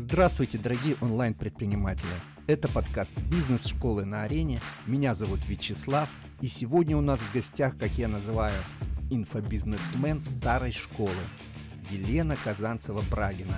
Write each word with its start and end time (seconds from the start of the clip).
Здравствуйте, 0.00 0.58
дорогие 0.58 0.96
онлайн-предприниматели! 1.00 2.06
Это 2.46 2.68
подкаст 2.68 3.18
«Бизнес-школы 3.32 4.04
на 4.04 4.22
арене». 4.22 4.60
Меня 4.86 5.12
зовут 5.12 5.44
Вячеслав, 5.44 6.08
и 6.40 6.46
сегодня 6.46 6.96
у 6.96 7.00
нас 7.00 7.18
в 7.18 7.34
гостях, 7.34 7.76
как 7.76 7.90
я 7.98 8.06
называю, 8.06 8.54
инфобизнесмен 9.10 10.22
старой 10.22 10.70
школы 10.70 11.10
Елена 11.90 12.36
Казанцева-Брагина. 12.44 13.56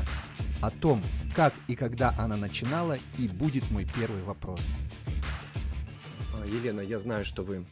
О 0.62 0.70
том, 0.70 1.02
как 1.36 1.52
и 1.68 1.76
когда 1.76 2.16
она 2.18 2.38
начинала, 2.38 2.96
и 3.18 3.28
будет 3.28 3.70
мой 3.70 3.86
первый 3.94 4.22
вопрос. 4.22 4.62
А, 6.32 6.46
Елена, 6.46 6.80
я 6.80 6.98
знаю, 6.98 7.26
что 7.26 7.42
вы 7.42 7.66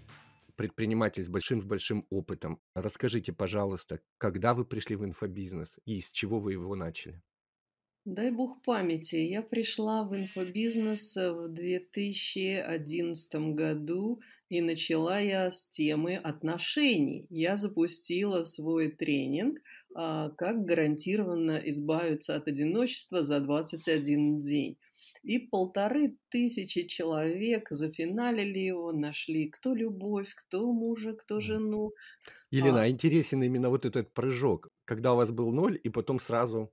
предприниматель 0.56 1.24
с 1.24 1.30
большим-большим 1.30 2.04
опытом. 2.10 2.60
Расскажите, 2.74 3.32
пожалуйста, 3.32 4.00
когда 4.18 4.52
вы 4.52 4.66
пришли 4.66 4.94
в 4.94 5.06
инфобизнес 5.06 5.78
и 5.86 6.02
с 6.02 6.12
чего 6.12 6.38
вы 6.38 6.52
его 6.52 6.74
начали? 6.74 7.22
Дай 8.10 8.30
бог 8.30 8.62
памяти, 8.62 9.16
я 9.16 9.42
пришла 9.42 10.02
в 10.02 10.16
инфобизнес 10.16 11.14
э, 11.18 11.30
в 11.30 11.48
2011 11.48 13.34
году, 13.54 14.20
и 14.48 14.62
начала 14.62 15.18
я 15.20 15.50
с 15.50 15.68
темы 15.68 16.16
отношений. 16.16 17.26
Я 17.28 17.58
запустила 17.58 18.44
свой 18.44 18.88
тренинг 18.88 19.58
а, 19.94 20.30
«Как 20.30 20.64
гарантированно 20.64 21.60
избавиться 21.66 22.34
от 22.34 22.48
одиночества 22.48 23.22
за 23.22 23.40
21 23.40 24.40
день». 24.40 24.78
И 25.22 25.38
полторы 25.38 26.16
тысячи 26.30 26.86
человек 26.86 27.66
зафиналили 27.68 28.58
его, 28.58 28.92
нашли 28.92 29.50
кто 29.50 29.74
любовь, 29.74 30.34
кто 30.34 30.72
мужа, 30.72 31.12
кто 31.12 31.40
жену. 31.40 31.92
Елена, 32.50 32.84
а 32.84 32.88
интересен 32.88 33.42
именно 33.42 33.68
вот 33.68 33.84
этот 33.84 34.14
прыжок, 34.14 34.70
когда 34.86 35.12
у 35.12 35.16
вас 35.16 35.30
был 35.30 35.52
ноль, 35.52 35.78
и 35.84 35.90
потом 35.90 36.18
сразу 36.18 36.60
а, 36.60 36.68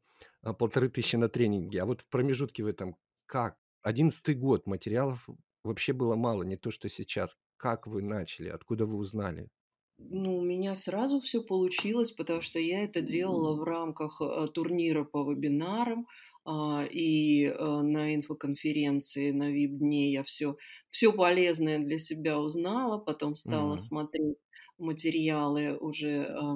полторы 0.54 0.90
тысячи 0.90 1.16
на 1.16 1.30
тренинге. 1.30 1.82
А 1.82 1.86
вот 1.86 2.02
в 2.02 2.08
промежутке 2.08 2.64
в 2.64 2.68
этом 2.68 2.96
как? 3.26 3.58
Одиннадцатый 3.82 4.36
год, 4.36 4.68
материалов 4.68 5.28
вообще 5.64 5.94
было 5.94 6.16
мало, 6.16 6.44
не 6.44 6.58
то 6.58 6.72
что 6.72 6.90
сейчас. 6.90 7.36
Как 7.58 7.88
вы 7.88 8.02
начали? 8.02 8.50
Откуда 8.50 8.86
вы 8.86 8.98
узнали? 8.98 9.50
Ну, 9.98 10.38
у 10.38 10.42
меня 10.42 10.76
сразу 10.76 11.20
все 11.20 11.42
получилось, 11.42 12.12
потому 12.12 12.42
что 12.42 12.60
я 12.60 12.84
это 12.84 13.02
делала 13.02 13.56
в 13.56 13.64
рамках 13.64 14.22
э, 14.22 14.48
турнира 14.54 15.06
по 15.06 15.24
вебинарам, 15.32 16.06
а, 16.44 16.86
и 16.86 17.46
э, 17.46 17.82
на 17.82 18.14
инфоконференции, 18.14 19.32
на 19.32 19.52
VIP-дне 19.52 20.12
я 20.12 20.24
все, 20.24 20.58
все 20.90 21.14
полезное 21.14 21.80
для 21.80 21.98
себя 21.98 22.40
узнала, 22.40 22.98
потом 23.00 23.36
стала 23.36 23.76
mm 23.76 23.80
смотреть 23.80 24.38
материалы 24.78 25.78
уже 25.78 26.26
а, 26.26 26.56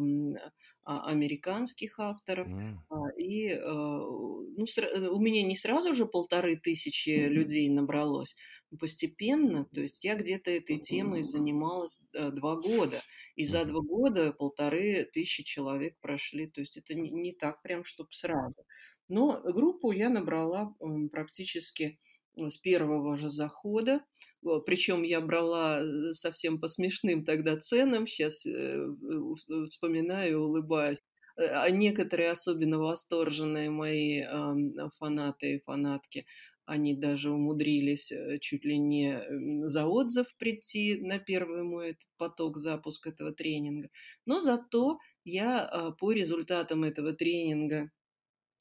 американских 0.98 2.00
авторов. 2.00 2.48
Mm. 2.48 2.78
И 3.18 3.50
э, 3.50 3.60
ну, 3.60 4.66
э, 4.66 5.08
у 5.08 5.20
меня 5.20 5.44
не 5.44 5.56
сразу 5.56 5.94
же 5.94 6.06
полторы 6.06 6.56
тысячи 6.56 7.28
людей 7.28 7.70
набралось, 7.70 8.36
постепенно. 8.80 9.66
То 9.66 9.82
есть 9.82 10.04
я 10.04 10.16
где-то 10.16 10.52
этой 10.52 10.80
темой 10.80 11.22
занималась 11.22 12.02
э, 12.14 12.32
два 12.32 12.56
года. 12.56 13.02
И 13.36 13.46
за 13.46 13.66
два 13.66 13.82
года 13.82 14.34
полторы 14.34 15.06
тысячи 15.14 15.44
человек 15.44 15.96
прошли. 16.02 16.48
То 16.48 16.62
есть 16.62 16.78
это 16.78 16.94
не, 16.96 17.12
не 17.12 17.34
так 17.34 17.62
прям, 17.62 17.84
чтобы 17.84 18.10
сразу. 18.12 18.66
Но 19.08 19.42
группу 19.44 19.92
я 19.92 20.10
набрала 20.10 20.76
практически 21.12 22.00
с 22.48 22.58
первого 22.58 23.18
же 23.18 23.30
захода. 23.30 24.02
Причем 24.66 25.04
я 25.04 25.22
брала 25.22 25.80
э, 25.82 26.14
совсем 26.14 26.60
по 26.60 26.68
смешным 26.68 27.26
тогда 27.26 27.58
ценам. 27.58 28.08
Сейчас 28.08 28.46
э, 28.46 28.80
вспоминаю, 29.70 30.42
улыбаюсь. 30.44 31.02
Э, 31.38 31.48
а 31.48 31.70
некоторые 31.70 32.32
особенно 32.32 32.80
восторженные 32.80 33.70
мои 33.70 34.24
фанаты 34.98 35.56
и 35.56 35.62
фанатки, 35.62 36.26
они 36.66 36.96
даже 36.96 37.32
умудрились 37.32 38.14
чуть 38.42 38.64
ли 38.64 38.78
не 38.78 39.20
за 39.68 39.88
отзыв 39.88 40.28
прийти 40.38 41.02
на 41.02 41.18
первый 41.18 41.64
мой 41.64 41.92
этот 41.92 42.10
поток 42.18 42.58
запуска 42.58 43.10
этого 43.10 43.32
тренинга. 43.32 43.90
Но 44.26 44.40
зато 44.40 45.00
я 45.24 45.94
по 46.00 46.12
результатам 46.12 46.84
этого 46.84 47.14
тренинга 47.14 47.90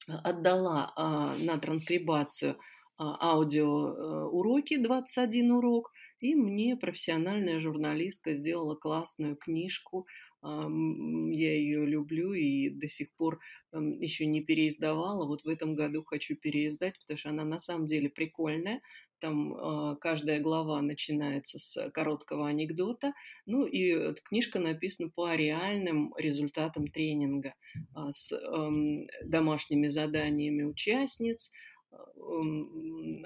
отдала 0.07 0.91
на 1.39 1.57
транскрибацию 1.59 2.53
а, 2.53 2.57
аудиоуроки, 2.99 4.73
э, 4.75 4.83
21 4.83 5.51
урок, 5.51 5.91
и 6.19 6.35
мне 6.35 6.75
профессиональная 6.75 7.59
журналистка 7.59 8.33
сделала 8.33 8.75
классную 8.75 9.37
книжку. 9.37 10.05
Я 10.41 11.53
ее 11.53 11.85
люблю 11.85 12.33
и 12.33 12.69
до 12.69 12.87
сих 12.87 13.13
пор 13.13 13.39
эм, 13.71 13.99
еще 13.99 14.25
не 14.25 14.41
переиздавала. 14.41 15.25
Вот 15.25 15.43
в 15.43 15.47
этом 15.47 15.75
году 15.75 16.03
хочу 16.03 16.35
переиздать, 16.35 16.99
потому 16.99 17.17
что 17.17 17.29
она 17.29 17.43
на 17.45 17.59
самом 17.59 17.85
деле 17.85 18.09
прикольная. 18.09 18.81
Там 19.19 19.53
а, 19.53 19.95
каждая 19.95 20.39
глава 20.39 20.81
начинается 20.81 21.59
с 21.59 21.89
короткого 21.91 22.47
анекдота. 22.47 23.13
Ну 23.45 23.65
и 23.65 24.13
книжка 24.23 24.59
написана 24.59 25.09
по 25.09 25.35
реальным 25.35 26.13
результатам 26.17 26.87
тренинга 26.87 27.53
а, 27.93 28.11
с 28.11 28.31
эм, 28.31 29.07
домашними 29.23 29.87
заданиями 29.87 30.63
участниц, 30.63 31.51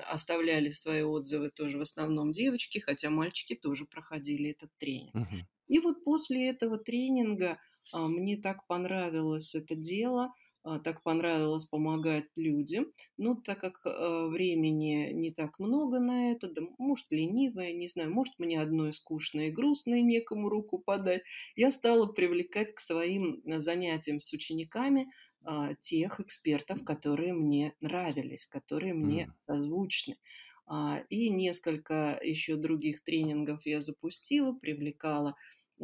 оставляли 0.07 0.69
свои 0.69 1.03
отзывы 1.03 1.50
тоже 1.50 1.78
в 1.78 1.81
основном 1.81 2.31
девочки, 2.31 2.79
хотя 2.79 3.09
мальчики 3.09 3.56
тоже 3.56 3.85
проходили 3.85 4.51
этот 4.51 4.72
тренинг. 4.78 5.16
Угу. 5.16 5.35
И 5.68 5.79
вот 5.79 6.03
после 6.03 6.50
этого 6.50 6.78
тренинга 6.78 7.59
а, 7.91 8.07
мне 8.07 8.38
так 8.38 8.68
понравилось 8.68 9.56
это 9.56 9.75
дело, 9.75 10.34
а, 10.63 10.79
так 10.79 11.03
понравилось 11.03 11.66
помогать 11.66 12.25
людям. 12.35 12.88
Но 13.18 13.35
так 13.35 13.59
как 13.59 13.81
а, 13.85 14.28
времени 14.28 15.12
не 15.13 15.31
так 15.31 15.59
много 15.59 16.00
на 16.00 16.31
это, 16.31 16.47
да, 16.47 16.62
может, 16.78 17.12
ленивая, 17.12 17.74
не 17.74 17.88
знаю, 17.88 18.13
может, 18.13 18.34
мне 18.38 18.62
одной 18.62 18.94
скучно 18.94 19.47
и 19.47 19.51
грустно, 19.51 19.95
и 19.95 20.01
некому 20.01 20.50
руку 20.50 20.80
подать, 20.80 21.24
я 21.56 21.72
стала 21.72 22.07
привлекать 22.07 22.74
к 22.74 22.80
своим 22.80 23.41
занятиям 23.45 24.19
с 24.19 24.31
учениками 24.34 25.07
а, 25.45 25.73
тех 25.75 26.19
экспертов, 26.21 26.85
которые 26.85 27.33
мне 27.33 27.73
нравились, 27.81 28.47
которые 28.47 28.93
мне 28.93 29.33
созвучны. 29.45 30.17
А, 30.65 31.03
и 31.09 31.29
несколько 31.29 32.17
еще 32.23 32.55
других 32.55 33.03
тренингов 33.03 33.65
я 33.65 33.81
запустила, 33.81 34.53
привлекала 34.53 35.35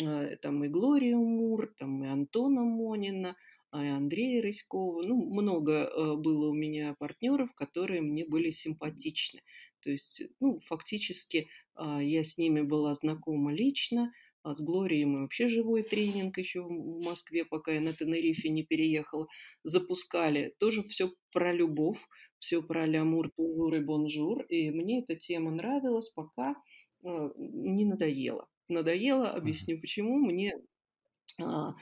а, 0.02 0.28
там 0.38 0.64
и 0.64 0.70
Глорию 0.70 1.18
Мур, 1.18 1.74
там 1.78 2.04
и 2.04 2.08
Антона 2.08 2.64
Монина, 2.64 3.36
и 3.74 3.88
Андрея 3.88 4.42
Рыськова. 4.42 5.04
Ну, 5.04 5.26
много 5.30 6.16
было 6.16 6.50
у 6.50 6.54
меня 6.54 6.96
партнеров, 6.98 7.54
которые 7.54 8.02
мне 8.02 8.26
были 8.26 8.50
симпатичны. 8.50 9.42
То 9.82 9.92
есть, 9.92 10.24
ну, 10.40 10.60
фактически 10.60 11.50
я 11.78 12.24
с 12.24 12.40
ними 12.40 12.62
была 12.62 12.96
знакома 12.96 13.54
лично, 13.54 14.12
а 14.50 14.56
с 14.56 14.62
Глорией 14.62 15.06
мы 15.06 15.22
вообще 15.22 15.48
живой 15.48 15.84
тренинг 15.84 16.38
еще 16.38 16.62
в 16.62 17.04
Москве, 17.04 17.46
пока 17.46 17.72
я 17.72 17.82
на 17.82 17.94
Тенерифе 17.94 18.50
не 18.50 18.64
переехала, 18.64 19.28
запускали. 19.64 20.56
Тоже 20.60 20.84
все 20.84 21.14
про 21.32 21.54
любовь, 21.54 22.00
все 22.40 22.64
про 22.64 22.86
l'amour, 22.86 23.30
toujours 23.36 23.76
и 23.76 23.80
bonjour. 23.80 24.44
И 24.44 24.72
мне 24.72 25.02
эта 25.02 25.16
тема 25.16 25.52
нравилась, 25.52 26.10
пока 26.10 26.56
э, 27.04 27.30
не 27.38 27.86
надоело. 27.86 28.48
Надоело, 28.68 29.30
объясню 29.30 29.80
почему. 29.80 30.18
Мне 30.18 30.54
а, 31.42 31.76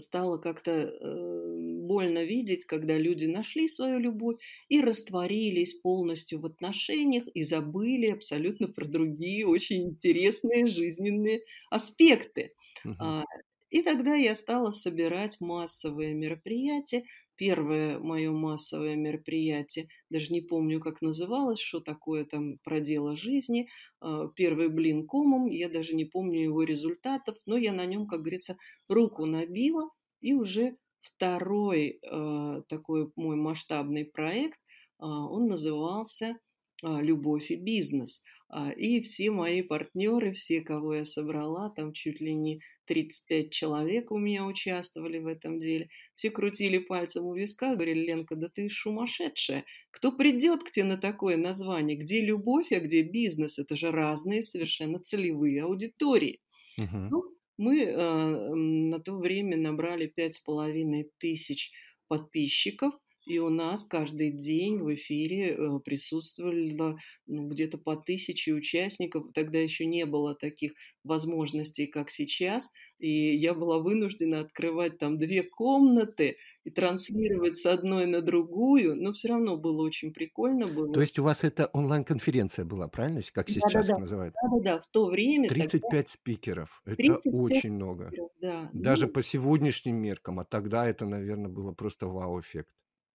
стало 0.00 0.38
как-то 0.38 0.70
э, 0.70 1.80
больно 1.82 2.22
видеть, 2.24 2.66
когда 2.66 2.96
люди 2.96 3.26
нашли 3.26 3.68
свою 3.68 3.98
любовь 3.98 4.36
и 4.68 4.80
растворились 4.80 5.74
полностью 5.74 6.40
в 6.40 6.46
отношениях 6.46 7.24
и 7.34 7.42
забыли 7.42 8.06
абсолютно 8.06 8.68
про 8.68 8.86
другие 8.86 9.46
очень 9.46 9.88
интересные 9.88 10.66
жизненные 10.66 11.42
аспекты. 11.70 12.54
Uh-huh. 12.86 13.24
И 13.70 13.82
тогда 13.82 14.14
я 14.14 14.36
стала 14.36 14.70
собирать 14.70 15.40
массовые 15.40 16.14
мероприятия, 16.14 17.02
первое 17.36 17.98
мое 17.98 18.32
массовое 18.32 18.96
мероприятие, 18.96 19.88
даже 20.10 20.32
не 20.32 20.40
помню, 20.40 20.80
как 20.80 21.02
называлось, 21.02 21.60
что 21.60 21.80
такое 21.80 22.24
там 22.24 22.58
про 22.64 22.80
дело 22.80 23.16
жизни, 23.16 23.68
а, 24.00 24.28
первый 24.28 24.68
блин 24.68 25.06
комом, 25.06 25.46
я 25.46 25.68
даже 25.68 25.94
не 25.94 26.04
помню 26.04 26.42
его 26.42 26.62
результатов, 26.62 27.36
но 27.46 27.56
я 27.56 27.72
на 27.72 27.86
нем, 27.86 28.06
как 28.06 28.20
говорится, 28.20 28.56
руку 28.88 29.26
набила, 29.26 29.90
и 30.20 30.32
уже 30.32 30.76
второй 31.00 32.00
э, 32.02 32.62
такой 32.68 33.12
мой 33.16 33.36
масштабный 33.36 34.06
проект, 34.06 34.58
э, 34.58 35.04
он 35.04 35.48
назывался 35.48 36.38
а, 36.82 37.02
«Любовь 37.02 37.50
и 37.50 37.56
бизнес». 37.56 38.22
А, 38.48 38.70
и 38.72 39.00
все 39.02 39.30
мои 39.30 39.62
партнеры, 39.62 40.32
все, 40.32 40.60
кого 40.60 40.94
я 40.94 41.04
собрала, 41.04 41.70
там 41.70 41.92
чуть 41.92 42.20
ли 42.20 42.34
не 42.34 42.60
35 42.86 43.50
человек 43.50 44.10
у 44.10 44.18
меня 44.18 44.44
участвовали 44.44 45.18
в 45.18 45.26
этом 45.26 45.58
деле, 45.58 45.88
все 46.14 46.30
крутили 46.30 46.78
пальцем 46.78 47.24
у 47.24 47.34
виска, 47.34 47.74
говорили, 47.74 48.06
Ленка, 48.06 48.36
да 48.36 48.48
ты 48.48 48.68
сумасшедшая, 48.68 49.64
кто 49.90 50.12
придет 50.12 50.64
к 50.64 50.70
тебе 50.70 50.84
на 50.84 50.96
такое 50.96 51.36
название, 51.36 51.96
где 51.96 52.20
любовь, 52.20 52.72
а 52.72 52.80
где 52.80 53.02
бизнес, 53.02 53.58
это 53.58 53.76
же 53.76 53.90
разные 53.90 54.42
совершенно 54.42 54.98
целевые 55.00 55.62
аудитории. 55.62 56.40
Uh-huh. 56.78 57.08
Ну, 57.10 57.24
мы 57.56 57.82
э, 57.82 58.54
на 58.54 58.98
то 58.98 59.16
время 59.16 59.56
набрали 59.56 60.06
пять 60.06 60.34
с 60.34 60.40
половиной 60.40 61.10
тысяч 61.18 61.72
подписчиков, 62.08 62.94
И 63.26 63.38
у 63.38 63.48
нас 63.48 63.84
каждый 63.84 64.30
день 64.32 64.78
в 64.78 64.92
эфире 64.94 65.54
э, 65.54 65.80
присутствовало 65.84 66.98
ну, 67.26 67.48
где-то 67.48 67.78
по 67.78 67.96
тысяче 67.96 68.52
участников. 68.52 69.32
Тогда 69.32 69.58
еще 69.58 69.86
не 69.86 70.04
было 70.04 70.34
таких 70.34 70.74
возможностей, 71.04 71.86
как 71.86 72.10
сейчас. 72.10 72.70
И 72.98 73.34
я 73.36 73.54
была 73.54 73.78
вынуждена 73.78 74.40
открывать 74.40 74.98
там 74.98 75.18
две 75.18 75.42
комнаты 75.42 76.36
и 76.64 76.70
транслировать 76.70 77.56
с 77.56 77.66
одной 77.66 78.06
на 78.06 78.20
другую. 78.20 78.94
Но 78.96 79.12
все 79.12 79.28
равно 79.28 79.56
было 79.56 79.82
очень 79.82 80.12
прикольно. 80.12 80.66
Было. 80.66 80.92
То 80.92 81.00
есть 81.00 81.18
у 81.18 81.22
вас 81.22 81.44
это 81.44 81.70
онлайн-конференция 81.72 82.66
была, 82.66 82.88
правильно? 82.88 83.22
Как 83.32 83.48
сейчас 83.48 83.86
да, 83.86 83.94
да, 83.94 83.98
называют? 84.00 84.34
Да-да-да, 84.34 84.80
в 84.80 84.86
то 84.88 85.06
время... 85.06 85.48
35 85.48 85.90
тогда... 85.90 86.04
спикеров. 86.06 86.82
Это 86.84 86.96
35 86.96 87.34
очень 87.34 87.74
много. 87.74 88.08
Спикеров, 88.08 88.30
да. 88.42 88.70
Даже 88.74 89.06
ну... 89.06 89.12
по 89.12 89.22
сегодняшним 89.22 89.96
меркам. 89.96 90.40
А 90.40 90.44
тогда 90.44 90.86
это, 90.86 91.06
наверное, 91.06 91.50
было 91.50 91.72
просто 91.72 92.06
вау-эффект. 92.06 92.68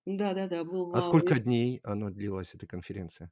Да-да-да, 0.05 0.63
был 0.63 0.93
А 0.95 1.01
сколько 1.01 1.39
дней 1.39 1.79
оно 1.83 2.09
длилась, 2.09 2.55
эта 2.55 2.65
конференция? 2.67 3.31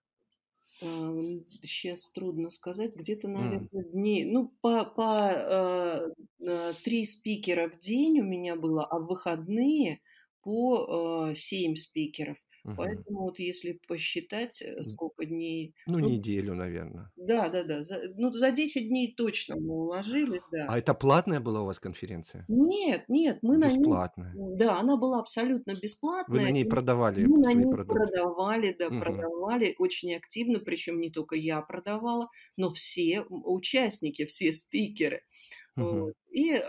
Сейчас 0.79 2.11
трудно 2.11 2.51
сказать, 2.51 2.95
где-то, 2.95 3.27
наверное, 3.27 3.83
дней, 3.91 4.25
ну, 4.25 4.53
по, 4.61 4.85
по 4.85 5.31
э, 5.31 6.13
э, 6.39 6.73
три 6.83 7.05
спикера 7.05 7.67
в 7.69 7.79
день 7.79 8.19
у 8.19 8.23
меня 8.23 8.55
было, 8.55 8.85
а 8.85 8.99
в 8.99 9.07
выходные 9.07 10.01
по 10.43 11.29
э, 11.31 11.35
семь 11.35 11.75
спикеров. 11.75 12.37
Угу. 12.67 12.75
Поэтому 12.75 13.21
вот 13.21 13.39
если 13.39 13.79
посчитать, 13.87 14.61
э, 14.61 14.83
сколько 14.83 15.25
дней... 15.25 15.73
Ну, 15.87 15.99
ну 15.99 16.09
неделю, 16.09 16.53
наверное. 16.53 17.09
Да, 17.15 17.47
да, 17.47 17.63
да. 17.63 17.85
За, 17.85 17.97
ну, 18.17 18.31
за 18.33 18.51
10 18.51 18.89
дней 18.89 19.13
точно 19.15 19.55
мы 19.55 19.73
уложились, 19.73 20.41
да. 20.51 20.65
А 20.67 20.77
это 20.77 20.93
платная 20.93 21.39
была 21.39 21.61
у 21.61 21.65
вас 21.65 21.79
конференция? 21.79 22.43
Нет, 22.49 23.05
нет, 23.07 23.39
мы 23.41 23.57
на 23.57 23.69
ней... 23.69 23.77
Бесплатная. 23.77 24.33
Да, 24.35 24.79
она 24.79 24.97
была 24.97 25.19
абсолютно 25.19 25.75
бесплатная. 25.81 26.41
Вы 26.41 26.45
на 26.45 26.51
ней 26.51 26.65
продавали 26.65 27.23
Мы 27.25 27.37
на 27.37 27.51
свои 27.51 27.55
ней 27.55 27.71
продукты? 27.71 28.03
продавали, 28.03 28.75
да, 28.77 28.87
угу. 28.87 28.99
продавали 28.99 29.75
очень 29.79 30.13
активно, 30.13 30.59
причем 30.59 30.99
не 30.99 31.09
только 31.09 31.37
я 31.37 31.61
продавала, 31.61 32.27
но 32.57 32.69
все 32.69 33.23
участники, 33.29 34.25
все 34.25 34.51
спикеры. 34.51 35.21
Вот. 35.77 36.13
И 36.31 36.51
э, 36.51 36.61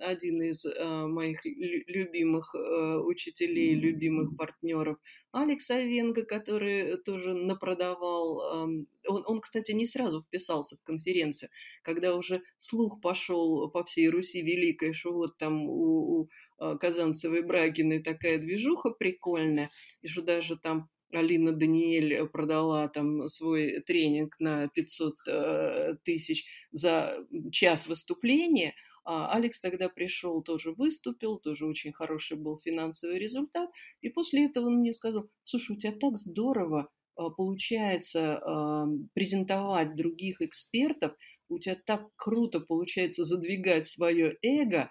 один 0.00 0.42
из 0.42 0.64
э, 0.64 1.06
моих 1.06 1.44
любимых 1.44 2.54
э, 2.54 2.96
учителей, 2.98 3.74
любимых 3.74 4.36
партнеров, 4.36 4.96
Алекс 5.32 5.68
Авенко, 5.70 6.24
который 6.24 6.96
тоже 7.02 7.34
напродавал. 7.34 8.40
Э, 8.40 8.84
он, 9.08 9.24
он, 9.26 9.40
кстати, 9.40 9.72
не 9.72 9.86
сразу 9.86 10.22
вписался 10.22 10.76
в 10.76 10.84
конференцию, 10.84 11.50
когда 11.82 12.14
уже 12.14 12.42
слух 12.56 13.00
пошел 13.00 13.68
по 13.70 13.84
всей 13.84 14.08
Руси 14.08 14.40
Великой, 14.42 14.92
что 14.92 15.12
вот 15.12 15.36
там 15.36 15.68
у, 15.68 16.20
у 16.20 16.28
э, 16.60 16.76
Казанцевой 16.78 17.42
Брагиной 17.42 18.02
такая 18.02 18.38
движуха 18.38 18.90
прикольная, 18.90 19.70
и 20.02 20.08
что 20.08 20.22
даже 20.22 20.56
там 20.56 20.88
Алина 21.14 21.52
Даниэль 21.52 22.14
э, 22.14 22.26
продала 22.26 22.88
там 22.88 23.28
свой 23.28 23.80
тренинг 23.80 24.34
на 24.38 24.68
500 24.68 25.14
э, 25.28 25.94
тысяч 26.04 26.46
за 26.72 27.26
час 27.52 27.86
выступления, 27.86 28.74
а 29.04 29.30
Алекс 29.32 29.60
тогда 29.60 29.88
пришел, 29.88 30.42
тоже 30.42 30.72
выступил, 30.72 31.38
тоже 31.38 31.66
очень 31.66 31.92
хороший 31.92 32.38
был 32.38 32.58
финансовый 32.58 33.18
результат. 33.18 33.70
И 34.00 34.08
после 34.08 34.46
этого 34.46 34.66
он 34.66 34.78
мне 34.78 34.94
сказал, 34.94 35.28
слушай, 35.42 35.76
у 35.76 35.78
тебя 35.78 35.92
так 35.92 36.16
здорово 36.16 36.90
а, 37.14 37.28
получается 37.30 38.38
а, 38.38 38.86
презентовать 39.12 39.94
других 39.94 40.40
экспертов, 40.40 41.12
у 41.50 41.58
тебя 41.58 41.76
так 41.84 42.08
круто 42.16 42.60
получается 42.60 43.24
задвигать 43.24 43.86
свое 43.86 44.38
эго 44.42 44.90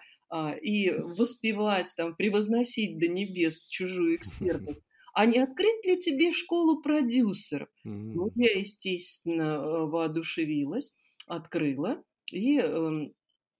и 0.62 0.90
воспевать, 0.90 1.92
там, 1.96 2.16
превозносить 2.16 2.98
до 2.98 3.08
небес 3.08 3.66
чужую 3.66 4.16
экспертность 4.16 4.80
а 5.14 5.26
не 5.26 5.38
открыть 5.38 5.86
ли 5.86 5.98
тебе 5.98 6.32
школу 6.32 6.82
продюсеров? 6.82 7.68
Mm-hmm. 7.86 8.12
Ну, 8.14 8.32
я, 8.34 8.58
естественно, 8.58 9.42
э, 9.42 9.86
воодушевилась, 9.86 10.94
открыла, 11.26 12.02
и 12.30 12.58
эм, 12.58 13.14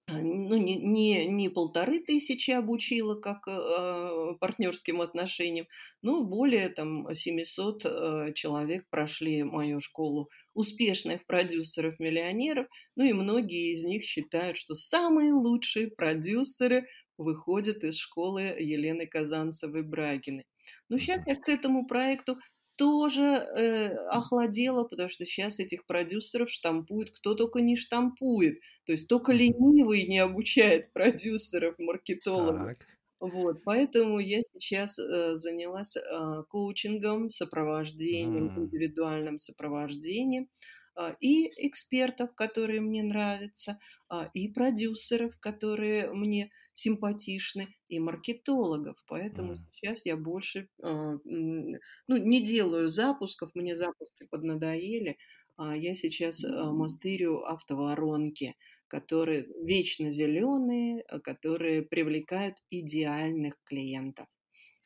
ну, 0.09 0.57
не, 0.57 0.77
не, 0.77 1.27
не 1.27 1.49
полторы 1.49 2.01
тысячи 2.01 2.51
обучила 2.51 3.15
как 3.15 3.49
э, 3.49 4.35
партнерским 4.39 5.01
отношениям, 5.01 5.67
но 6.03 6.25
более 6.25 6.69
там 6.69 7.15
700 7.15 7.85
э, 7.85 8.33
человек 8.35 8.87
прошли 8.91 9.45
мою 9.45 9.81
школу 9.81 10.29
успешных 10.53 11.25
продюсеров-миллионеров, 11.27 12.67
ну 12.97 13.05
и 13.05 13.13
многие 13.13 13.73
из 13.73 13.85
них 13.85 14.05
считают, 14.05 14.59
что 14.59 14.75
самые 14.75 15.33
лучшие 15.33 15.89
продюсеры 15.89 16.87
выходят 17.17 17.83
из 17.85 17.97
школы 17.97 18.43
Елены 18.43 19.07
Казанцевой-Брагиной. 19.07 20.45
Но 20.89 20.99
сейчас 20.99 21.27
я 21.27 21.37
к 21.37 21.49
этому 21.49 21.87
проекту 21.87 22.37
тоже 22.77 23.23
э, 23.23 23.95
охладела, 24.09 24.85
потому 24.85 25.09
что 25.09 25.25
сейчас 25.25 25.61
этих 25.61 25.87
продюсеров 25.87 26.51
штампует 26.51 27.11
кто 27.11 27.35
только 27.35 27.61
не 27.61 27.77
штампует. 27.77 28.61
То 28.87 28.93
есть 28.93 29.09
только 29.09 29.33
ленивый 29.33 30.07
не 30.07 30.19
обучает 30.19 30.93
продюсеров, 30.93 31.79
маркетологов. 31.79 32.77
Так. 32.79 32.89
Вот, 33.21 33.63
поэтому 33.65 34.19
я 34.19 34.43
сейчас 34.53 34.99
э, 34.99 35.37
занялась 35.37 35.97
э, 35.97 36.43
коучингом, 36.51 37.31
сопровождением, 37.31 38.49
mm. 38.49 38.65
индивидуальным 38.65 39.39
сопровождением. 39.39 40.49
А, 40.97 41.17
и 41.21 41.49
экспертов, 41.67 42.35
которые 42.35 42.81
мне 42.81 43.03
нравятся, 43.03 43.79
а, 44.09 44.31
и 44.33 44.49
продюсеров, 44.49 45.39
которые 45.39 46.13
мне 46.13 46.53
симпатичны, 46.75 47.69
и 47.89 48.01
маркетологов. 48.01 49.03
Поэтому 49.07 49.55
mm. 49.55 49.59
сейчас 49.73 50.05
я 50.05 50.17
больше 50.17 50.69
а, 50.83 51.15
ну, 51.25 52.17
не 52.17 52.45
делаю 52.45 52.91
запусков, 52.91 53.51
мне 53.55 53.77
запуски 53.77 54.27
поднадоели. 54.31 55.17
Я 55.57 55.95
сейчас 55.95 56.45
мастерю 56.45 57.45
автоворонки, 57.45 58.57
которые 58.89 59.47
вечно 59.63 60.11
зеленые, 60.11 61.05
которые 61.23 61.83
привлекают 61.83 62.57
идеальных 62.71 63.55
клиентов. 63.65 64.27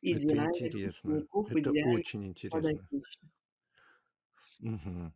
Идеальных 0.03 0.57
Это 0.57 0.67
интересно. 0.67 1.27
Это 1.51 1.71
очень 1.89 2.27
интересно. 2.27 2.89
Угу. 4.61 5.13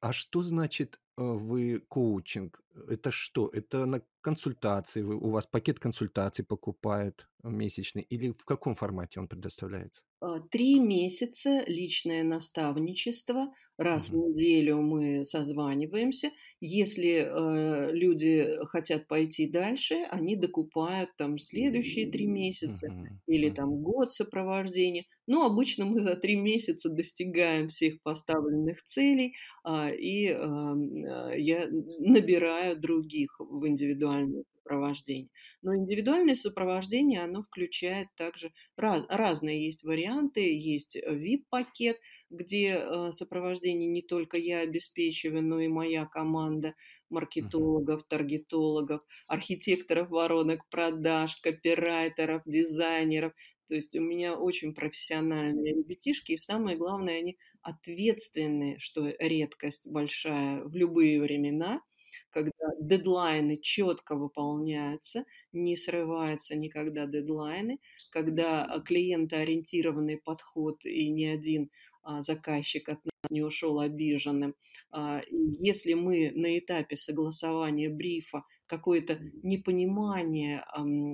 А 0.00 0.12
что 0.12 0.42
значит, 0.42 0.96
э, 0.96 1.03
вы 1.16 1.80
коучинг? 1.80 2.60
Это 2.88 3.10
что? 3.10 3.48
Это 3.48 3.86
на 3.86 4.02
консультации, 4.20 5.02
у 5.02 5.28
вас 5.30 5.46
пакет 5.46 5.78
консультаций 5.78 6.44
покупают 6.44 7.28
месячный 7.42 8.02
или 8.02 8.30
в 8.32 8.44
каком 8.44 8.74
формате 8.74 9.20
он 9.20 9.28
предоставляется? 9.28 10.02
А, 10.20 10.40
три 10.40 10.80
месяца 10.80 11.62
личное 11.66 12.22
наставничество. 12.22 13.52
Раз 13.76 14.10
в 14.10 14.16
неделю 14.16 14.80
мы 14.82 15.24
созваниваемся. 15.24 16.30
Если 16.60 17.26
э, 17.26 17.92
люди 17.92 18.46
хотят 18.66 19.08
пойти 19.08 19.46
дальше, 19.50 19.96
они 20.10 20.36
докупают 20.36 21.10
там 21.16 21.38
следующие 21.38 22.08
три 22.08 22.26
месяца 22.26 22.88
или 23.26 23.50
там 23.50 23.82
год 23.82 24.12
сопровождения. 24.12 25.04
Но 25.26 25.44
обычно 25.44 25.86
мы 25.86 26.00
за 26.00 26.14
три 26.14 26.36
месяца 26.36 26.88
достигаем 26.88 27.68
всех 27.68 28.00
поставленных 28.02 28.84
целей, 28.84 29.34
а, 29.64 29.90
и 29.90 30.28
ам, 30.28 31.04
а, 31.04 31.32
я 31.34 31.66
набираю 31.98 32.78
других 32.78 33.40
в 33.40 33.66
индивидуальное 33.66 34.44
сопровождение. 34.64 35.30
Но 35.62 35.76
индивидуальное 35.76 36.34
сопровождение, 36.34 37.22
оно 37.22 37.42
включает 37.42 38.08
также 38.16 38.52
раз, 38.76 39.04
разные 39.08 39.64
есть 39.64 39.84
варианты. 39.84 40.40
Есть 40.56 40.96
VIP-пакет, 40.96 41.98
где 42.30 42.78
э, 42.78 43.12
сопровождение 43.12 43.88
не 43.88 44.02
только 44.02 44.36
я 44.36 44.60
обеспечиваю, 44.60 45.42
но 45.42 45.60
и 45.60 45.68
моя 45.68 46.06
команда 46.06 46.74
маркетологов, 47.10 48.02
таргетологов, 48.04 49.02
архитекторов 49.28 50.10
воронок 50.10 50.68
продаж, 50.68 51.36
копирайтеров, 51.36 52.42
дизайнеров. 52.46 53.32
То 53.66 53.74
есть 53.74 53.94
у 53.94 54.00
меня 54.00 54.34
очень 54.34 54.74
профессиональные 54.74 55.74
ребятишки, 55.74 56.32
и 56.32 56.36
самое 56.36 56.76
главное, 56.76 57.18
они 57.18 57.38
ответственные, 57.62 58.78
что 58.78 59.10
редкость 59.18 59.88
большая 59.88 60.64
в 60.64 60.74
любые 60.74 61.20
времена– 61.20 61.80
когда 62.34 62.50
дедлайны 62.80 63.56
четко 63.56 64.16
выполняются, 64.16 65.24
не 65.52 65.76
срываются 65.76 66.56
никогда 66.56 67.06
дедлайны, 67.06 67.78
когда 68.10 68.64
а, 68.64 68.80
клиентоориентированный 68.80 70.18
подход 70.18 70.84
и 70.84 71.10
ни 71.10 71.24
один 71.26 71.70
а, 72.02 72.22
заказчик 72.22 72.88
от 72.88 73.04
нас 73.04 73.30
не 73.30 73.42
ушел 73.42 73.78
обиженным. 73.78 74.56
А, 74.90 75.22
если 75.30 75.94
мы 75.94 76.32
на 76.34 76.58
этапе 76.58 76.96
согласования 76.96 77.88
брифа 77.88 78.42
какое-то 78.66 79.18
непонимание 79.42 80.64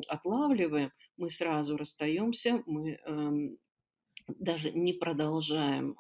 отлавливаем, 0.08 0.90
мы 1.18 1.28
сразу 1.28 1.76
расстаемся, 1.76 2.62
мы 2.66 2.98
эм, 3.06 3.58
даже 4.38 4.70
не 4.72 4.92
продолжаем 4.92 5.92
э, 5.92 5.94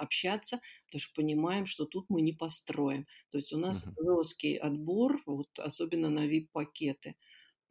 общаться, 0.00 0.60
потому 0.86 1.00
что 1.00 1.14
понимаем, 1.14 1.66
что 1.66 1.84
тут 1.84 2.06
мы 2.08 2.22
не 2.22 2.32
построим. 2.32 3.06
То 3.30 3.38
есть 3.38 3.52
у 3.52 3.58
нас 3.58 3.84
uh-huh. 3.84 3.92
жесткий 4.02 4.56
отбор, 4.56 5.20
вот 5.26 5.48
особенно 5.58 6.10
на 6.10 6.26
VIP-пакеты. 6.26 7.16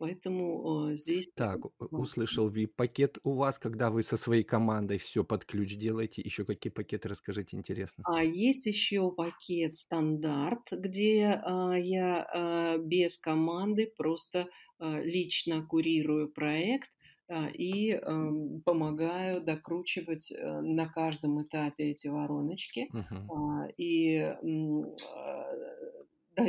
Поэтому 0.03 0.89
э, 0.89 0.95
здесь... 0.97 1.29
Так, 1.33 1.61
услышал 1.79 2.49
VIP-пакет 2.51 3.19
у 3.23 3.35
вас, 3.35 3.57
когда 3.57 3.89
вы 3.89 4.03
со 4.03 4.17
своей 4.17 4.43
командой 4.43 4.97
все 4.97 5.23
под 5.23 5.45
ключ 5.45 5.77
делаете. 5.77 6.21
Еще 6.21 6.43
какие 6.43 6.71
пакеты, 6.71 7.07
расскажите, 7.07 7.55
интересно. 7.55 8.03
А 8.05 8.23
есть 8.23 8.65
еще 8.65 9.11
пакет 9.11 9.77
стандарт, 9.77 10.67
где 10.71 11.39
а, 11.41 11.77
я 11.77 12.27
а, 12.33 12.77
без 12.79 13.17
команды 13.17 13.93
просто 13.95 14.49
а, 14.77 14.99
лично 15.01 15.65
курирую 15.65 16.29
проект 16.33 16.89
и 17.53 17.91
а, 17.93 18.29
помогаю 18.65 19.41
докручивать 19.41 20.31
а, 20.31 20.61
на 20.61 20.87
каждом 20.87 21.41
этапе 21.43 21.91
эти 21.91 22.07
вороночки. 22.07 22.89
А, 23.27 23.67
и 23.77 24.17
а, 24.17 24.37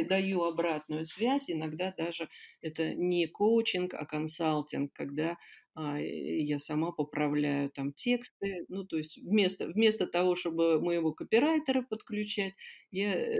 даю 0.08 0.44
обратную 0.44 1.04
связь, 1.04 1.50
иногда 1.50 1.92
даже 1.96 2.28
это 2.62 2.94
не 2.94 3.26
коучинг, 3.26 3.94
а 3.94 4.06
консалтинг, 4.06 4.92
когда 4.92 5.36
а, 5.74 5.98
я 6.00 6.58
сама 6.58 6.92
поправляю 6.92 7.70
там 7.70 7.92
тексты, 7.92 8.64
ну, 8.68 8.84
то 8.84 8.96
есть 8.96 9.18
вместо, 9.18 9.66
вместо 9.68 10.06
того, 10.06 10.36
чтобы 10.36 10.80
моего 10.80 11.12
копирайтера 11.12 11.82
подключать, 11.82 12.54
я, 12.92 13.12
э, 13.14 13.36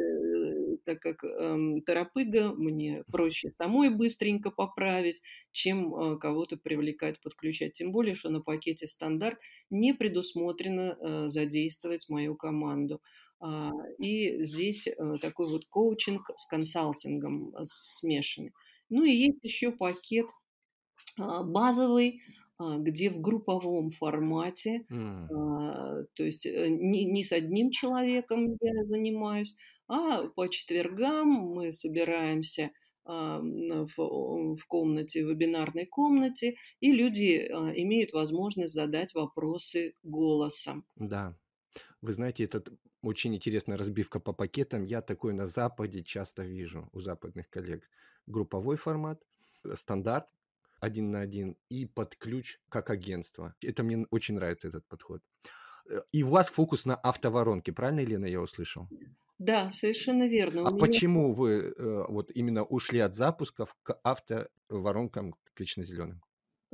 так 0.85 1.01
как 1.01 1.25
э, 1.25 1.81
торопыга, 1.85 2.55
мне 2.55 3.05
проще 3.11 3.53
самой 3.59 3.91
быстренько 3.91 4.51
поправить, 4.51 5.23
чем 5.53 5.95
э, 5.95 6.19
кого-то 6.19 6.57
привлекать, 6.57 7.21
подключать. 7.21 7.73
Тем 7.73 7.93
более, 7.93 8.15
что 8.15 8.31
на 8.31 8.41
пакете 8.41 8.87
стандарт 8.87 9.39
не 9.71 9.95
предусмотрено 9.95 10.97
э, 10.99 11.29
задействовать 11.29 12.09
мою 12.09 12.37
команду. 12.37 13.01
А, 13.41 13.71
и 13.99 14.43
здесь 14.43 14.87
э, 14.87 14.95
такой 15.21 15.49
вот 15.49 15.67
коучинг 15.67 16.31
с 16.37 16.47
консалтингом 16.47 17.55
э, 17.55 17.65
смешанный. 17.65 18.53
Ну 18.89 19.05
и 19.05 19.11
есть 19.11 19.39
еще 19.43 19.71
пакет 19.71 20.27
а, 21.19 21.43
базовый, 21.43 22.23
а, 22.57 22.79
где 22.79 23.11
в 23.11 23.21
групповом 23.21 23.91
формате, 23.91 24.87
mm. 24.91 26.07
то 26.15 26.25
есть 26.25 26.47
э, 26.47 26.69
не, 26.69 27.05
не 27.05 27.25
с 27.25 27.33
одним 27.33 27.71
человеком 27.71 28.57
я 28.61 28.85
занимаюсь, 28.87 29.57
а 29.89 30.29
по 30.29 30.49
четвергам 30.49 31.29
мы 31.29 31.73
собираемся 31.73 32.71
в, 33.05 34.57
в 34.57 34.67
комнате, 34.67 35.25
в 35.25 35.29
вебинарной 35.29 35.87
комнате, 35.87 36.57
и 36.81 36.93
люди 36.93 37.37
имеют 37.77 38.13
возможность 38.13 38.73
задать 38.73 39.15
вопросы 39.15 39.95
голосом. 40.03 40.87
Да. 40.97 41.37
Вы 42.01 42.13
знаете, 42.13 42.45
это 42.45 42.63
очень 43.03 43.35
интересная 43.35 43.77
разбивка 43.77 44.21
по 44.21 44.33
пакетам. 44.33 44.85
Я 44.85 45.03
такой 45.03 45.35
на 45.35 45.47
Западе 45.47 46.03
часто 46.03 46.43
вижу 46.45 46.89
у 46.93 47.01
западных 47.01 47.51
коллег. 47.51 47.89
Групповой 48.27 48.77
формат, 48.77 49.23
стандарт 49.75 50.27
один 50.81 51.11
на 51.11 51.21
один 51.21 51.57
и 51.69 51.87
под 51.87 52.17
ключ 52.17 52.59
как 52.69 52.91
агентство. 52.91 53.55
Это 53.63 53.83
мне 53.83 54.07
очень 54.11 54.35
нравится 54.35 54.69
этот 54.69 54.87
подход. 54.87 55.23
Э, 55.89 56.01
и 56.13 56.23
у 56.23 56.29
вас 56.29 56.51
фокус 56.51 56.85
на 56.87 56.95
автоворонке, 56.95 57.73
правильно, 57.73 58.01
Елена, 58.01 58.27
я 58.27 58.41
услышал? 58.41 58.89
Да, 59.39 59.71
совершенно 59.71 60.27
верно. 60.29 60.69
А 60.69 60.71
меня... 60.71 60.79
почему 60.79 61.33
вы 61.33 61.75
э, 61.77 62.05
вот 62.09 62.31
именно 62.35 62.65
ушли 62.65 63.01
от 63.01 63.15
запусков 63.15 63.75
к 63.83 63.99
автоворонкам 64.03 65.35
клично-зеленым? 65.55 66.23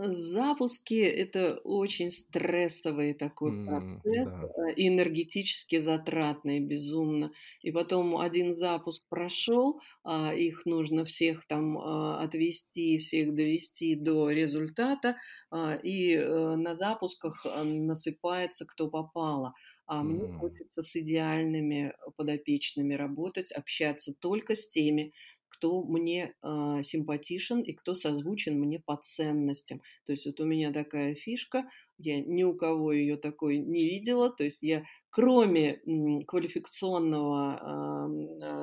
Запуски– 0.02 0.94
это 0.94 1.60
очень 1.62 2.10
стрессовый 2.10 3.12
такой 3.12 3.50
М, 3.50 4.00
процесс, 4.00 4.24
да. 4.24 4.42
э, 4.44 4.72
энергетически 4.76 5.78
затратный 5.78 6.58
безумно. 6.60 7.32
И 7.60 7.70
потом 7.70 8.16
один 8.16 8.54
запуск 8.54 9.02
прошел, 9.10 9.78
а 10.02 10.32
их 10.34 10.64
нужно 10.64 11.04
всех 11.04 11.46
там 11.46 11.76
а, 11.76 12.22
отвести, 12.22 12.96
всех 12.96 13.34
довести 13.34 13.94
до 13.94 14.30
результата, 14.30 15.16
а, 15.50 15.74
и 15.74 16.14
э, 16.14 16.54
на 16.56 16.74
запусках 16.74 17.44
а, 17.44 17.62
насыпается 17.62 18.64
кто 18.64 18.88
попало. 18.88 19.52
А 19.92 20.04
мне 20.04 20.22
М, 20.22 20.28
хочется 20.32 20.82
с 20.82 20.94
идеальными 20.96 21.92
подопечными 22.16 22.94
работать, 22.94 23.50
общаться 23.50 24.14
только 24.14 24.54
с 24.54 24.68
теми, 24.68 25.12
кто 25.48 25.82
мне 25.82 26.36
э, 26.42 26.82
симпатичен 26.84 27.60
и 27.62 27.72
кто 27.72 27.96
созвучен 27.96 28.56
мне 28.60 28.78
по 28.78 28.96
ценностям. 28.96 29.82
То 30.06 30.12
есть 30.12 30.26
вот 30.26 30.38
у 30.40 30.44
меня 30.44 30.72
такая 30.72 31.16
фишка, 31.16 31.68
я 31.98 32.20
ни 32.20 32.44
у 32.44 32.54
кого 32.54 32.92
ее 32.92 33.16
такой 33.16 33.58
не 33.58 33.84
видела, 33.84 34.30
то 34.30 34.44
есть 34.44 34.62
я 34.62 34.84
кроме 35.10 35.80
м, 35.86 36.22
квалификационного 36.24 38.08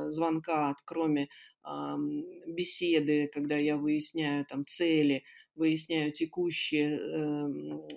э, 0.07 0.10
звонка, 0.12 0.77
кроме 0.86 1.27
э, 1.65 1.69
беседы, 2.48 3.27
когда 3.34 3.57
я 3.57 3.75
выясняю 3.77 4.46
там 4.46 4.65
цели, 4.65 5.24
выясняю 5.55 6.12
текущее 6.13 6.98
э, 6.98 7.48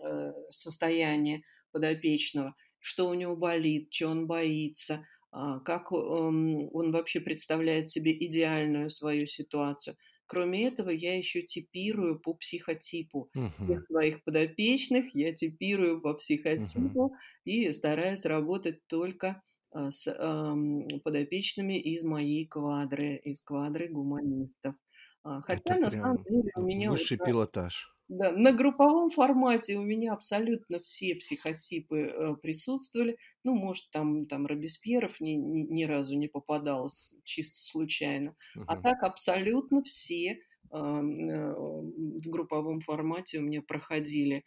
э, 0.02 0.32
состояние 0.50 1.42
подопечного, 1.72 2.54
что 2.80 3.08
у 3.08 3.14
него 3.14 3.37
болит, 3.37 3.92
что 3.92 4.08
он 4.08 4.26
боится– 4.26 5.06
а, 5.32 5.60
как 5.60 5.92
эм, 5.92 6.68
он 6.72 6.92
вообще 6.92 7.20
представляет 7.20 7.88
себе 7.88 8.12
идеальную 8.12 8.90
свою 8.90 9.26
ситуацию. 9.26 9.96
Кроме 10.26 10.66
этого, 10.66 10.90
я 10.90 11.16
еще 11.16 11.42
типирую 11.42 12.18
по 12.20 12.34
психотипу 12.34 13.30
всех 13.64 13.84
своих 13.87 14.25
подопечных, 14.25 15.14
я 15.14 15.32
типирую 15.32 16.00
по 16.00 16.14
психотипу 16.14 17.14
и 17.44 17.72
стараюсь 17.72 18.25
работать 18.25 18.87
только 18.87 19.42
а, 19.72 19.90
с 19.90 20.08
ам, 20.18 20.87
подопечными 21.04 21.78
из 21.78 22.02
моей 22.02 22.46
квадры, 22.46 23.16
из 23.25 23.40
квадры 23.40 23.88
гуманистов. 23.88 24.75
А, 25.22 25.40
Хотя 25.40 25.75
Это 25.75 25.80
на 25.80 25.90
самом 25.90 26.25
деле 26.25 26.50
у 26.56 26.62
меня 26.62 26.90
высший 26.90 27.18
на- 27.18 27.25
пилотаж. 27.25 27.94
Да, 28.11 28.33
на 28.33 28.52
групповом 28.52 29.09
формате 29.11 29.76
у 29.79 29.83
меня 29.83 30.12
абсолютно 30.12 30.81
все 30.81 31.14
психотипы 31.14 31.99
э, 32.00 32.35
присутствовали. 32.43 33.19
Ну, 33.45 33.55
может, 33.55 33.90
там, 33.90 34.26
там 34.26 34.47
Робеспьеров 34.47 35.21
ни, 35.21 35.33
ни, 35.33 35.62
ни 35.62 35.85
разу 35.85 36.17
не 36.19 36.29
попадалось 36.29 37.14
чисто 37.25 37.59
случайно. 37.59 38.35
А 38.67 38.76
Мгм. 38.76 38.83
так 38.83 39.02
абсолютно 39.05 39.83
все 39.85 40.33
э, 40.33 40.37
э, 40.73 41.52
в 41.55 42.29
групповом 42.29 42.81
формате 42.81 43.38
у 43.38 43.43
меня 43.43 43.62
проходили 43.62 44.45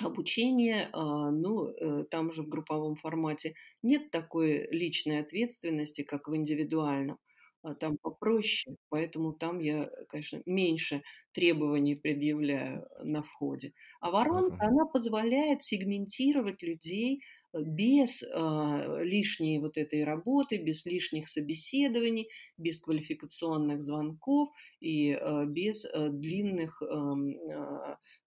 обучение. 0.00 0.88
а, 0.92 1.30
Ну, 1.30 1.68
э, 1.68 2.04
там 2.04 2.32
же 2.32 2.42
в 2.42 2.48
групповом 2.48 2.96
формате 2.96 3.54
нет 3.82 4.10
такой 4.10 4.68
личной 4.70 5.20
ответственности, 5.20 6.02
как 6.02 6.28
в 6.28 6.36
индивидуальном 6.36 7.18
а 7.62 7.74
там 7.74 7.98
попроще, 8.00 8.76
поэтому 8.88 9.32
там 9.32 9.58
я, 9.60 9.90
конечно, 10.08 10.42
меньше 10.46 11.02
требований 11.32 11.94
предъявляю 11.96 12.86
на 13.02 13.22
входе. 13.22 13.72
А 14.00 14.10
воронка, 14.10 14.54
Ага. 14.54 14.66
она 14.66 14.86
позволяет 14.86 15.62
сегментировать 15.62 16.62
людей 16.62 17.22
э, 17.52 17.58
без 17.62 18.22
а, 18.22 19.02
лишней 19.02 19.58
вот 19.60 19.76
этой 19.76 20.04
работы, 20.04 20.62
без 20.62 20.84
лишних 20.86 21.28
собеседований, 21.28 22.30
без 22.56 22.80
квалификационных 22.80 23.82
звонков 23.82 24.48
и 24.80 25.12
а, 25.12 25.44
без 25.46 25.84
а, 25.84 26.08
длинных, 26.08 26.82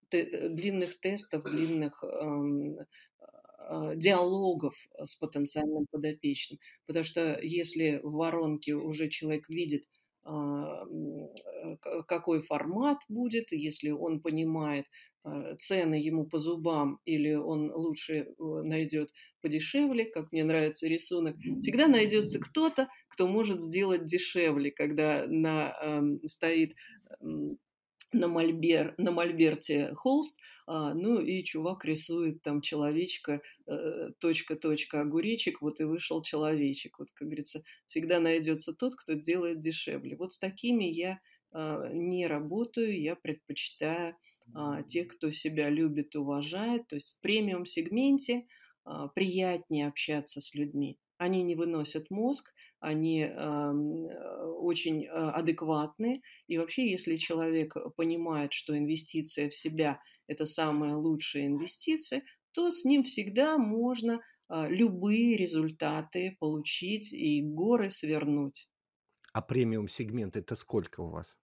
те- 0.10 0.50
длинных 0.50 1.00
тестов, 1.00 1.44
длинных 1.44 2.04
а, 2.04 2.42
диалогов 3.96 4.76
с 4.98 5.16
потенциальным 5.16 5.86
подопечным. 5.92 6.60
Потому 6.86 7.06
что 7.06 7.40
если 7.42 8.00
в 8.04 8.14
воронке 8.14 8.76
уже 8.76 9.08
человек 9.08 9.50
видит, 9.50 9.86
а, 10.26 10.86
э, 10.86 11.76
какой 12.08 12.42
формат 12.42 13.00
будет, 13.10 13.52
если 13.52 13.90
он 13.90 14.22
понимает, 14.22 14.86
а, 15.24 15.56
цены 15.58 15.96
ему 15.96 16.26
по 16.26 16.38
зубам 16.38 17.00
или 17.04 17.34
он 17.34 17.72
лучше 17.74 18.14
э, 18.14 18.44
найдет 18.64 19.12
подешевле, 19.42 20.06
как 20.06 20.32
мне 20.32 20.46
нравится 20.46 20.88
рисунок, 20.88 21.36
всегда 21.62 21.88
найдется 21.88 22.40
кто-то, 22.40 22.88
кто 23.10 23.28
может 23.28 23.62
сделать 23.62 24.06
дешевле, 24.06 24.72
когда 24.72 25.26
на, 25.28 26.02
стоит 26.26 26.76
на, 28.14 28.28
мольбер, 28.28 28.96
на 28.98 29.12
мольберте 29.12 29.94
холст, 29.96 30.40
а, 30.66 30.94
ну 30.94 31.20
и 31.20 31.44
чувак 31.44 31.86
рисует 31.86 32.42
там 32.42 32.62
человечка, 32.62 33.42
э, 33.66 34.12
точка, 34.20 34.56
точка, 34.56 35.02
огуречек, 35.02 35.62
вот 35.62 35.80
и 35.80 35.84
вышел 35.84 36.22
человечек. 36.22 37.00
Вот, 37.00 37.12
как 37.12 37.28
говорится, 37.28 37.64
всегда 37.86 38.20
найдется 38.20 38.74
тот, 38.74 38.96
кто 38.96 39.14
делает 39.14 39.60
дешевле. 39.60 40.16
Вот 40.16 40.34
с 40.34 40.38
такими 40.38 40.86
я 40.86 41.20
а, 41.54 41.90
не 41.94 42.28
работаю, 42.28 43.00
я 43.00 43.16
предпочитаю 43.16 44.16
а, 44.54 44.82
тех, 44.84 45.08
кто 45.10 45.32
себя 45.32 45.70
любит 45.70 46.16
уважает. 46.16 46.88
То 46.88 46.96
есть 46.96 47.16
в 47.16 47.22
премиум-сегменте 47.22 48.46
а, 48.86 49.08
приятнее 49.10 49.88
общаться 49.88 50.42
с 50.42 50.54
людьми. 50.56 50.98
Они 51.18 51.44
не 51.44 51.56
выносят 51.56 52.10
мозг, 52.10 52.54
они 52.84 53.24
ам, 53.24 54.06
э, 54.06 54.44
очень 54.60 55.08
а, 55.08 55.32
адекватны. 55.32 56.22
И 56.48 56.58
вообще, 56.58 56.90
если 56.92 57.16
человек 57.16 57.76
понимает, 57.96 58.54
что 58.54 58.78
инвестиция 58.78 59.50
в 59.50 59.54
себя– 59.54 60.00
это 60.28 60.46
самая 60.46 60.96
лучшая 60.96 61.48
инвестиция, 61.48 62.24
то 62.52 62.72
с 62.72 62.84
ним 62.84 63.04
всегда 63.04 63.58
можно 63.58 64.20
а, 64.50 64.68
любые 64.68 65.38
результаты 65.38 66.36
получить 66.40 67.14
и 67.14 67.42
горы 67.42 67.90
свернуть. 67.90 68.70
А 69.32 69.42
премиум 69.42 69.88
сегмент 69.88 70.36
это 70.36 70.56
сколько 70.56 71.02
у 71.02 71.10
вас? 71.10 71.38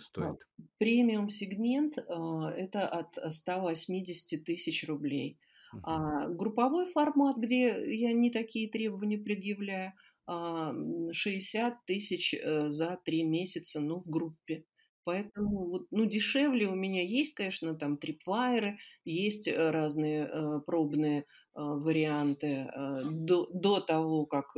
стоит? 0.00 0.46
Премиум-сегмент 0.78 1.96
это 1.96 2.86
от 2.86 3.18
180 3.32 4.44
тысяч 4.44 4.86
рублей. 4.86 5.38
Угу. 5.72 5.80
А 5.84 6.28
групповой 6.28 6.86
формат, 6.86 7.38
где 7.38 7.96
я 7.98 8.12
не 8.12 8.30
такие 8.30 8.70
требования 8.70 9.18
предъявляю, 9.18 9.92
60 10.26 11.86
тысяч 11.86 12.34
э, 12.34 12.68
за 12.70 12.98
три 13.04 13.22
месяца, 13.22 13.80
ну, 13.80 14.00
в 14.00 14.08
группе. 14.08 14.64
Поэтому 15.04 15.68
вот, 15.68 15.86
ну, 15.92 16.04
дешевле 16.04 16.66
у 16.66 16.74
меня 16.74 17.02
есть, 17.02 17.34
конечно, 17.34 17.76
там 17.76 17.96
трипвайеры, 17.96 18.78
есть 19.04 19.46
э, 19.46 19.70
разные 19.70 20.24
э, 20.24 20.60
пробные 20.66 21.24
варианты 21.58 22.70
до, 23.10 23.46
до 23.46 23.80
того, 23.80 24.26
как 24.26 24.54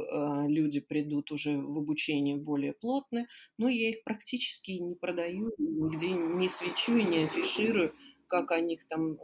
люди 0.49 0.81
придут 0.81 1.31
уже 1.31 1.57
в 1.57 1.79
обучение 1.79 2.37
более 2.37 2.73
плотное, 2.73 3.29
но 3.57 3.69
я 3.69 3.91
их 3.91 4.03
практически 4.03 4.73
не 4.73 4.97
продаю, 4.97 5.53
нигде 5.59 6.11
не 6.11 6.49
свечу 6.49 6.97
и 6.97 7.05
не 7.05 7.27
афиширую, 7.27 7.95
как 8.27 8.51
о 8.51 8.61
них 8.61 8.85
там 8.89 9.17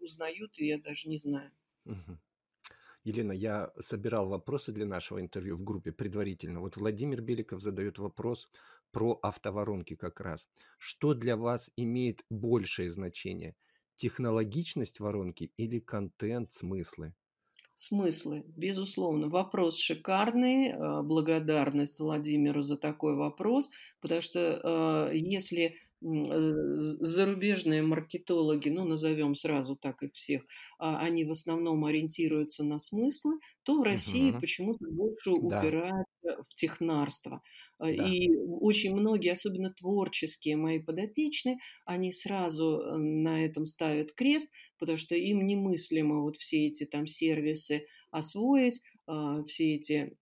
узнают, 0.00 0.58
и 0.58 0.68
я 0.68 0.78
даже 0.78 1.10
не 1.10 1.18
знаю. 1.18 1.52
Угу. 1.84 2.18
Елена, 3.04 3.32
я 3.32 3.72
собирал 3.80 4.28
вопросы 4.28 4.72
для 4.72 4.86
нашего 4.86 5.20
интервью 5.20 5.56
в 5.56 5.62
группе 5.62 5.92
предварительно. 5.92 6.60
Вот 6.60 6.76
Владимир 6.76 7.20
Беликов 7.20 7.60
задает 7.60 7.98
вопрос 7.98 8.48
про 8.92 9.18
автоворонки 9.22 9.96
как 9.96 10.20
раз. 10.20 10.48
Что 10.78 11.14
для 11.14 11.36
вас 11.36 11.70
имеет 11.76 12.24
большее 12.30 12.90
значение? 12.90 13.56
Технологичность 13.96 15.00
воронки 15.00 15.52
или 15.56 15.80
контент, 15.80 16.52
смыслы? 16.52 17.14
Смыслы, 17.74 18.44
безусловно. 18.56 19.28
Вопрос 19.28 19.78
шикарный. 19.78 20.68
Э, 20.68 21.02
благодарность 21.02 22.00
Владимиру 22.00 22.62
за 22.62 22.76
такой 22.76 23.16
вопрос, 23.16 23.70
потому 24.00 24.20
что 24.20 25.10
э, 25.10 25.16
если 25.16 25.76
зарубежные 26.02 27.82
маркетологи, 27.82 28.68
ну, 28.68 28.84
назовем 28.84 29.34
сразу 29.34 29.76
так 29.76 30.02
их 30.02 30.12
всех, 30.14 30.42
а, 30.78 30.98
они 30.98 31.24
в 31.24 31.30
основном 31.30 31.84
ориентируются 31.84 32.64
на 32.64 32.78
смыслы, 32.78 33.38
то 33.62 33.78
в 33.78 33.82
России 33.82 34.30
угу. 34.30 34.40
почему-то 34.40 34.84
больше 34.90 35.30
да. 35.30 35.60
упираются 35.60 36.42
в 36.48 36.54
технарство. 36.54 37.42
А, 37.78 37.86
да. 37.86 38.08
И 38.08 38.28
очень 38.60 38.94
многие, 38.94 39.32
особенно 39.32 39.72
творческие 39.72 40.56
мои 40.56 40.80
подопечные, 40.80 41.58
они 41.84 42.12
сразу 42.12 42.80
э, 42.80 42.96
на 42.96 43.44
этом 43.44 43.66
ставят 43.66 44.12
крест, 44.12 44.48
потому 44.78 44.98
что 44.98 45.14
им 45.14 45.46
немыслимо 45.46 46.20
вот 46.22 46.36
все 46.36 46.66
эти 46.66 46.84
там 46.84 47.06
сервисы 47.06 47.86
освоить, 48.10 48.80
а, 49.06 49.44
все 49.44 49.76
эти 49.76 50.16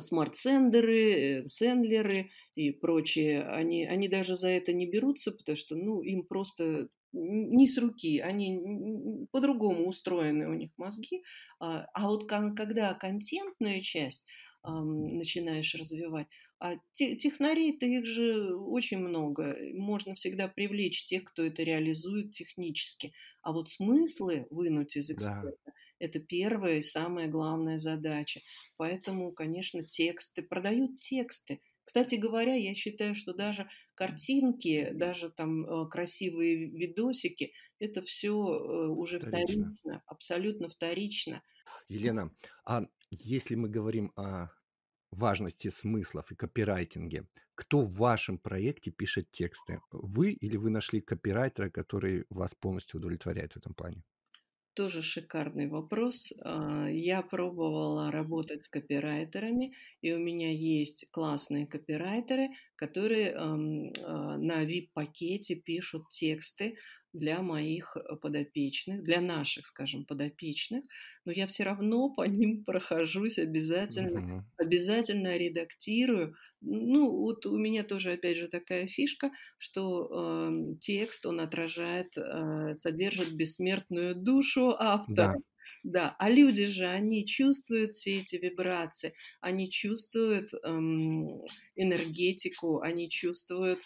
смарт-сендеры, 0.00 1.10
э, 1.12 1.46
сендлеры 1.46 2.30
и 2.54 2.70
прочие, 2.70 3.42
они, 3.44 3.84
они 3.84 4.08
даже 4.08 4.36
за 4.36 4.48
это 4.48 4.72
не 4.72 4.86
берутся, 4.86 5.32
потому 5.32 5.56
что 5.56 5.76
ну, 5.76 6.02
им 6.02 6.24
просто 6.24 6.88
не 7.12 7.68
с 7.68 7.76
руки, 7.78 8.20
они 8.20 9.26
по-другому 9.32 9.86
устроены 9.88 10.48
у 10.48 10.54
них 10.54 10.70
мозги. 10.76 11.22
А, 11.60 11.86
а 11.92 12.08
вот 12.08 12.26
когда 12.26 12.94
контентная 12.94 13.80
часть 13.82 14.26
начинаешь 14.64 15.74
развивать, 15.74 16.28
а 16.60 16.76
технарей-то 16.92 17.84
их 17.84 18.06
же 18.06 18.54
очень 18.54 18.98
много, 18.98 19.56
можно 19.74 20.14
всегда 20.14 20.46
привлечь 20.46 21.04
тех, 21.04 21.24
кто 21.24 21.42
это 21.42 21.64
реализует 21.64 22.30
технически. 22.30 23.12
А 23.42 23.52
вот 23.52 23.68
смыслы 23.68 24.46
вынуть 24.50 24.96
из 24.96 25.10
эксперта, 25.10 25.58
да 25.66 25.72
это 26.02 26.18
первая 26.18 26.78
и 26.78 26.82
самая 26.82 27.28
главная 27.28 27.78
задача. 27.78 28.40
Поэтому, 28.76 29.32
конечно, 29.32 29.84
тексты, 29.84 30.42
продают 30.42 30.98
тексты. 30.98 31.60
Кстати 31.84 32.16
говоря, 32.16 32.54
я 32.54 32.74
считаю, 32.74 33.14
что 33.14 33.32
даже 33.34 33.68
картинки, 33.94 34.90
даже 34.92 35.30
там 35.30 35.64
э, 35.64 35.88
красивые 35.88 36.70
видосики, 36.70 37.52
это 37.78 38.02
все 38.02 38.30
э, 38.32 38.88
уже 38.88 39.20
вторично. 39.20 39.64
вторично, 39.64 40.02
абсолютно 40.06 40.68
вторично. 40.68 41.42
Елена, 41.88 42.32
а 42.64 42.86
если 43.10 43.54
мы 43.54 43.68
говорим 43.68 44.12
о 44.16 44.48
важности 45.12 45.68
смыслов 45.68 46.32
и 46.32 46.34
копирайтинге, 46.34 47.28
кто 47.54 47.82
в 47.82 47.94
вашем 47.94 48.38
проекте 48.38 48.90
пишет 48.90 49.30
тексты? 49.30 49.80
Вы 49.92 50.32
или 50.32 50.56
вы 50.56 50.70
нашли 50.70 51.00
копирайтера, 51.00 51.70
который 51.70 52.24
вас 52.28 52.54
полностью 52.54 52.98
удовлетворяет 52.98 53.52
в 53.52 53.58
этом 53.58 53.74
плане? 53.74 54.02
Тоже 54.74 55.02
шикарный 55.02 55.68
вопрос. 55.68 56.32
А, 56.40 56.88
я 56.88 57.20
пробовала 57.20 58.10
работать 58.10 58.64
с 58.64 58.70
копирайтерами, 58.70 59.74
и 60.00 60.14
у 60.14 60.18
меня 60.18 60.50
есть 60.50 61.10
классные 61.10 61.66
копирайтеры, 61.66 62.48
которые 62.74 63.34
а, 63.34 63.54
на 64.38 64.64
VIP-пакете 64.64 65.56
пишут 65.56 66.08
тексты 66.08 66.78
для 67.12 67.42
моих 67.42 67.96
э, 67.96 68.16
подопечных, 68.16 69.02
для 69.02 69.20
наших, 69.20 69.66
скажем, 69.66 70.04
подопечных, 70.04 70.84
но 71.24 71.32
я 71.32 71.46
все 71.46 71.64
равно 71.64 72.10
по 72.10 72.26
ним 72.26 72.64
прохожусь 72.64 73.38
обязательно, 73.38 74.18
uh-huh. 74.18 74.42
обязательно 74.56 75.36
редактирую. 75.36 76.34
Ну, 76.60 77.10
вот 77.10 77.46
у 77.46 77.58
меня 77.58 77.82
тоже, 77.84 78.12
опять 78.12 78.36
же, 78.36 78.48
такая 78.48 78.86
фишка, 78.86 79.30
что 79.58 80.08
э, 80.10 80.76
текст, 80.80 81.26
он 81.26 81.40
отражает, 81.40 82.16
э, 82.16 82.74
содержит 82.76 83.34
бессмертную 83.34 84.14
душу 84.14 84.74
автора. 84.78 85.34
Да. 85.34 85.42
Да, 85.84 86.14
а 86.20 86.30
люди 86.30 86.66
же, 86.66 86.86
они 86.86 87.26
чувствуют 87.26 87.94
все 87.94 88.20
эти 88.20 88.36
вибрации, 88.36 89.14
они 89.40 89.68
чувствуют 89.68 90.54
эм, 90.62 91.44
энергетику, 91.74 92.80
они 92.80 93.10
чувствуют 93.10 93.80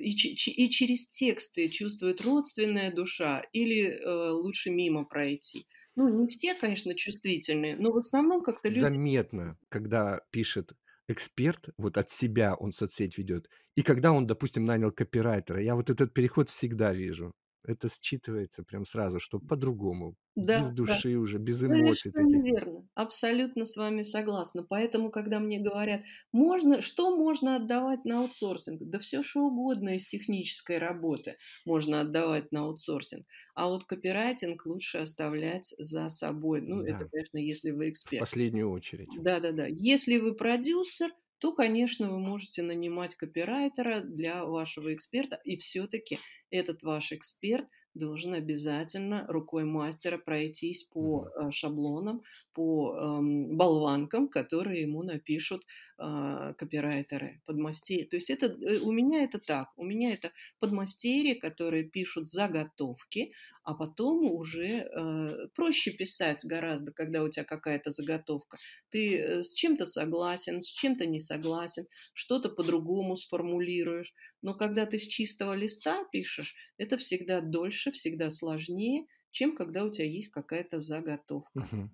и, 0.00 0.10
и 0.10 0.70
через 0.70 1.08
тексты 1.08 1.68
чувствует 1.68 2.20
родственная 2.22 2.92
душа 2.92 3.42
или 3.52 3.86
э, 3.86 4.30
лучше 4.30 4.70
мимо 4.70 5.04
пройти. 5.04 5.66
Ну, 5.96 6.08
не 6.08 6.28
все, 6.28 6.54
конечно, 6.54 6.94
чувствительные, 6.94 7.76
но 7.76 7.92
в 7.92 7.98
основном 7.98 8.42
как-то 8.42 8.68
люди... 8.68 8.80
Заметно, 8.80 9.58
когда 9.68 10.20
пишет 10.30 10.72
эксперт, 11.08 11.70
вот 11.76 11.98
от 11.98 12.08
себя 12.08 12.54
он 12.54 12.72
соцсеть 12.72 13.18
ведет, 13.18 13.48
и 13.74 13.82
когда 13.82 14.12
он, 14.12 14.26
допустим, 14.26 14.64
нанял 14.64 14.92
копирайтера, 14.92 15.60
я 15.62 15.74
вот 15.74 15.90
этот 15.90 16.14
переход 16.14 16.48
всегда 16.48 16.92
вижу. 16.92 17.34
Это 17.62 17.88
считывается 17.88 18.62
прям 18.64 18.86
сразу, 18.86 19.20
что 19.20 19.38
по-другому. 19.38 20.16
Да, 20.36 20.60
без 20.60 20.70
души 20.70 21.12
да. 21.12 21.18
уже, 21.18 21.38
без 21.38 21.62
эмоций. 21.62 22.10
Совершенно 22.12 22.42
таких. 22.42 22.52
верно. 22.52 22.88
Абсолютно 22.94 23.64
с 23.66 23.76
вами 23.76 24.02
согласна. 24.02 24.62
Поэтому, 24.62 25.10
когда 25.10 25.40
мне 25.40 25.58
говорят, 25.58 26.02
можно, 26.32 26.80
что 26.80 27.14
можно 27.16 27.56
отдавать 27.56 28.04
на 28.04 28.20
аутсорсинг? 28.20 28.80
Да 28.82 28.98
все 28.98 29.22
что 29.22 29.40
угодно 29.40 29.96
из 29.96 30.06
технической 30.06 30.78
работы 30.78 31.36
можно 31.66 32.00
отдавать 32.00 32.52
на 32.52 32.60
аутсорсинг. 32.60 33.26
А 33.54 33.68
вот 33.68 33.84
копирайтинг 33.84 34.64
лучше 34.64 34.98
оставлять 34.98 35.74
за 35.78 36.08
собой. 36.08 36.62
Ну, 36.62 36.82
да. 36.82 36.88
это, 36.88 37.08
конечно, 37.08 37.38
если 37.38 37.72
вы 37.72 37.90
эксперт. 37.90 38.22
В 38.22 38.30
последнюю 38.30 38.70
очередь. 38.70 39.08
Да-да-да. 39.20 39.66
Если 39.66 40.18
вы 40.18 40.34
продюсер, 40.34 41.10
то, 41.40 41.52
конечно, 41.52 42.08
вы 42.10 42.18
можете 42.18 42.62
нанимать 42.62 43.14
копирайтера 43.14 44.00
для 44.00 44.44
вашего 44.44 44.94
эксперта, 44.94 45.40
и 45.44 45.56
все-таки 45.56 46.18
этот 46.50 46.82
ваш 46.82 47.12
эксперт– 47.12 47.66
должен 47.94 48.34
обязательно 48.34 49.24
рукой 49.28 49.64
мастера 49.64 50.18
пройтись 50.18 50.84
по 50.84 51.26
э, 51.28 51.50
шаблонам, 51.50 52.22
по 52.52 52.94
э, 52.94 53.20
болванкам, 53.52 54.28
которые 54.28 54.82
ему 54.82 55.02
напишут 55.02 55.66
э, 55.98 56.54
копирайтеры, 56.56 57.42
подмастерья. 57.46 58.06
То 58.06 58.16
есть 58.16 58.30
это, 58.30 58.46
э, 58.46 58.78
у 58.78 58.92
меня 58.92 59.24
это 59.24 59.38
так, 59.38 59.70
у 59.76 59.84
меня 59.84 60.12
это 60.12 60.30
подмастерья, 60.60 61.34
которые 61.34 61.84
пишут 61.84 62.28
заготовки, 62.28 63.32
а 63.62 63.74
потом 63.74 64.24
уже 64.30 64.64
э, 64.64 65.48
проще 65.54 65.90
писать 65.92 66.44
гораздо, 66.44 66.92
когда 66.92 67.22
у 67.22 67.28
тебя 67.28 67.44
какая-то 67.44 67.90
заготовка. 67.90 68.58
Ты 68.88 69.18
э, 69.18 69.44
с 69.44 69.52
чем-то 69.54 69.86
согласен, 69.86 70.62
с 70.62 70.66
чем-то 70.66 71.06
не 71.06 71.20
согласен, 71.20 71.86
что-то 72.12 72.48
по-другому 72.48 73.16
сформулируешь. 73.16 74.14
Но 74.42 74.54
когда 74.54 74.86
ты 74.86 74.98
с 74.98 75.06
чистого 75.06 75.54
листа 75.54 76.04
пишешь, 76.10 76.54
это 76.78 76.96
всегда 76.96 77.40
дольше, 77.40 77.92
всегда 77.92 78.30
сложнее, 78.30 79.06
чем 79.30 79.54
когда 79.54 79.84
у 79.84 79.90
тебя 79.90 80.06
есть 80.06 80.30
какая-то 80.30 80.80
заготовка. 80.80 81.68
Угу. 81.70 81.90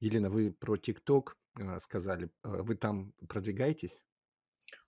Елена, 0.00 0.30
вы 0.30 0.52
про 0.52 0.76
ТикТок 0.76 1.36
э, 1.58 1.78
сказали. 1.78 2.30
Э, 2.42 2.62
вы 2.62 2.76
там 2.76 3.12
продвигаетесь? 3.28 4.02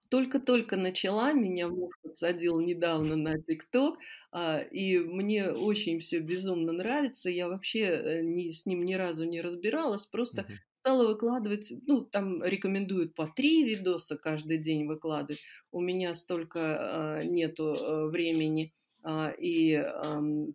Только-только 0.09 0.77
начала, 0.77 1.33
меня 1.33 1.69
муж 1.69 1.95
подсадил 2.03 2.61
недавно 2.61 3.17
на 3.17 3.41
ТикТок, 3.43 3.99
а, 4.33 4.59
и 4.59 4.99
мне 4.99 5.51
очень 5.51 6.01
все 6.01 6.21
безумно 6.21 6.73
нравится. 6.73 7.31
Я 7.31 7.49
вообще 7.49 7.81
э, 7.81 8.21
ни, 8.23 8.51
с 8.51 8.67
ним 8.67 8.85
ни 8.85 8.95
разу 8.95 9.25
не 9.25 9.41
разбиралась, 9.41 10.07
просто 10.07 10.43
uh-huh. 10.43 10.55
стала 10.81 11.07
выкладывать, 11.07 11.73
ну, 11.87 12.03
там 12.03 12.43
рекомендуют 12.43 13.15
по 13.15 13.27
три 13.27 13.65
видоса 13.65 14.17
каждый 14.17 14.59
день 14.59 14.87
выкладывать. 14.87 15.43
У 15.71 15.81
меня 15.81 16.15
столько 16.15 16.61
а, 16.61 17.23
нету 17.25 17.77
а, 17.79 18.07
времени 18.07 18.73
и 19.41 19.81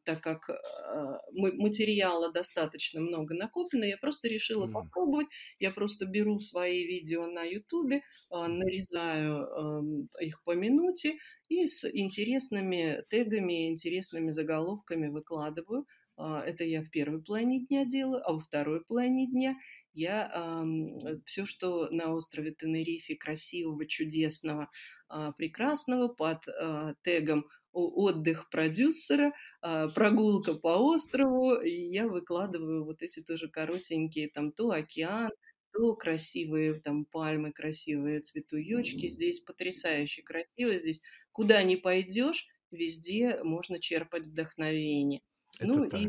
так 0.04 0.22
как 0.22 0.50
а, 0.50 1.20
материала 1.34 2.32
достаточно 2.32 3.00
много 3.00 3.36
накоплено, 3.36 3.86
я 3.86 3.98
просто 3.98 4.28
решила 4.28 4.68
попробовать. 4.68 5.28
Я 5.60 5.72
просто 5.72 6.06
беру 6.06 6.40
свои 6.40 6.86
видео 6.86 7.26
на 7.28 7.44
Ютубе, 7.44 8.02
нарезаю 8.30 10.08
их 10.20 10.44
по 10.44 10.56
минуте 10.56 11.18
и 11.48 11.68
с 11.68 11.90
интересными 11.90 13.04
тегами, 13.10 13.70
интересными 13.70 14.32
заголовками 14.32 15.08
выкладываю. 15.08 15.86
Это 16.18 16.64
я 16.64 16.84
в 16.84 16.90
первой 16.90 17.24
половине 17.24 17.66
дня 17.66 17.86
делаю, 17.86 18.22
а 18.28 18.34
во 18.34 18.40
второй 18.40 18.84
половине 18.86 19.28
дня 19.28 19.56
я 19.94 20.32
э, 20.34 21.20
все, 21.26 21.46
что 21.46 21.90
на 21.92 22.14
острове 22.14 22.52
Тенерифе 22.52 23.16
красивого, 23.16 23.86
чудесного, 23.86 24.70
э, 25.10 25.32
прекрасного 25.38 26.08
под 26.08 26.48
э, 26.48 26.96
тегом 27.04 27.46
отдых 27.74 28.50
продюсера, 28.50 29.34
прогулка 29.62 30.54
по 30.54 30.78
острову, 30.78 31.56
и 31.56 31.72
я 31.72 32.08
выкладываю 32.08 32.86
вот 32.86 33.02
эти 33.02 33.22
тоже 33.22 33.50
коротенькие, 33.50 34.30
там 34.30 34.52
то 34.52 34.72
океан, 34.72 35.32
то 35.74 35.96
красивые 35.96 36.80
там 36.80 37.06
пальмы, 37.06 37.52
красивые 37.52 38.22
цветуёчки, 38.22 39.10
здесь 39.10 39.40
потрясающе 39.40 40.22
красиво, 40.22 40.78
здесь 40.78 41.02
куда 41.32 41.64
ни 41.64 41.76
пойдешь, 41.76 42.48
везде 42.72 43.44
можно 43.44 43.80
черпать 43.80 44.28
вдохновение. 44.28 45.22
Это 45.60 45.68
ну 45.68 45.90
так. 45.90 46.00
и, 46.00 46.08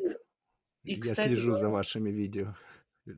и 0.85 1.01
кстати, 1.01 1.21
Я 1.21 1.35
слежу 1.35 1.55
за 1.55 1.69
вашими 1.71 2.11
видео. 2.11 2.57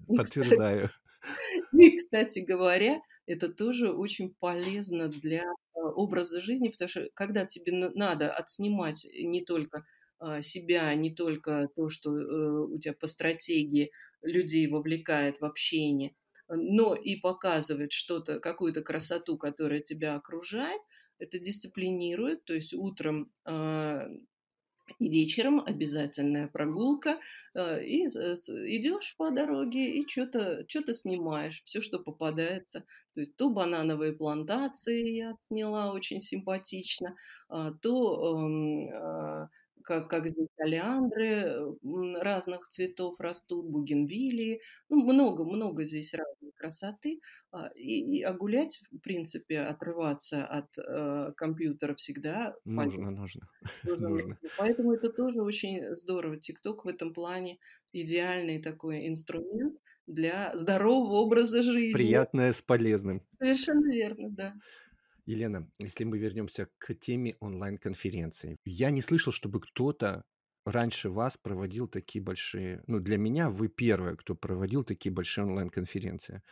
Подтверждаю. 0.06 0.90
И, 1.72 1.96
кстати 1.96 2.38
говоря, 2.38 3.00
это 3.26 3.48
тоже 3.48 3.92
очень 3.92 4.34
полезно 4.34 5.08
для 5.08 5.42
э, 5.42 5.80
образа 5.80 6.40
жизни, 6.40 6.68
потому 6.68 6.88
что 6.88 7.08
когда 7.14 7.44
тебе 7.44 7.72
надо 7.94 8.32
отснимать 8.32 9.06
не 9.12 9.44
только 9.44 9.84
а, 10.18 10.40
себя, 10.40 10.94
не 10.94 11.14
только 11.14 11.68
то, 11.76 11.88
что 11.90 12.16
э, 12.16 12.66
у 12.72 12.78
тебя 12.78 12.94
по 12.94 13.06
стратегии 13.06 13.90
людей 14.22 14.66
вовлекает 14.66 15.40
в 15.40 15.44
общение, 15.44 16.14
но 16.48 16.94
и 16.94 17.16
показывать 17.16 17.92
что-то, 17.92 18.40
какую-то 18.40 18.82
красоту, 18.82 19.36
которая 19.36 19.80
тебя 19.80 20.14
окружает, 20.14 20.80
это 21.18 21.38
дисциплинирует, 21.38 22.44
то 22.44 22.54
есть 22.54 22.72
утром 22.72 23.30
а, 23.44 24.08
и 24.98 25.08
вечером 25.10 25.60
обязательная 25.64 26.48
прогулка, 26.48 27.18
э, 27.54 27.84
и 27.84 28.06
идешь 28.06 29.14
по 29.16 29.30
дороге 29.30 29.90
и 29.98 30.08
что-то 30.08 30.64
что 30.68 30.94
снимаешь, 30.94 31.62
все, 31.64 31.80
что 31.80 31.98
попадается. 31.98 32.84
То 33.14 33.20
есть 33.20 33.36
то 33.36 33.50
банановые 33.50 34.12
плантации 34.12 35.08
я 35.16 35.34
сняла 35.50 35.92
очень 35.92 36.20
симпатично, 36.20 37.16
а, 37.48 37.72
то 37.72 38.36
эм, 38.36 38.88
а, 38.92 39.48
как, 39.86 40.08
как 40.10 40.26
здесь 40.26 40.48
олеандры 40.58 41.76
разных 42.20 42.68
цветов 42.68 43.20
растут, 43.20 43.66
бугенвилии, 43.66 44.60
ну, 44.88 45.04
много-много 45.04 45.84
здесь 45.84 46.12
разной 46.12 46.52
красоты. 46.56 47.20
А, 47.52 47.68
и, 47.76 48.18
и, 48.18 48.22
а 48.22 48.32
гулять, 48.32 48.80
в 48.90 48.98
принципе, 48.98 49.60
отрываться 49.60 50.44
от 50.44 50.76
э, 50.76 51.32
компьютера 51.36 51.94
всегда 51.94 52.56
нужно, 52.64 53.10
нужно, 53.10 53.48
нужно, 53.84 54.08
нужно. 54.08 54.38
Поэтому 54.58 54.92
это 54.92 55.10
тоже 55.10 55.40
очень 55.40 55.80
здорово. 55.96 56.36
ТикТок 56.36 56.84
в 56.84 56.88
этом 56.88 57.14
плане 57.14 57.58
идеальный 57.92 58.60
такой 58.60 59.06
инструмент 59.06 59.78
для 60.08 60.50
здорового 60.56 61.20
образа 61.20 61.62
жизни. 61.62 61.96
Приятное 61.96 62.52
с 62.52 62.60
полезным. 62.60 63.22
Совершенно 63.38 63.92
верно, 63.92 64.30
да. 64.30 64.54
Елена, 65.26 65.68
если 65.80 66.04
мы 66.04 66.18
вернемся 66.18 66.68
к 66.78 66.94
теме 66.94 67.36
онлайн-конференции. 67.40 68.58
Я 68.64 68.90
не 68.90 69.02
слышал, 69.02 69.32
чтобы 69.32 69.60
кто-то 69.60 70.22
раньше 70.64 71.10
вас 71.10 71.36
проводил 71.36 71.88
такие 71.88 72.22
большие... 72.22 72.82
Ну, 72.86 73.00
для 73.00 73.18
меня 73.18 73.50
вы 73.50 73.68
первая, 73.68 74.16
кто 74.16 74.34
проводил 74.34 74.84
такие 74.84 75.12
большие 75.12 75.44
онлайн-конференции. 75.44 76.42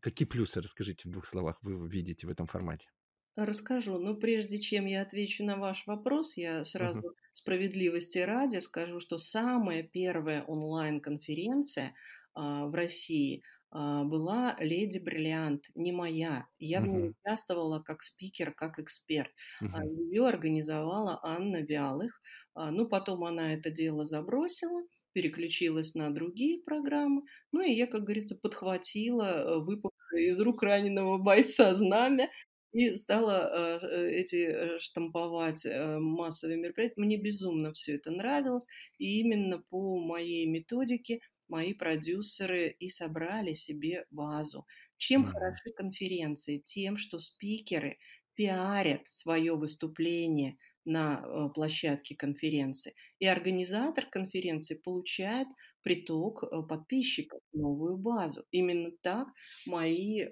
Какие 0.00 0.26
плюсы, 0.26 0.60
расскажите 0.60 1.08
в 1.08 1.12
двух 1.12 1.26
словах, 1.26 1.58
вы 1.62 1.88
видите 1.88 2.26
в 2.26 2.30
этом 2.30 2.46
формате? 2.46 2.88
Расскажу. 3.36 3.98
Но 3.98 4.14
прежде 4.14 4.58
чем 4.58 4.86
я 4.86 5.02
отвечу 5.02 5.44
на 5.44 5.56
ваш 5.56 5.86
вопрос, 5.86 6.36
я 6.36 6.64
сразу 6.64 7.00
угу. 7.00 7.14
справедливости 7.32 8.18
ради 8.18 8.58
скажу, 8.58 9.00
что 9.00 9.18
самая 9.18 9.82
первая 9.82 10.42
онлайн-конференция 10.42 11.94
а, 12.34 12.66
в 12.66 12.74
России 12.74 13.42
была 13.72 14.54
«Леди 14.60 14.98
Бриллиант», 14.98 15.70
не 15.74 15.92
моя. 15.92 16.46
Я 16.58 16.80
в 16.80 16.86
ней 16.86 17.10
участвовала 17.10 17.80
как 17.80 18.02
спикер, 18.02 18.52
как 18.52 18.78
эксперт. 18.78 19.30
А, 19.60 19.84
Ее 19.84 20.26
организовала 20.26 21.18
Анна 21.22 21.62
Вялых. 21.62 22.20
А, 22.54 22.70
ну, 22.70 22.86
потом 22.86 23.24
она 23.24 23.54
это 23.54 23.70
дело 23.70 24.04
забросила, 24.04 24.82
переключилась 25.12 25.94
на 25.94 26.10
другие 26.10 26.62
программы. 26.62 27.22
Ну, 27.50 27.62
и 27.62 27.72
я, 27.72 27.86
как 27.86 28.02
говорится, 28.02 28.36
подхватила 28.36 29.22
э, 29.22 29.58
выпавшее 29.58 30.28
из 30.28 30.38
рук 30.40 30.62
раненого 30.62 31.18
бойца 31.18 31.74
знамя 31.74 32.28
и 32.72 32.94
стала 32.96 33.80
э, 33.80 34.10
эти 34.10 34.44
э, 34.44 34.78
штамповать 34.80 35.66
массовые 35.98 36.58
мероприятия. 36.58 36.94
Мне 36.96 37.16
безумно 37.16 37.72
все 37.72 37.94
это 37.94 38.10
нравилось. 38.10 38.66
И 38.98 39.20
именно 39.20 39.62
по 39.70 39.98
моей 39.98 40.46
методике– 40.46 41.20
мои 41.52 41.74
продюсеры 41.74 42.74
и 42.80 42.88
собрали 42.88 43.52
себе 43.52 44.06
базу. 44.10 44.66
Чем 44.96 45.24
mm. 45.24 45.26
хороши 45.26 45.70
конференции? 45.76 46.62
Тем, 46.64 46.96
что 46.96 47.18
спикеры 47.18 47.98
пиарят 48.34 49.06
свое 49.06 49.54
выступление 49.54 50.56
на 50.86 51.22
э, 51.22 51.48
площадке 51.54 52.16
конференции. 52.16 52.94
И 53.18 53.26
организатор 53.26 54.06
конференции 54.06 54.76
получает 54.82 55.48
приток 55.82 56.42
э, 56.42 56.62
подписчиков, 56.66 57.40
новую 57.52 57.98
базу. 57.98 58.44
Именно 58.50 58.90
так 59.02 59.28
мои 59.66 60.24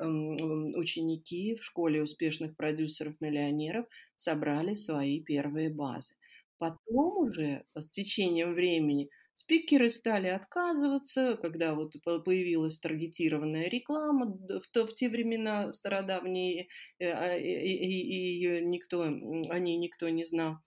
ученики 0.75 1.55
в 1.55 1.63
школе 1.63 2.03
успешных 2.03 2.57
продюсеров-миллионеров 2.57 3.85
собрали 4.17 4.73
свои 4.73 5.23
первые 5.23 5.69
базы. 5.69 6.15
Потом 6.57 7.29
уже 7.29 7.65
с 7.75 7.91
течением 7.91 8.55
времени 8.55 9.11
Спикеры 9.41 9.89
стали 9.89 10.29
отказываться, 10.29 11.35
когда 11.41 11.75
вот 11.75 11.95
появилась 12.27 12.79
таргетированная 12.79 13.71
реклама, 13.71 14.27
в, 14.27 14.67
то, 14.71 14.87
в 14.87 14.93
те 14.93 15.09
времена 15.09 15.73
стародавние, 15.73 16.69
э, 16.99 17.11
а, 17.11 17.39
и, 17.39 17.49
и, 17.49 18.03
и 18.03 18.35
ее 18.35 18.61
никто, 18.61 19.01
о 19.01 19.59
ней 19.59 19.79
никто 19.79 20.11
не 20.11 20.27
знал. 20.27 20.59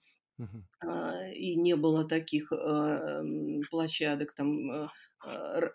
Uh-huh. 0.42 1.34
И 1.36 1.56
не 1.56 1.76
было 1.76 2.08
таких 2.08 2.52
а, 2.52 3.22
площадок 3.70 4.34
там 4.34 4.72
а, 4.72 4.90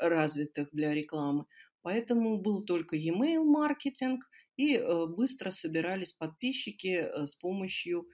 развитых 0.01 0.69
для 0.73 0.93
рекламы. 0.93 1.45
Поэтому 1.83 2.39
был 2.43 2.65
только 2.65 2.97
e-mail 2.97 3.45
маркетинг, 3.45 4.29
и 4.57 4.75
э, 4.75 5.07
быстро 5.07 5.53
собирались 5.53 6.15
подписчики 6.15 6.89
э, 6.89 7.27
с 7.29 7.37
помощью 7.37 8.09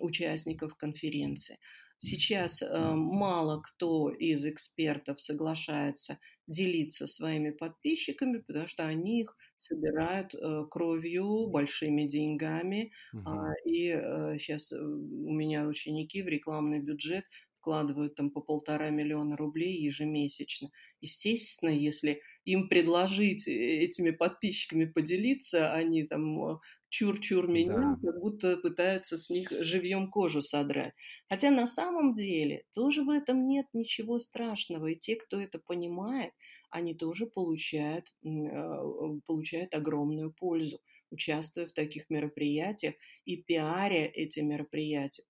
участников 0.00 0.76
конференции. 0.76 1.58
Сейчас 1.98 2.62
э, 2.62 2.94
мало 2.94 3.60
кто 3.62 4.10
из 4.10 4.44
экспертов 4.44 5.20
соглашается 5.20 6.18
делиться 6.46 7.06
своими 7.06 7.50
подписчиками, 7.50 8.38
потому 8.38 8.66
что 8.66 8.86
они 8.86 9.22
их 9.22 9.36
собирают 9.56 10.34
э, 10.34 10.64
кровью, 10.70 11.46
большими 11.48 12.02
деньгами. 12.06 12.92
Угу. 13.12 13.30
И 13.64 13.88
э, 13.88 14.38
сейчас 14.38 14.72
у 14.72 15.32
меня 15.32 15.66
ученики 15.66 16.22
в 16.22 16.28
рекламный 16.28 16.80
бюджет 16.80 17.24
вкладывают 17.66 18.14
там 18.14 18.30
по 18.30 18.40
полтора 18.40 18.90
миллиона 18.90 19.36
рублей 19.36 19.82
ежемесячно. 19.82 20.70
Естественно, 21.00 21.70
если 21.70 22.22
им 22.44 22.68
предложить 22.68 23.48
этими 23.48 24.10
подписчиками 24.12 24.84
поделиться, 24.84 25.72
они 25.72 26.04
там 26.04 26.60
чур-чур 26.88 27.48
меня, 27.48 27.74
да. 27.76 27.96
как 28.02 28.20
будто 28.20 28.56
пытаются 28.58 29.18
с 29.18 29.30
них 29.30 29.50
живьем 29.60 30.10
кожу 30.10 30.40
содрать. 30.40 30.94
Хотя 31.28 31.50
на 31.50 31.66
самом 31.66 32.14
деле 32.14 32.64
тоже 32.72 33.02
в 33.04 33.10
этом 33.10 33.46
нет 33.46 33.66
ничего 33.72 34.18
страшного. 34.18 34.86
И 34.88 34.96
те, 34.96 35.16
кто 35.16 35.40
это 35.40 35.58
понимает, 35.58 36.32
они 36.70 36.94
тоже 36.94 37.26
получают, 37.26 38.14
а, 38.24 38.82
получают 39.26 39.74
огромную 39.74 40.32
пользу, 40.32 40.80
участвуя 41.10 41.66
в 41.66 41.72
таких 41.72 42.10
мероприятиях 42.10 42.94
и 43.24 43.36
пиаря 43.42 44.10
эти 44.12 44.40
мероприятия. 44.40 45.24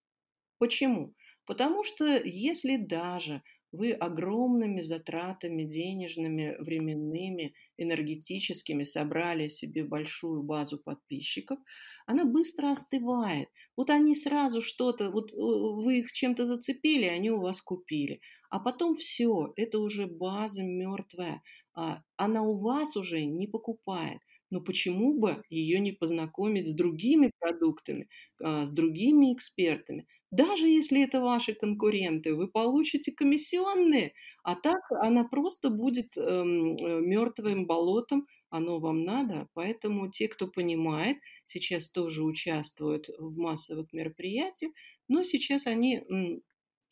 Почему? 0.59 1.15
Потому 1.45 1.85
что 1.85 2.05
если 2.05 2.77
даже 2.77 3.43
вы 3.73 3.93
огромными 3.93 4.81
затратами 4.81 5.65
денежными, 5.65 6.57
временными, 6.59 7.55
энергетическими 7.77 8.85
собрали 8.85 9.49
себе 9.49 9.85
большую 9.85 10.43
базу 10.43 10.79
подписчиков, 10.79 11.59
она 12.07 12.25
быстро 12.25 12.73
остывает. 12.73 13.49
Вот 13.77 13.91
они 13.91 14.15
сразу 14.15 14.63
что-то, 14.63 15.11
вот 15.11 15.33
э, 15.33 15.37
вы 15.37 15.99
их 16.01 16.13
чем-то 16.13 16.47
зацепили, 16.47 17.05
они 17.05 17.31
у 17.31 17.41
вас 17.41 17.61
купили. 17.61 18.21
А 18.51 18.61
потом 18.61 18.97
все, 18.97 19.53
это 19.57 19.79
уже 19.79 20.07
база 20.07 20.63
мертвая. 20.63 21.43
А, 21.75 22.03
она 22.17 22.43
у 22.43 22.55
вас 22.57 22.97
уже 22.97 23.25
не 23.25 23.47
покупает. 23.47 24.21
Но 24.51 24.61
почему 24.61 25.19
бы 25.19 25.43
ее 25.51 25.81
не 25.81 25.93
познакомить 25.93 26.69
с 26.69 26.73
другими 26.73 27.33
продуктами, 27.39 28.09
а, 28.43 28.67
с 28.67 28.73
другими 28.73 29.35
экспертами? 29.35 30.07
Даже 30.31 30.67
если 30.69 31.03
это 31.03 31.21
ваши 31.21 31.55
конкуренты, 31.55 32.35
вы 32.35 32.49
получите 32.49 33.13
комиссионные, 33.13 34.13
а 34.43 34.57
так 34.57 34.81
она 35.03 35.25
просто 35.25 35.71
будет 35.71 36.17
эм, 36.17 36.77
э, 36.77 37.01
мертвым 37.01 37.67
болотом, 37.67 38.27
оно 38.51 38.81
вам 38.81 39.05
надо. 39.05 39.49
Поэтому 39.55 40.11
те, 40.11 40.29
кто 40.29 40.49
понимает, 40.49 41.19
сейчас 41.47 41.91
тоже 41.91 42.25
участвуют 42.25 43.09
в 43.19 43.37
массовых 43.37 43.93
мероприятиях, 43.93 44.73
но 45.09 45.23
сейчас 45.23 45.67
они 45.67 46.03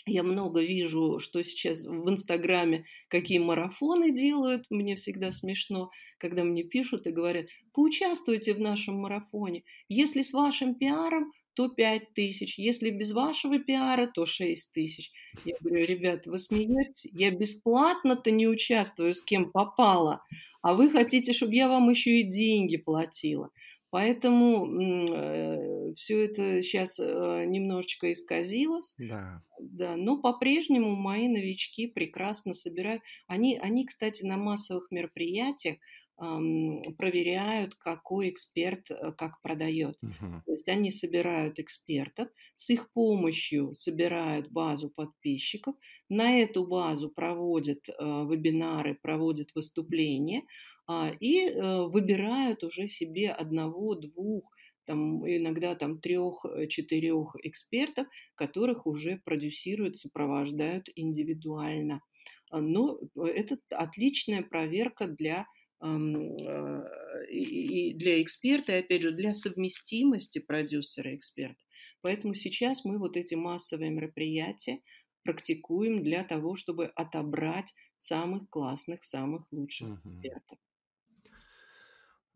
я 0.06 0.22
много 0.22 0.60
вижу, 0.60 1.18
что 1.18 1.42
сейчас 1.42 1.86
в 1.86 2.10
Инстаграме 2.10 2.84
какие 3.08 3.38
марафоны 3.38 4.12
делают. 4.14 4.66
Мне 4.68 4.96
всегда 4.96 5.32
смешно, 5.32 5.90
когда 6.18 6.44
мне 6.44 6.62
пишут 6.62 7.06
и 7.06 7.10
говорят, 7.10 7.46
поучаствуйте 7.72 8.52
в 8.52 8.60
нашем 8.60 8.96
марафоне. 8.96 9.64
Если 9.88 10.20
с 10.20 10.34
вашим 10.34 10.74
пиаром, 10.74 11.32
то 11.54 11.68
5 11.68 12.14
тысяч. 12.14 12.58
Если 12.58 12.90
без 12.90 13.12
вашего 13.12 13.58
пиара, 13.58 14.06
то 14.06 14.26
6 14.26 14.72
тысяч. 14.72 15.12
Я 15.44 15.54
говорю, 15.60 15.86
ребята, 15.86 16.30
вы 16.30 16.38
смеетесь? 16.38 17.06
Я 17.12 17.30
бесплатно-то 17.30 18.30
не 18.30 18.46
участвую, 18.46 19.14
с 19.14 19.22
кем 19.22 19.50
попало. 19.50 20.22
А 20.62 20.74
вы 20.74 20.90
хотите, 20.90 21.32
чтобы 21.32 21.54
я 21.54 21.68
вам 21.68 21.90
еще 21.90 22.20
и 22.20 22.22
деньги 22.22 22.76
платила. 22.76 23.50
Поэтому 23.94 24.66
э, 24.82 25.92
все 25.94 26.24
это 26.24 26.64
сейчас 26.64 26.98
э, 26.98 27.44
немножечко 27.46 28.10
исказилось. 28.10 28.96
Да. 28.98 29.40
Да, 29.60 29.94
но 29.96 30.20
по-прежнему 30.20 30.96
мои 30.96 31.28
новички 31.28 31.86
прекрасно 31.86 32.54
собирают. 32.54 33.02
Они, 33.28 33.56
они, 33.56 33.86
кстати, 33.86 34.24
на 34.24 34.36
массовых 34.36 34.90
мероприятиях 34.90 35.76
проверяют, 36.16 37.74
какой 37.74 38.30
эксперт 38.30 38.90
э, 38.90 39.12
как 39.12 39.42
продает. 39.42 39.96
Угу. 40.02 40.42
То 40.46 40.52
есть 40.52 40.68
они 40.68 40.90
собирают 40.90 41.58
экспертов, 41.58 42.28
с 42.54 42.70
их 42.70 42.92
помощью 42.92 43.74
собирают 43.74 44.50
базу 44.50 44.90
подписчиков, 44.90 45.74
на 46.08 46.38
эту 46.38 46.66
базу 46.66 47.10
проводят 47.10 47.88
э, 47.88 47.92
вебинары, 47.98 48.94
проводят 49.02 49.54
выступления 49.54 50.44
а, 50.86 51.10
и 51.18 51.48
э, 51.48 51.82
выбирают 51.86 52.62
уже 52.62 52.86
себе 52.86 53.30
одного, 53.30 53.94
двух, 53.94 54.52
там, 54.86 55.26
иногда 55.26 55.74
там 55.74 55.98
трех-четырех 55.98 57.36
экспертов, 57.42 58.06
которых 58.34 58.86
уже 58.86 59.20
продюсируют, 59.24 59.96
сопровождают 59.96 60.88
индивидуально. 60.94 62.02
А, 62.50 62.60
но 62.60 62.98
это 63.16 63.58
отличная 63.70 64.42
проверка 64.42 65.06
для 65.06 65.46
и 65.82 67.94
для 67.94 68.22
эксперта, 68.22 68.72
и 68.72 68.80
опять 68.80 69.02
же 69.02 69.12
для 69.12 69.34
совместимости 69.34 70.38
продюсера 70.38 71.12
и 71.12 71.16
эксперта. 71.16 71.62
Поэтому 72.00 72.34
сейчас 72.34 72.84
мы 72.84 72.98
вот 72.98 73.16
эти 73.16 73.34
массовые 73.34 73.90
мероприятия 73.90 74.80
практикуем 75.24 76.02
для 76.02 76.24
того, 76.24 76.56
чтобы 76.56 76.86
отобрать 76.86 77.74
самых 77.98 78.48
классных, 78.50 79.02
самых 79.02 79.50
лучших 79.50 79.88
угу. 79.88 80.14
экспертов. 80.14 80.58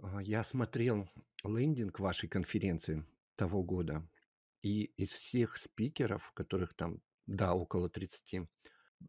А, 0.00 0.22
я 0.22 0.42
смотрел 0.42 1.08
лендинг 1.44 2.00
вашей 2.00 2.28
конференции 2.28 3.04
того 3.34 3.62
года, 3.62 4.08
и 4.62 4.84
из 4.96 5.10
всех 5.10 5.56
спикеров, 5.56 6.32
которых 6.32 6.74
там, 6.74 7.00
да, 7.26 7.54
около 7.54 7.88
30, 7.88 8.48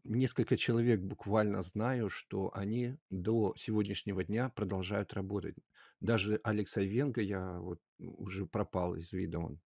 несколько 0.04 0.56
человек 0.56 1.00
буквально 1.00 1.62
знаю, 1.62 2.08
что 2.08 2.50
они 2.54 2.96
до 3.10 3.54
сегодняшнего 3.56 4.24
дня 4.24 4.48
продолжают 4.48 5.12
работать. 5.14 5.56
Даже 6.00 6.40
Алекса 6.44 6.82
Венга 6.82 7.20
я 7.20 7.58
вот 7.60 7.80
уже 7.98 8.46
пропал 8.46 8.94
из 8.94 9.12
вида. 9.12 9.38
Он, 9.38 9.60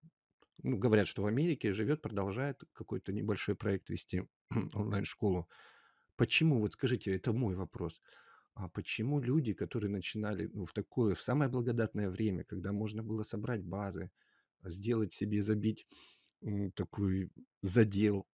ну, 0.63 0.77
говорят, 0.77 1.07
что 1.07 1.23
в 1.23 1.25
Америке 1.25 1.71
живет, 1.71 2.01
продолжает 2.01 2.63
какой-то 2.73 3.13
небольшой 3.13 3.55
проект 3.55 3.89
вести, 3.89 4.27
онлайн-школу. 4.73 5.47
Почему, 6.15 6.59
вот 6.59 6.73
скажите, 6.73 7.15
это 7.15 7.33
мой 7.33 7.55
вопрос. 7.55 8.01
А 8.53 8.69
почему 8.69 9.19
люди, 9.19 9.53
которые 9.53 9.91
начинали 9.91 10.49
ну, 10.53 10.65
в 10.65 10.71
такое, 10.71 11.13
в 11.13 11.21
самое 11.21 11.49
благодатное 11.49 12.09
время, 12.09 12.45
когда 12.45 12.71
можно 12.71 13.03
было 13.03 13.23
собрать 13.23 13.63
базы, 13.63 14.11
сделать 14.63 15.11
себе, 15.11 15.41
забить 15.41 15.85
такой 16.75 17.31
задел, 17.61 18.27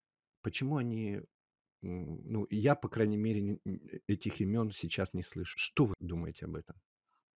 почему 0.42 0.76
они 0.76 1.20
ну, 1.82 2.46
я, 2.50 2.74
по 2.74 2.88
крайней 2.88 3.16
мере, 3.16 3.58
этих 4.06 4.40
имен 4.40 4.70
сейчас 4.70 5.14
не 5.14 5.22
слышу. 5.22 5.54
Что 5.58 5.86
вы 5.86 5.94
думаете 6.00 6.46
об 6.46 6.56
этом? 6.56 6.76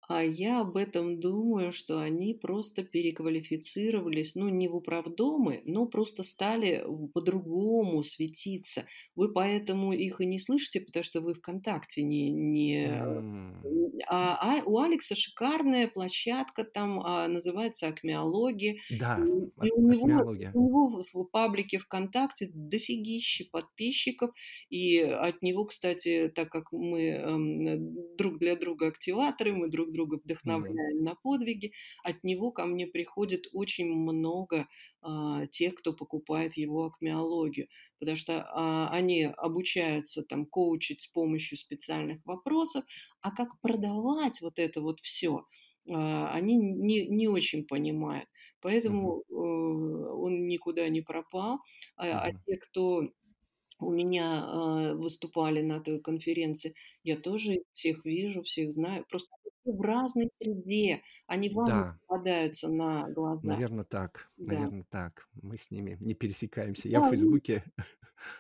А 0.09 0.23
я 0.23 0.61
об 0.61 0.77
этом 0.77 1.19
думаю, 1.19 1.73
что 1.73 2.01
они 2.01 2.35
просто 2.35 2.85
переквалифицировались, 2.85 4.35
ну, 4.35 4.49
не 4.49 4.69
в 4.69 4.77
управдомы, 4.77 5.63
но 5.65 5.87
просто 5.87 6.23
стали 6.23 6.85
по-другому 7.15 8.03
светиться. 8.03 8.87
Вы 9.17 9.33
поэтому 9.33 9.93
их 9.93 10.21
и 10.21 10.27
не 10.27 10.39
слышите, 10.39 10.81
потому 10.81 11.05
что 11.05 11.21
вы 11.21 11.35
ВКонтакте 11.35 12.03
не... 12.03 12.31
не... 12.31 12.87
А, 14.09 14.59
а 14.59 14.63
у 14.67 14.79
Алекса 14.79 15.15
шикарная 15.15 15.89
площадка, 15.89 16.65
там 16.65 17.01
а, 17.01 17.27
называется 17.29 17.87
Акмеология. 17.87 18.77
Да, 18.91 19.19
и, 19.63 19.69
и 19.69 19.71
у, 19.71 19.91
него, 19.91 20.31
у 20.31 20.35
него 20.35 20.89
в, 20.89 21.05
в 21.15 21.25
паблике 21.25 21.79
ВКонтакте 21.79 22.51
дофигища 22.53 23.45
подписчиков, 23.51 24.31
и 24.69 25.01
от 25.01 25.43
него, 25.43 25.65
кстати, 25.65 26.31
так 26.35 26.51
как 26.51 26.73
мы 26.73 27.01
э, 27.01 27.77
друг 28.19 28.39
для 28.39 28.57
друга 28.57 28.89
активаторы, 28.89 29.53
мы 29.53 29.71
друг 29.71 29.93
друга 29.95 30.19
вдохновляем 30.23 30.99
mm-hmm. 30.99 31.05
на 31.05 31.15
подвиги, 31.15 31.73
от 32.03 32.23
него 32.23 32.53
ко 32.53 32.67
мне 32.67 32.87
приходит 32.87 33.47
очень 33.53 33.87
много 33.87 34.69
а, 35.01 35.47
тех, 35.47 35.75
кто 35.75 35.93
покупает 35.93 36.57
его 36.57 36.85
акмеологию, 36.85 37.69
потому 37.99 38.17
что 38.17 38.43
а, 38.43 38.89
они 38.91 39.25
обучаются 39.25 40.23
там 40.23 40.47
коучить 40.47 41.03
с 41.03 41.07
помощью 41.07 41.57
специальных 41.59 42.25
вопросов, 42.25 42.85
а 43.21 43.31
как 43.31 43.61
продавать 43.61 44.41
вот 44.41 44.59
это 44.59 44.81
вот 44.81 45.01
все, 45.01 45.47
а, 45.91 46.31
они 46.33 46.57
не, 46.57 47.07
не 47.07 47.29
очень 47.29 47.65
понимают. 47.65 48.29
Поэтому 48.61 49.25
uh-huh. 49.31 50.15
он 50.15 50.47
никуда 50.47 50.89
не 50.89 51.03
пропал. 51.03 51.59
А, 51.97 52.29
а 52.29 52.33
те, 52.33 52.57
кто 52.57 53.03
у 53.79 53.91
меня 53.91 54.95
выступали 54.95 55.61
на 55.61 55.81
той 55.81 56.01
конференции, 56.01 56.75
я 57.03 57.17
тоже 57.17 57.65
всех 57.75 58.07
вижу, 58.07 58.41
всех 58.41 58.73
знаю. 58.73 59.05
Просто 59.11 59.29
в 59.73 59.81
разной 59.83 60.31
среде, 60.41 61.03
они 61.27 61.49
вам 61.51 61.71
Да, 61.71 61.99
попадаются 62.07 62.69
на 62.69 63.09
глаза. 63.11 63.61
наверное, 63.63 63.85
так. 63.85 64.31
Да. 64.39 64.71
Наверное, 64.71 64.85
так. 64.85 65.29
Мы 65.43 65.57
с 65.57 65.71
ними 65.71 65.97
не 66.01 66.15
пересекаемся. 66.15 66.89
Я 66.89 67.01
в 67.01 67.05
Да, 67.05 67.11
вы, 67.19 67.39
Фейсбуке, 67.45 67.65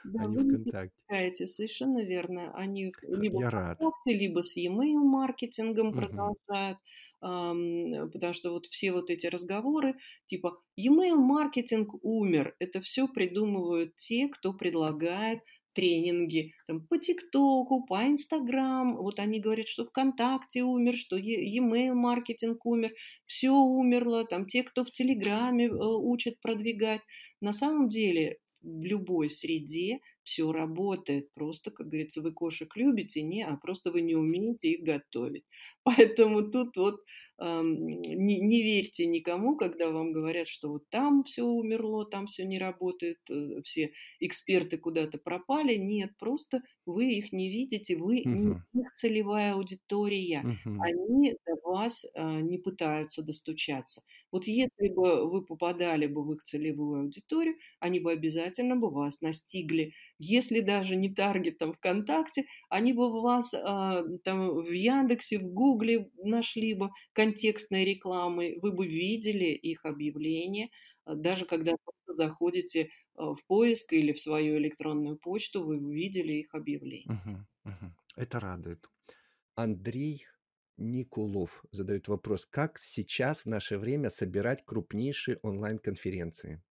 да, 0.02 0.20
а 0.20 0.26
не 0.26 0.36
вы 0.36 0.44
не 0.44 0.58
ВКонтакте. 0.58 0.96
пересекаете, 1.08 1.46
совершенно 1.46 2.04
верно. 2.04 2.52
Они 2.54 2.92
либо 3.02 3.40
Я 3.40 3.50
рад. 3.50 3.80
ВКонтакте, 3.80 4.14
либо 4.18 4.42
с 4.42 4.56
e-mail 4.56 5.00
маркетингом 5.04 5.94
Мгм. 5.94 6.34
продолжают, 6.34 6.78
ам, 7.20 8.10
потому 8.12 8.34
что 8.34 8.50
вот 8.52 8.66
все 8.66 8.92
вот 8.92 9.10
эти 9.10 9.26
разговоры, 9.28 9.96
типа 10.26 10.60
e-mail 10.76 11.16
маркетинг 11.16 11.94
умер, 12.04 12.54
это 12.58 12.80
все 12.82 13.08
придумывают 13.08 13.96
те, 13.96 14.28
кто 14.28 14.52
предлагает 14.54 15.40
тренинги 15.74 16.54
там, 16.66 16.86
по 16.86 16.98
ТикТоку, 16.98 17.84
по 17.84 18.06
Инстаграм. 18.06 18.96
Вот 18.96 19.18
они 19.18 19.40
говорят, 19.40 19.68
что 19.68 19.84
ВКонтакте 19.84 20.62
умер, 20.62 20.94
что 20.94 21.16
e-mail 21.16 21.94
маркетинг 21.94 22.64
умер, 22.64 22.92
все 23.26 23.50
умерло. 23.50 24.24
Там 24.24 24.46
те, 24.46 24.62
кто 24.62 24.84
в 24.84 24.90
Телеграме 24.90 25.66
э, 25.66 25.70
учат 25.70 26.40
продвигать. 26.40 27.00
На 27.40 27.52
самом 27.52 27.88
деле 27.88 28.38
в 28.62 28.84
любой 28.84 29.28
среде 29.28 30.00
все 30.24 30.50
работает. 30.52 31.32
Просто, 31.32 31.70
как 31.70 31.88
говорится, 31.88 32.22
вы 32.22 32.32
кошек 32.32 32.74
любите, 32.76 33.22
не, 33.22 33.42
а 33.44 33.56
просто 33.56 33.92
вы 33.92 34.00
не 34.00 34.16
умеете 34.16 34.70
их 34.72 34.84
готовить. 34.84 35.44
Поэтому 35.84 36.50
тут 36.50 36.76
вот 36.76 37.00
эм, 37.38 37.86
не, 37.86 38.40
не 38.40 38.62
верьте 38.62 39.06
никому, 39.06 39.56
когда 39.56 39.90
вам 39.90 40.12
говорят, 40.12 40.48
что 40.48 40.70
вот 40.70 40.88
там 40.90 41.22
все 41.24 41.42
умерло, 41.42 42.04
там 42.06 42.26
все 42.26 42.44
не 42.44 42.58
работает, 42.58 43.18
э, 43.30 43.62
все 43.62 43.92
эксперты 44.20 44.78
куда-то 44.78 45.18
пропали. 45.18 45.74
Нет, 45.76 46.12
просто 46.18 46.62
вы 46.86 47.12
их 47.14 47.32
не 47.32 47.50
видите, 47.50 47.96
вы 47.96 48.26
не 48.32 48.54
их 48.74 48.92
целевая 48.94 49.54
аудитория. 49.54 50.46
Мгм. 50.46 50.76
Они 50.76 51.36
до 51.46 51.54
вас 51.68 52.04
э, 52.14 52.40
не 52.40 52.58
пытаются 52.58 53.22
достучаться. 53.22 54.02
Вот 54.34 54.46
если 54.46 54.88
бы 54.94 55.30
вы 55.30 55.44
попадали 55.44 56.06
бы 56.06 56.24
в 56.24 56.32
их 56.32 56.42
целевую 56.42 57.02
аудиторию, 57.02 57.54
они 57.80 58.00
бы 58.00 58.10
обязательно 58.12 58.74
бы 58.76 58.90
вас 58.90 59.20
настигли 59.20 59.92
если 60.18 60.60
даже 60.60 60.96
не 60.96 61.12
таргетом 61.14 61.72
ВКонтакте, 61.74 62.46
они 62.68 62.92
бы 62.92 63.10
вас 63.22 63.54
а, 63.54 64.02
там 64.24 64.60
в 64.60 64.70
Яндексе, 64.72 65.38
в 65.38 65.46
Гугле 65.52 66.10
нашли 66.18 66.74
бы 66.74 66.90
контекстной 67.12 67.84
рекламой, 67.84 68.58
вы 68.60 68.72
бы 68.72 68.86
видели 68.86 69.46
их 69.46 69.84
объявления, 69.84 70.70
а, 71.04 71.14
даже 71.14 71.46
когда 71.46 71.72
заходите 72.06 72.90
а, 73.14 73.34
в 73.34 73.44
поиск 73.46 73.92
или 73.92 74.12
в 74.12 74.20
свою 74.20 74.58
электронную 74.58 75.16
почту, 75.18 75.64
вы 75.64 75.78
видели 75.78 76.32
их 76.34 76.54
объявления. 76.54 77.22
Мгм. 77.24 77.46
Мгм. 77.64 77.96
Это 78.16 78.40
радует. 78.40 78.90
Андрей 79.56 80.26
Никулов 80.76 81.64
задает 81.72 82.08
вопрос, 82.08 82.46
как 82.46 82.78
сейчас 82.78 83.40
в 83.40 83.46
наше 83.46 83.78
время 83.78 84.08
собирать 84.10 84.64
крупнейшие 84.64 85.38
онлайн-конференции? 85.42 86.62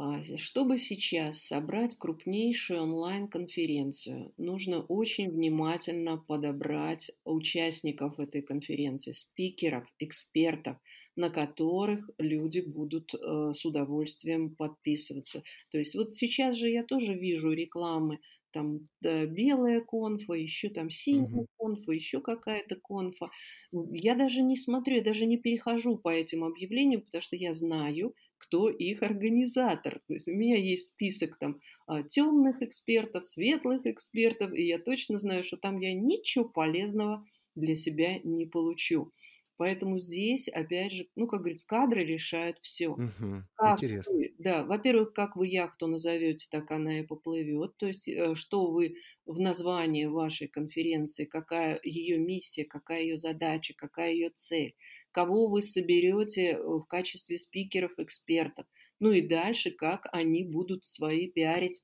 А, 0.00 0.22
чтобы 0.36 0.78
сейчас 0.78 1.42
собрать 1.42 1.96
крупнейшую 1.98 2.82
онлайн-конференцию, 2.82 4.32
нужно 4.36 4.80
очень 4.82 5.28
внимательно 5.28 6.18
подобрать 6.18 7.10
участников 7.24 8.20
этой 8.20 8.42
конференции, 8.42 9.10
спикеров, 9.10 9.92
экспертов, 9.98 10.76
на 11.16 11.30
которых 11.30 12.08
люди 12.18 12.60
будут 12.60 13.12
э, 13.12 13.52
с 13.52 13.64
удовольствием 13.64 14.54
подписываться. 14.54 15.42
То 15.72 15.78
есть 15.78 15.96
вот 15.96 16.14
сейчас 16.14 16.54
же 16.54 16.68
я 16.70 16.84
тоже 16.84 17.14
вижу 17.14 17.50
рекламы, 17.50 18.20
там 18.52 18.88
да, 19.00 19.26
белая 19.26 19.80
конфа, 19.80 20.34
еще 20.34 20.68
там 20.68 20.90
синяя 20.90 21.46
конфа, 21.58 21.92
еще 21.92 22.20
какая-то 22.20 22.76
конфа. 22.76 23.30
Я 23.72 24.14
даже 24.14 24.42
не 24.42 24.56
смотрю, 24.56 24.96
я 24.96 25.02
даже 25.02 25.26
не 25.26 25.36
перехожу 25.38 25.98
по 25.98 26.08
этим 26.08 26.44
объявлениям, 26.44 27.02
потому 27.02 27.22
что 27.22 27.36
я 27.36 27.54
знаю, 27.54 28.14
кто 28.38 28.68
их 28.70 29.02
организатор. 29.02 30.00
То 30.06 30.14
есть 30.14 30.28
у 30.28 30.32
меня 30.32 30.56
есть 30.56 30.88
список 30.88 31.38
там 31.38 31.60
а, 31.86 32.02
темных 32.02 32.62
экспертов, 32.62 33.24
светлых 33.24 33.86
экспертов, 33.86 34.52
и 34.54 34.62
я 34.62 34.78
точно 34.78 35.18
знаю, 35.18 35.44
что 35.44 35.56
там 35.56 35.78
я 35.80 35.92
ничего 35.92 36.44
полезного 36.48 37.26
для 37.54 37.74
себя 37.74 38.18
не 38.22 38.46
получу. 38.46 39.12
Поэтому 39.58 39.98
здесь, 39.98 40.48
опять 40.48 40.92
же, 40.92 41.08
ну, 41.16 41.26
как 41.28 41.40
говорится, 41.40 41.66
кадры 41.66 42.04
решают 42.04 42.58
все. 42.60 42.98
Угу, 42.98 43.44
интересно. 43.64 44.14
Вы, 44.14 44.34
да, 44.38 44.64
во-первых, 44.64 45.12
как 45.12 45.36
вы 45.36 45.48
яхту 45.48 45.86
назовете, 45.86 46.48
так 46.50 46.70
она 46.70 47.00
и 47.00 47.06
поплывет. 47.06 47.76
То 47.76 47.86
есть, 47.86 48.08
э, 48.08 48.34
что 48.34 48.70
вы 48.72 48.96
в 49.26 49.38
названии 49.38 50.06
вашей 50.06 50.48
конференции, 50.48 51.26
какая 51.26 51.78
ее 51.82 52.18
миссия, 52.18 52.64
какая 52.64 53.02
ее 53.02 53.18
задача, 53.18 53.74
какая 53.76 54.12
ее 54.12 54.30
цель, 54.34 54.76
кого 55.10 55.48
вы 55.48 55.60
соберете 55.62 56.52
э, 56.52 56.62
в 56.62 56.84
качестве 56.86 57.38
спикеров, 57.38 57.98
экспертов. 57.98 58.66
Ну 59.00 59.12
и 59.12 59.20
дальше, 59.20 59.70
как 59.70 60.08
они 60.12 60.44
будут 60.44 60.86
свои 60.86 61.30
пиарить 61.30 61.82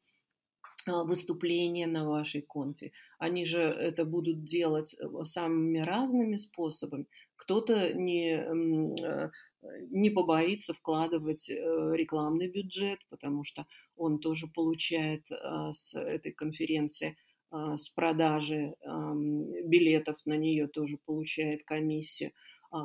выступления 0.87 1.87
на 1.87 2.09
вашей 2.09 2.43
конфе. 2.43 2.93
Они 3.19 3.45
же 3.45 3.59
это 3.59 4.05
будут 4.05 4.45
делать 4.45 4.95
э, 4.95 5.25
самыми 5.25 5.79
разными 5.79 6.37
способами. 6.37 7.07
Кто-то 7.37 7.95
не, 7.95 8.35
э, 8.35 9.31
не 9.91 10.11
побоится 10.11 10.75
вкладывать 10.75 11.49
э, 11.49 11.55
рекламный 11.95 12.49
бюджет, 12.49 12.99
потому 13.09 13.45
что 13.45 13.67
он 13.97 14.19
тоже 14.19 14.47
получает 14.49 15.31
а, 15.31 15.73
с 15.73 15.95
этой 15.95 16.33
конференции 16.33 17.17
а, 17.51 17.77
с 17.77 17.89
продажи 17.89 18.75
билетов 19.65 20.19
на 20.27 20.37
нее 20.37 20.67
тоже 20.67 20.99
получает 20.99 21.63
комиссию. 21.65 22.33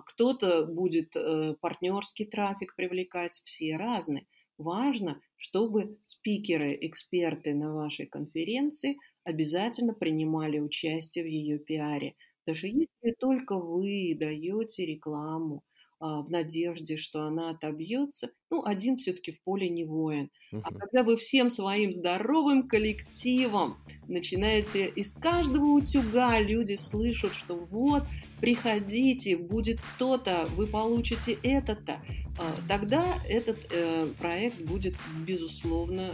Кто-то 0.06 0.68
будет 0.68 1.16
партнерский 1.62 2.26
трафик 2.26 2.76
привлекать, 2.76 3.42
все 3.44 3.76
разные. 3.76 4.28
Важно, 4.60 5.22
чтобы 5.38 5.98
спикеры, 6.04 6.78
эксперты 6.82 7.56
на 7.56 7.74
вашей 7.74 8.06
конференции 8.06 8.98
обязательно 9.24 9.94
принимали 9.94 10.60
участие 10.60 11.24
в 11.24 11.28
ее 11.28 11.60
пиаре. 11.60 12.16
Даже 12.46 12.68
если 12.68 13.16
только 13.18 13.58
вы 13.58 14.18
даете 14.20 14.86
рекламу 14.86 15.64
а, 16.02 16.24
в 16.24 16.30
надежде, 16.30 16.98
что 16.98 17.24
она 17.24 17.52
отобьется, 17.52 18.32
ну, 18.50 18.66
один 18.66 18.98
все-таки 18.98 19.32
в 19.32 19.42
поле 19.44 19.70
не 19.70 19.86
воин. 19.86 20.30
Угу. 20.52 20.62
А 20.66 20.74
когда 20.74 21.04
вы 21.04 21.16
всем 21.16 21.50
своим 21.50 21.94
здоровым 21.94 22.68
коллективом 22.68 23.78
начинаете 24.10 24.90
из 24.90 25.14
каждого 25.14 25.68
утюга 25.68 26.38
люди 26.42 26.76
слышат, 26.76 27.34
что 27.34 27.56
вот 27.56 28.04
приходите, 28.40 29.38
будет 29.38 29.80
то-то, 29.98 30.50
вы 30.56 30.68
получите 30.68 31.38
это-то, 31.44 32.02
а, 32.38 32.56
тогда 32.68 33.16
этот 33.28 33.58
э, 33.72 34.08
проект 34.18 34.62
будет, 34.62 34.96
безусловно, 35.26 36.10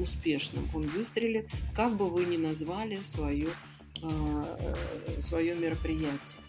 успешным. 0.00 0.68
Он 0.74 0.82
выстрелит, 0.82 1.48
как 1.74 1.96
бы 1.96 2.10
вы 2.10 2.24
ни 2.24 2.36
назвали 2.36 3.00
свое, 3.04 3.48
а, 4.02 4.74
свое 5.20 5.54
мероприятие. 5.54 6.40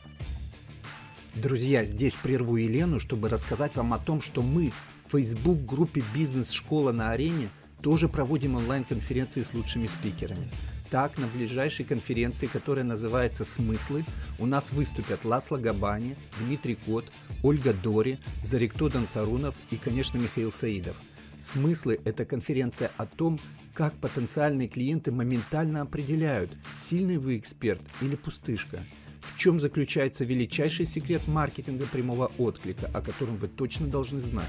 Друзья, 1.36 1.86
здесь 1.86 2.16
прерву 2.16 2.58
Елену, 2.58 3.00
чтобы 3.00 3.30
рассказать 3.30 3.76
вам 3.76 3.94
о 3.94 4.00
том, 4.00 4.22
что 4.22 4.42
мы 4.42 4.72
в 5.08 5.12
Facebook-группе 5.12 6.04
«Бизнес-школа 6.14 6.92
на 6.92 7.12
арене» 7.12 7.50
тоже 7.82 8.10
проводим 8.10 8.56
онлайн-конференции 8.56 9.42
с 9.42 9.54
лучшими 9.54 9.88
спикерами. 9.88 10.50
Так, 10.92 11.18
на 11.18 11.28
ближайшей 11.28 11.86
конференции, 11.86 12.48
которая 12.48 12.84
называется 12.84 13.46
«Смыслы», 13.46 14.04
у 14.40 14.46
нас 14.46 14.74
выступят 14.74 15.24
Ласло 15.24 15.56
Габани, 15.56 16.18
Дмитрий 16.42 16.76
Кот, 16.76 17.06
Ольга 17.44 17.72
Дори, 17.72 18.20
Зарикто 18.44 18.90
Дансарунов 18.90 19.56
и, 19.70 19.78
конечно, 19.78 20.18
Михаил 20.18 20.52
Саидов. 20.52 20.98
«Смыслы»– 21.40 22.02
это 22.04 22.26
конференция 22.26 22.92
о 22.98 23.06
том, 23.06 23.40
как 23.74 23.94
потенциальные 24.00 24.68
клиенты 24.68 25.14
моментально 25.14 25.80
определяют, 25.80 26.58
сильный 26.78 27.18
вы 27.18 27.38
эксперт 27.38 27.82
или 28.02 28.18
пустышка. 28.18 28.84
В 29.22 29.38
чем 29.38 29.62
заключается 29.62 30.26
величайший 30.26 30.86
секрет 30.86 31.26
маркетинга 31.26 31.86
прямого 31.86 32.34
отклика, 32.38 32.92
о 32.94 33.02
котором 33.02 33.38
вы 33.38 33.48
точно 33.48 33.88
должны 33.88 34.20
знать 34.20 34.44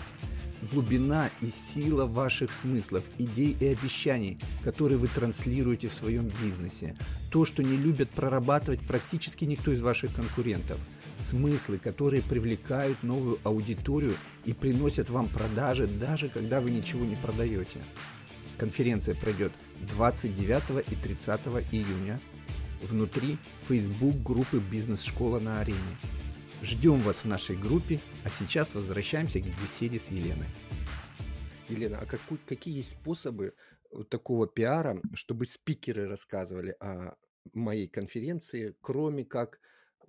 глубина 0.70 1.30
и 1.40 1.50
сила 1.50 2.06
ваших 2.06 2.52
смыслов, 2.52 3.04
идей 3.18 3.56
и 3.58 3.66
обещаний, 3.66 4.38
которые 4.62 4.98
вы 4.98 5.08
транслируете 5.08 5.88
в 5.88 5.94
своем 5.94 6.30
бизнесе. 6.42 6.96
То, 7.30 7.44
что 7.44 7.62
не 7.62 7.76
любят 7.76 8.10
прорабатывать 8.10 8.80
практически 8.80 9.44
никто 9.44 9.72
из 9.72 9.80
ваших 9.80 10.14
конкурентов. 10.14 10.80
Смыслы, 11.16 11.78
которые 11.78 12.22
привлекают 12.22 13.02
новую 13.02 13.38
аудиторию 13.44 14.14
и 14.44 14.52
приносят 14.52 15.10
вам 15.10 15.28
продажи, 15.28 15.86
даже 15.86 16.28
когда 16.28 16.60
вы 16.60 16.70
ничего 16.70 17.04
не 17.04 17.16
продаете. 17.16 17.78
Конференция 18.56 19.14
пройдет 19.14 19.52
29 19.90 20.84
и 20.90 20.94
30 20.94 21.40
июня 21.72 22.20
внутри 22.82 23.38
Facebook 23.68 24.22
группы 24.22 24.58
«Бизнес-школа 24.58 25.38
на 25.38 25.60
арене». 25.60 25.78
Ждем 26.62 26.98
вас 26.98 27.24
в 27.24 27.26
нашей 27.26 27.56
группе, 27.56 27.98
а 28.24 28.28
сейчас 28.28 28.76
возвращаемся 28.76 29.40
к 29.40 29.44
беседе 29.44 29.98
с 29.98 30.12
Еленой. 30.12 30.46
Елена, 31.68 31.98
а 31.98 32.06
какой, 32.06 32.38
какие 32.46 32.76
есть 32.76 32.90
способы 32.90 33.54
такого 34.08 34.46
пиара, 34.46 35.02
чтобы 35.14 35.46
спикеры 35.46 36.06
рассказывали 36.06 36.76
о 36.78 37.16
моей 37.52 37.88
конференции, 37.88 38.76
кроме 38.80 39.24
как 39.24 39.58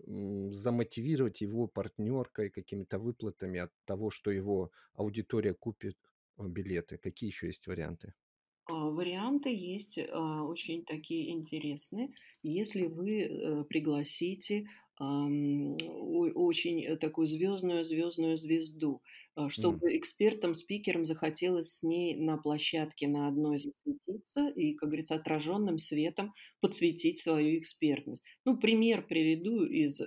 замотивировать 0.06 1.42
его 1.42 1.66
партнеркой, 1.66 2.52
какими-то 2.52 3.00
выплатами 3.00 3.60
от 3.60 3.72
того, 3.86 4.12
что 4.12 4.30
его 4.30 4.72
аудитория 4.94 5.56
купит 5.56 5.98
э, 6.38 6.48
билеты? 6.48 7.00
Какие 7.00 7.30
еще 7.30 7.48
есть 7.48 7.66
варианты? 7.66 8.14
А, 8.66 8.90
варианты 8.90 9.50
есть 9.50 10.00
а, 10.00 10.44
очень 10.44 10.86
такие 10.86 11.32
интересные. 11.32 12.14
Если 12.44 12.88
вы 12.88 13.22
э, 13.22 13.64
пригласите 13.66 14.68
очень 15.00 16.84
э, 16.84 16.98
такую 16.98 17.28
звездную 17.28 17.84
звездную 17.84 18.38
звезду, 18.38 19.02
чтобы 19.50 19.92
mm. 19.92 19.98
экспертам, 19.98 20.56
спикерам 20.56 21.06
захотелось 21.06 21.78
с 21.78 21.84
ней 21.84 22.16
на 22.16 22.38
площадке 22.38 23.08
на 23.08 23.28
одной 23.28 23.58
засветиться 23.58 24.50
и, 24.50 24.74
как 24.76 24.90
говорится, 24.90 25.16
отраженным 25.16 25.78
светом 25.78 26.34
подсветить 26.60 27.20
свою 27.20 27.60
экспертность. 27.60 28.24
Ну, 28.46 28.58
пример 28.58 29.06
приведу 29.08 29.64
из 29.64 30.00
э, 30.02 30.06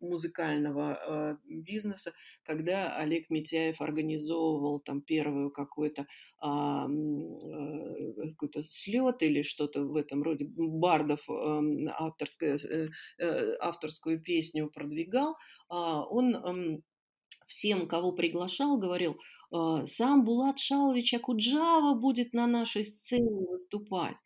музыкального 0.00 0.94
э, 0.94 1.36
бизнеса, 1.44 2.12
когда 2.42 2.96
Олег 2.96 3.30
Митяев 3.30 3.80
организовывал 3.80 4.80
там 4.80 5.02
первую 5.02 5.50
какой-то 5.50 6.06
а, 6.44 6.88
э, 6.88 8.30
какой-то 8.30 8.64
слет 8.64 9.22
или 9.22 9.42
что-то 9.42 9.84
в 9.84 9.94
этом 9.94 10.24
роде, 10.24 10.44
Бардов 10.44 11.28
эм, 11.28 11.86
э, 11.88 12.88
э, 13.18 13.56
авторскую 13.60 14.20
песню 14.20 14.68
продвигал, 14.68 15.36
а, 15.68 16.04
он 16.04 16.82
всем, 17.52 17.86
кого 17.86 18.12
приглашал, 18.12 18.78
говорил, 18.78 19.16
сам 19.86 20.24
Булат 20.24 20.58
Шалович 20.58 21.14
Акуджава 21.14 21.94
будет 21.94 22.32
на 22.32 22.46
нашей 22.46 22.84
сцене 22.84 23.46
выступать. 23.46 24.16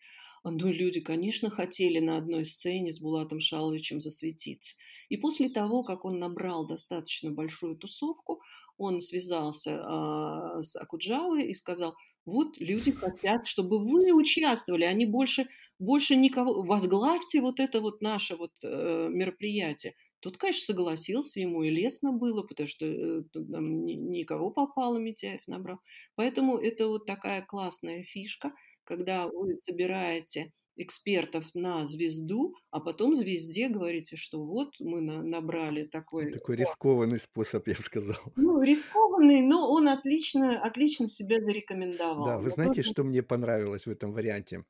Ну, 0.44 0.70
люди, 0.72 1.00
конечно, 1.00 1.50
хотели 1.50 1.98
на 1.98 2.18
одной 2.18 2.44
сцене 2.44 2.92
с 2.92 3.00
Булатом 3.00 3.40
Шаловичем 3.40 4.00
засветиться. 4.00 4.76
И 5.08 5.16
после 5.16 5.48
того, 5.48 5.82
как 5.82 6.04
он 6.04 6.20
набрал 6.20 6.68
достаточно 6.68 7.32
большую 7.32 7.76
тусовку, 7.76 8.40
он 8.78 9.00
связался 9.00 9.72
э, 9.72 10.62
с 10.62 10.76
Акуджавой 10.76 11.48
и 11.50 11.54
сказал, 11.54 11.96
вот 12.26 12.58
люди 12.58 12.92
хотят, 12.92 13.46
чтобы 13.46 13.78
вы 13.78 14.12
участвовали, 14.12 14.84
они 14.84 15.06
больше, 15.06 15.48
больше 15.80 16.14
никого, 16.14 16.62
возглавьте 16.62 17.40
вот 17.40 17.58
это 17.58 17.80
вот 17.80 18.00
наше 18.00 18.36
вот 18.36 18.52
э, 18.62 19.08
мероприятие. 19.10 19.94
Тут, 20.26 20.38
конечно, 20.38 20.74
согласился, 20.74 21.38
ему 21.38 21.62
и 21.62 21.70
лестно 21.70 22.12
было, 22.12 22.42
потому 22.42 22.68
что 22.68 22.84
э, 22.84 23.22
там 23.32 23.84
никого 23.84 24.50
попало, 24.50 24.98
Митяев 24.98 25.46
набрал. 25.46 25.78
Поэтому 26.16 26.58
это 26.58 26.88
вот 26.88 27.06
такая 27.06 27.42
классная 27.42 28.02
фишка– 28.02 28.52
когда 28.86 29.26
вы 29.26 29.56
собираете 29.58 30.52
экспертов 30.76 31.46
на 31.54 31.86
звезду, 31.86 32.54
а 32.70 32.80
потом 32.80 33.16
звезде 33.16 33.68
говорите, 33.68 34.16
что 34.16 34.44
вот 34.44 34.74
мы 34.78 35.00
на, 35.00 35.22
набрали 35.22 35.84
такой... 35.84 36.30
Такой 36.30 36.56
рискованный 36.56 37.18
способ, 37.18 37.66
я 37.68 37.74
бы 37.74 37.82
сказал. 37.82 38.18
Ну, 38.36 38.62
рискованный, 38.62 39.42
но 39.42 39.70
он 39.70 39.88
отлично, 39.88 40.60
отлично 40.60 41.08
себя 41.08 41.36
зарекомендовал. 41.36 42.26
Да, 42.26 42.38
вы 42.38 42.50
знаете, 42.50 42.82
что 42.82 43.04
мне 43.04 43.22
понравилось 43.22 43.86
в 43.86 43.90
этом 43.90 44.12
варианте? 44.12 44.64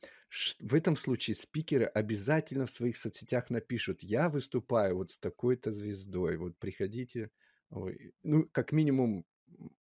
В 0.61 0.75
этом 0.75 0.97
случае 0.97 1.35
спикеры 1.35 1.85
обязательно 1.87 2.67
в 2.67 2.71
своих 2.71 2.97
соцсетях 2.97 3.51
напишут, 3.51 4.03
я 4.03 4.29
выступаю 4.29 4.97
вот 4.97 5.11
с 5.11 5.19
такой-то 5.19 5.71
звездой, 5.71 6.37
вот 6.37 6.57
приходите, 6.59 7.31
ну, 8.23 8.49
как 8.53 8.73
минимум 8.73 9.25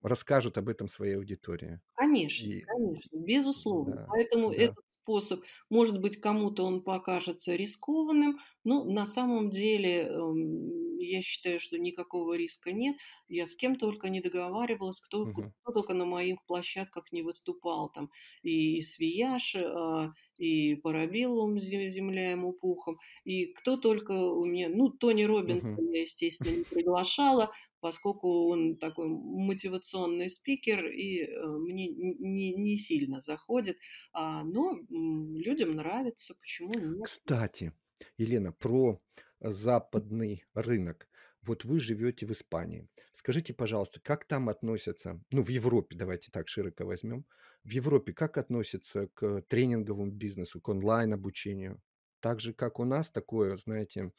расскажут 0.02 0.58
об 0.58 0.70
этом 0.70 0.88
своей 0.88 1.18
аудитории. 1.18 1.82
Конечно, 1.96 2.48
И, 2.48 2.62
конечно, 2.62 3.18
безусловно. 3.18 3.96
да, 3.96 4.06
Поэтому 4.10 4.50
да. 4.50 4.56
этот 4.56 4.85
способ, 5.06 5.44
может 5.70 6.02
быть, 6.02 6.18
кому-то 6.18 6.64
он 6.66 6.82
покажется 6.84 7.56
рискованным, 7.56 8.40
но 8.64 8.84
на 8.84 9.06
самом 9.06 9.50
деле 9.52 10.04
эм, 10.08 10.98
я 11.00 11.22
считаю, 11.22 11.60
что 11.60 11.78
никакого 11.78 12.34
риска 12.36 12.72
нет. 12.72 12.98
Я 13.28 13.46
с 13.48 13.56
кем 13.56 13.76
только 13.76 14.10
не 14.10 14.22
договаривалась, 14.22 15.00
кто, 15.00 15.26
Мгм. 15.26 15.54
кто 15.62 15.72
только 15.74 15.94
на 15.94 16.06
моих 16.06 16.44
площадках 16.46 17.12
не 17.12 17.22
выступал. 17.22 17.92
Там 17.92 18.10
и 18.44 18.82
Свияш, 18.82 19.56
а, 19.56 20.12
и 20.38 20.76
Парабеллум 20.76 21.60
«Земля 21.60 22.32
ему 22.32 22.54
пухом», 22.54 22.98
и 23.24 23.46
кто 23.54 23.78
только 23.78 24.12
у 24.12 24.46
меня... 24.46 24.70
Ну, 24.70 24.90
Тони 24.90 25.24
Робинса 25.24 25.66
Мгм. 25.66 25.82
я, 25.94 26.02
естественно, 26.02 26.56
не 26.58 26.66
приглашала, 26.70 27.52
поскольку 27.80 28.50
он 28.50 28.78
такой 28.78 29.08
мотивационный 29.08 30.30
спикер 30.30 30.86
и 30.88 31.24
э, 31.24 31.48
мне 31.48 31.88
не, 31.90 32.54
не 32.54 32.78
сильно 32.78 33.22
заходит, 33.22 33.78
а, 34.12 34.44
но 34.44 34.80
людям 34.90 35.72
нравится, 35.72 36.36
почему 36.40 36.74
нет. 36.74 37.06
Кстати, 37.06 37.74
Елена, 38.18 38.52
про 38.52 39.00
западный 39.40 40.46
рынок. 40.54 41.08
Вот 41.42 41.64
вы 41.64 41.80
живете 41.80 42.26
в 42.26 42.32
Испании. 42.32 42.88
Скажите, 43.12 43.54
пожалуйста, 43.54 44.00
как 44.02 44.26
там 44.26 44.50
относятся, 44.50 45.22
ну, 45.32 45.44
в 45.44 45.50
Европе, 45.50 45.96
давайте 45.96 46.32
так 46.32 46.48
широко 46.48 46.86
возьмем, 46.86 47.26
в 47.64 47.70
Европе 47.70 48.14
как 48.14 48.38
относятся 48.38 49.08
к 49.14 49.42
тренинговому 49.44 50.12
бизнесу, 50.12 50.60
к 50.60 50.68
онлайн-обучению? 50.70 51.82
Так 52.20 52.40
же, 52.40 52.54
как 52.54 52.80
у 52.80 52.84
нас, 52.84 53.12
такое, 53.12 53.58
знаете, 53.58 54.12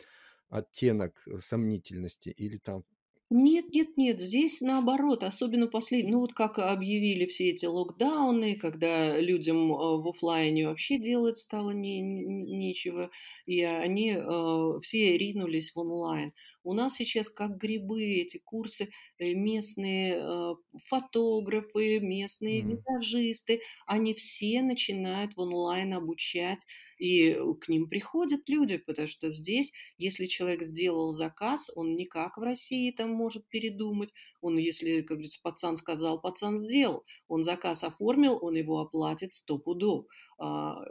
оттенок 0.49 1.27
сомнительности 1.41 2.29
или 2.29 2.59
там 2.59 2.85
нет, 3.31 3.67
нет, 3.75 3.97
нет, 3.97 4.21
здесь 4.21 4.61
наоборот, 4.61 5.25
особенно 5.25 5.67
последний, 5.67 6.13
ну 6.13 6.21
вот 6.21 6.33
как 6.33 6.59
объявили 6.61 7.27
все 7.27 7.51
эти 7.51 7.67
локдауны, 7.67 8.55
когда 8.57 9.19
людям 9.21 9.73
э, 9.73 9.77
в 10.01 10.09
офлайне 10.09 10.69
вообще 10.69 10.99
делать 10.99 11.37
стало 11.37 11.71
не, 11.73 12.01
не- 12.01 12.25
нечего, 12.57 13.11
и 13.47 13.63
они 13.63 14.13
э, 14.17 14.79
все 14.81 15.19
ринулись 15.19 15.73
в 15.75 15.79
онлайн. 15.81 16.33
У 16.69 16.75
нас 16.75 16.95
сейчас 16.97 17.29
как 17.29 17.59
грибы 17.59 18.03
эти 18.03 18.39
курсы, 18.39 18.91
э, 19.19 19.35
местные 19.35 20.17
э, 20.19 20.55
фотографы, 20.85 22.01
местные 22.01 22.63
Мгм. 22.63 22.85
визажисты, 22.87 23.61
они 23.87 24.15
все 24.15 24.63
начинают 24.63 25.35
в 25.37 25.41
онлайн 25.41 25.95
обучать, 25.95 26.67
и 26.99 27.37
к 27.61 27.69
ним 27.69 27.89
приходят 27.89 28.49
люди, 28.49 28.79
потому 28.79 29.07
что 29.09 29.31
здесь, 29.31 29.73
если 29.99 30.27
человек 30.27 30.63
сделал 30.63 31.13
заказ, 31.13 31.71
он 31.75 31.95
никак 31.95 32.37
в 32.37 32.43
России 32.43 32.91
там 32.91 33.11
может 33.11 33.47
передумать. 33.49 34.11
Он, 34.41 34.57
если, 34.57 35.03
как 35.03 35.19
говорится, 35.19 35.41
пацан 35.43 35.77
сказал, 35.77 36.21
пацан 36.21 36.59
сделал. 36.59 37.05
Он 37.29 37.45
заказ 37.45 37.85
оформил, 37.85 38.39
он 38.43 38.55
его 38.55 38.81
оплатит 38.81 39.35
сто 39.35 39.59
пудов. 39.59 40.07
А, 40.39 40.85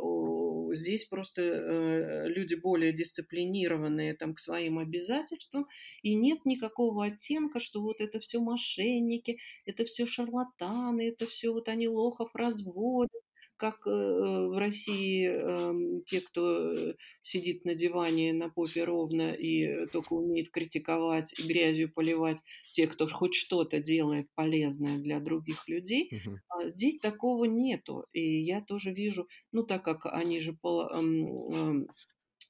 здесь 0.74 1.06
просто 1.06 1.42
э, 1.42 2.28
люди 2.30 2.56
более 2.56 2.94
дисциплинированные 2.94 4.16
там, 4.16 4.34
к 4.34 4.40
своим 4.40 4.80
обязательствам, 4.80 5.68
и 6.02 6.16
нет 6.16 6.46
никакого 6.46 7.06
оттенка, 7.06 7.60
что 7.60 7.82
вот 7.82 8.02
это 8.02 8.20
все 8.20 8.40
мошенники, 8.40 9.38
это 9.66 9.86
все 9.86 10.06
шарлатаны, 10.06 11.10
это 11.10 11.28
все 11.28 11.52
вот 11.52 11.68
они 11.70 11.88
лохов 11.88 12.36
разводят, 12.36 13.22
как 13.58 13.88
э, 13.88 13.92
в 13.92 14.58
России 14.58 15.28
эм, 15.28 16.04
те, 16.04 16.22
кто 16.22 16.74
э, 16.74 16.96
сидит 17.22 17.66
на 17.66 17.76
диване 17.76 18.34
на 18.34 18.50
попе 18.50 18.84
ровно 18.84 19.32
и 19.34 19.86
только 19.88 20.14
умеет 20.14 20.50
критиковать 20.50 21.38
и 21.40 21.48
грязью 21.48 21.92
поливать, 21.92 22.42
те, 22.74 22.88
кто 22.88 23.08
хоть 23.08 23.34
что-то 23.34 23.80
делает 23.80 24.28
полезное 24.36 24.98
для 24.98 25.20
других 25.20 25.68
людей, 25.68 26.10
угу. 26.12 26.40
здесь 26.70 27.00
такого 27.00 27.46
нету. 27.46 28.06
И 28.14 28.44
я 28.44 28.62
тоже 28.62 28.92
вижу, 28.92 29.28
ну 29.52 29.64
так 29.64 29.84
как 29.84 30.06
они 30.06 30.40
же 30.40 30.54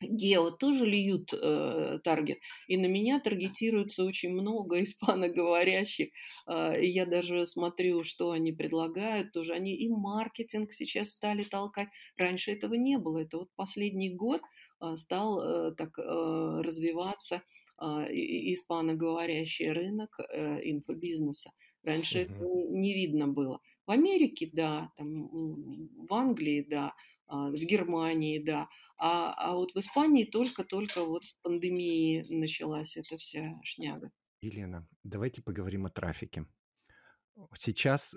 Гео 0.10 0.52
тоже 0.52 0.86
льют 0.86 1.34
э, 1.34 2.00
таргет, 2.04 2.40
и 2.68 2.78
на 2.78 2.86
меня 2.86 3.20
таргетируется 3.20 4.04
очень 4.04 4.32
много 4.32 4.76
испаноговорящих. 4.84 6.10
Э, 6.48 6.74
я 6.82 7.06
даже 7.06 7.46
смотрю, 7.46 8.04
что 8.04 8.32
они 8.32 8.52
предлагают, 8.52 9.32
тоже 9.32 9.54
они 9.54 9.76
и 9.76 9.90
маркетинг 9.90 10.72
сейчас 10.72 11.12
стали 11.12 11.44
толкать. 11.44 11.90
Раньше 12.18 12.52
этого 12.52 12.74
не 12.76 12.98
было. 12.98 13.20
Это 13.20 13.40
вот 13.40 13.50
последний 13.56 14.10
год 14.10 14.42
э, 14.82 14.96
стал 14.96 15.40
э, 15.40 15.76
так 15.76 15.98
э, 16.00 16.62
развиваться 16.62 17.42
э, 17.82 17.86
испаноговорящий 17.86 19.72
рынок 19.72 20.20
э, 20.20 20.60
инфобизнеса. 20.64 21.52
Раньше 21.84 22.20
uh-huh. 22.20 22.36
это 22.36 22.72
не 22.72 22.94
видно 22.94 23.28
было. 23.28 23.62
В 23.86 23.92
Америке, 23.92 24.50
да, 24.52 24.92
там, 24.98 25.30
в 26.08 26.14
Англии, 26.14 26.66
да, 26.68 26.88
а, 26.88 26.94
в 27.28 27.56
Германии, 27.56 28.40
да. 28.40 28.68
А, 28.98 29.34
а 29.34 29.56
вот 29.56 29.72
в 29.74 29.78
Испании 29.78 30.26
только-только 30.26 31.04
вот 31.04 31.26
с 31.26 31.34
пандемией 31.42 32.26
началась 32.30 32.98
эта 32.98 33.18
вся 33.18 33.60
шняга. 33.64 34.12
Елена, 34.42 34.88
давайте 35.04 35.42
поговорим 35.42 35.86
о 35.86 35.90
трафике. 35.90 36.46
Сейчас, 37.58 38.16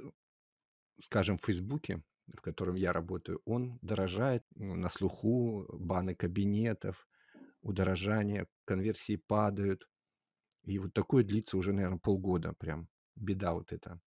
скажем, 1.02 1.38
в 1.38 1.44
Фейсбуке, 1.44 2.02
в 2.26 2.40
котором 2.40 2.76
я 2.76 2.92
работаю, 2.92 3.40
он 3.44 3.78
дорожает 3.82 4.44
ну, 4.54 4.74
на 4.74 4.88
слуху, 4.88 5.66
баны 5.72 6.14
кабинетов, 6.14 7.08
удорожание, 7.62 8.46
конверсии 8.64 9.16
падают. 9.16 9.88
И 10.64 10.78
вот 10.78 10.92
такое 10.92 11.24
длится 11.24 11.56
уже, 11.56 11.72
наверное, 11.72 11.98
полгода 11.98 12.52
прям. 12.52 12.88
Беда 13.16 13.54
вот 13.54 13.72
это. 13.72 14.00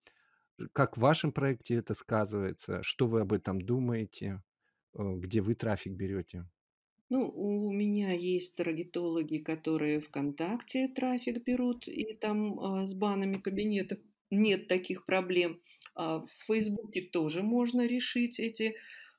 Как 0.73 0.95
в 0.95 1.01
вашем 1.01 1.31
проекте 1.31 1.75
это 1.75 1.93
сказывается? 1.93 2.83
Что 2.83 3.07
вы 3.07 3.21
об 3.21 3.33
этом 3.33 3.59
думаете? 3.61 4.41
Э, 4.93 5.15
где 5.15 5.41
вы 5.41 5.55
трафик 5.55 5.93
берете? 5.93 6.45
Ну, 7.09 7.29
у 7.29 7.71
меня 7.73 8.13
есть 8.13 8.55
таргетологи, 8.55 9.39
которые 9.39 9.99
ВКонтакте 9.99 10.87
трафик 10.87 11.43
берут, 11.43 11.87
и 11.89 12.13
там 12.13 12.57
а, 12.59 12.87
с 12.87 12.93
банами 12.93 13.37
кабинетов 13.37 13.99
нет 14.29 14.69
таких 14.69 15.03
проблем. 15.03 15.59
А 15.93 16.19
в 16.19 16.29
Фейсбуке 16.47 17.01
тоже 17.01 17.43
можно 17.43 17.85
решить 17.85 18.39
эти 18.39 18.75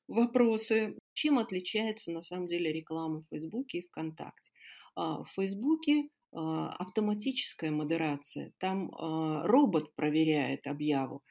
вопросы. 0.09 0.99
Чем 1.13 1.39
отличается 1.39 2.11
на 2.11 2.23
самом 2.23 2.49
деле 2.49 2.73
реклама 2.73 3.21
в 3.21 3.29
Фейсбуке 3.29 3.79
и 3.79 3.87
ВКонтакте? 3.87 4.51
А, 4.95 5.23
в 5.23 5.29
Фейсбуке 5.35 6.09
а, 6.33 6.75
автоматическая 6.77 7.71
модерация. 7.71 8.53
Там 8.59 8.91
а, 8.95 9.47
робот 9.47 9.95
проверяет 9.95 10.67
объяву. 10.67 11.23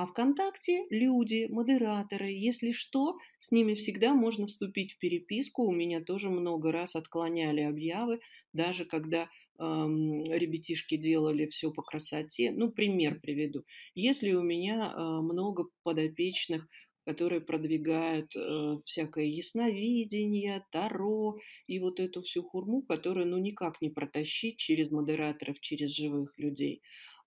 А 0.00 0.06
ВКонтакте 0.06 0.86
люди, 0.88 1.46
модераторы, 1.50 2.30
если 2.30 2.72
что, 2.72 3.18
с 3.38 3.50
ними 3.50 3.74
всегда 3.74 4.14
можно 4.14 4.46
вступить 4.46 4.94
в 4.94 4.98
переписку. 4.98 5.64
У 5.64 5.72
меня 5.72 6.00
тоже 6.00 6.30
много 6.30 6.72
раз 6.72 6.96
отклоняли 6.96 7.60
объявы, 7.60 8.20
даже 8.54 8.86
когда 8.86 9.28
эм, 9.58 10.24
ребятишки 10.24 10.96
делали 10.96 11.46
все 11.48 11.70
по 11.70 11.82
красоте. 11.82 12.50
Ну, 12.50 12.70
пример 12.72 13.20
приведу. 13.20 13.64
Если 13.94 14.32
у 14.32 14.42
меня 14.42 14.90
э, 14.90 15.20
много 15.20 15.66
подопечных, 15.82 16.66
которые 17.04 17.42
продвигают 17.42 18.34
э, 18.34 18.78
всякое 18.86 19.26
ясновидение, 19.26 20.64
таро 20.72 21.36
и 21.66 21.78
вот 21.78 22.00
эту 22.00 22.22
всю 22.22 22.42
хурму, 22.42 22.80
которую 22.80 23.26
ну 23.26 23.36
никак 23.36 23.82
не 23.82 23.90
протащить 23.90 24.56
через 24.56 24.90
модераторов, 24.90 25.60
через 25.60 25.90
живых 25.90 26.32
людей. 26.38 26.80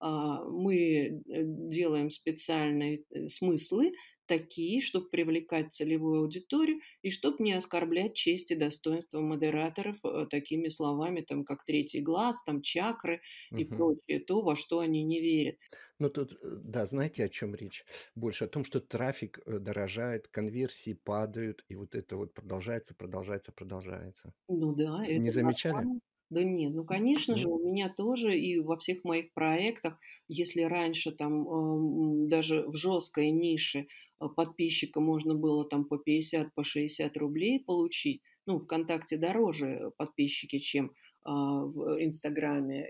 А, 0.06 0.44
мы 0.44 0.76
э, 0.76 1.44
делаем 1.46 2.10
специальные 2.10 3.06
э, 3.10 3.28
смыслы, 3.28 3.94
такие, 4.26 4.82
чтобы 4.82 5.10
привлекать 5.10 5.72
целевую 5.72 6.24
аудиторию 6.24 6.82
и 7.04 7.10
чтобы 7.10 7.42
не 7.42 7.54
оскорблять 7.54 8.14
честь 8.14 8.52
и 8.52 8.56
достоинство 8.56 9.22
модераторов 9.22 9.96
э, 10.04 10.26
такими 10.30 10.68
словами, 10.68 11.22
там, 11.22 11.46
как 11.46 11.64
третий 11.64 12.02
глаз, 12.02 12.44
там, 12.44 12.62
чакры 12.62 13.22
и 13.52 13.64
угу. 13.64 13.76
прочее, 13.76 14.20
то, 14.20 14.42
во 14.42 14.58
что 14.58 14.80
они 14.80 15.04
не 15.04 15.22
верят. 15.22 15.56
Ну, 16.00 16.10
тут, 16.10 16.38
да, 16.42 16.86
знаете, 16.86 17.24
о 17.24 17.30
чем 17.30 17.56
речь? 17.56 17.86
Больше 18.14 18.44
о 18.44 18.50
том, 18.50 18.66
что 18.66 18.82
трафик 18.82 19.40
дорожает, 19.46 20.28
конверсии 20.28 21.00
падают, 21.02 21.64
и 21.70 21.76
вот 21.76 21.96
это 21.96 22.18
вот 22.18 22.34
продолжается, 22.34 22.94
продолжается, 22.94 23.54
продолжается. 23.54 24.34
Ну 24.50 24.76
да. 24.76 25.08
Не 25.08 25.30
замечали? 25.30 25.76
Нормально. 25.76 26.02
Да 26.34 26.44
нет, 26.44 26.74
ну, 26.74 26.84
конечно 26.84 27.38
же, 27.38 27.48
у 27.48 27.60
меня 27.60 27.90
тоже 27.90 28.36
и 28.38 28.60
во 28.60 28.78
всех 28.78 29.04
моих 29.04 29.32
проектах, 29.34 30.00
если 30.28 30.62
раньше 30.62 31.12
там 31.12 31.48
э, 31.48 32.28
даже 32.28 32.64
в 32.68 32.76
жесткой 32.76 33.30
нише 33.30 33.80
э, 34.20 34.26
подписчика 34.36 35.00
можно 35.00 35.36
было 35.36 35.64
там 35.70 35.86
по 35.86 36.00
50, 36.00 36.56
по 36.56 36.64
60 36.64 37.16
рублей 37.18 37.64
получить, 37.64 38.22
ну, 38.48 38.58
ВКонтакте 38.58 39.18
дороже 39.18 39.92
подписчики, 39.98 40.58
чем 40.58 40.92
а, 41.24 41.66
в 41.66 42.04
Инстаграме 42.04 42.86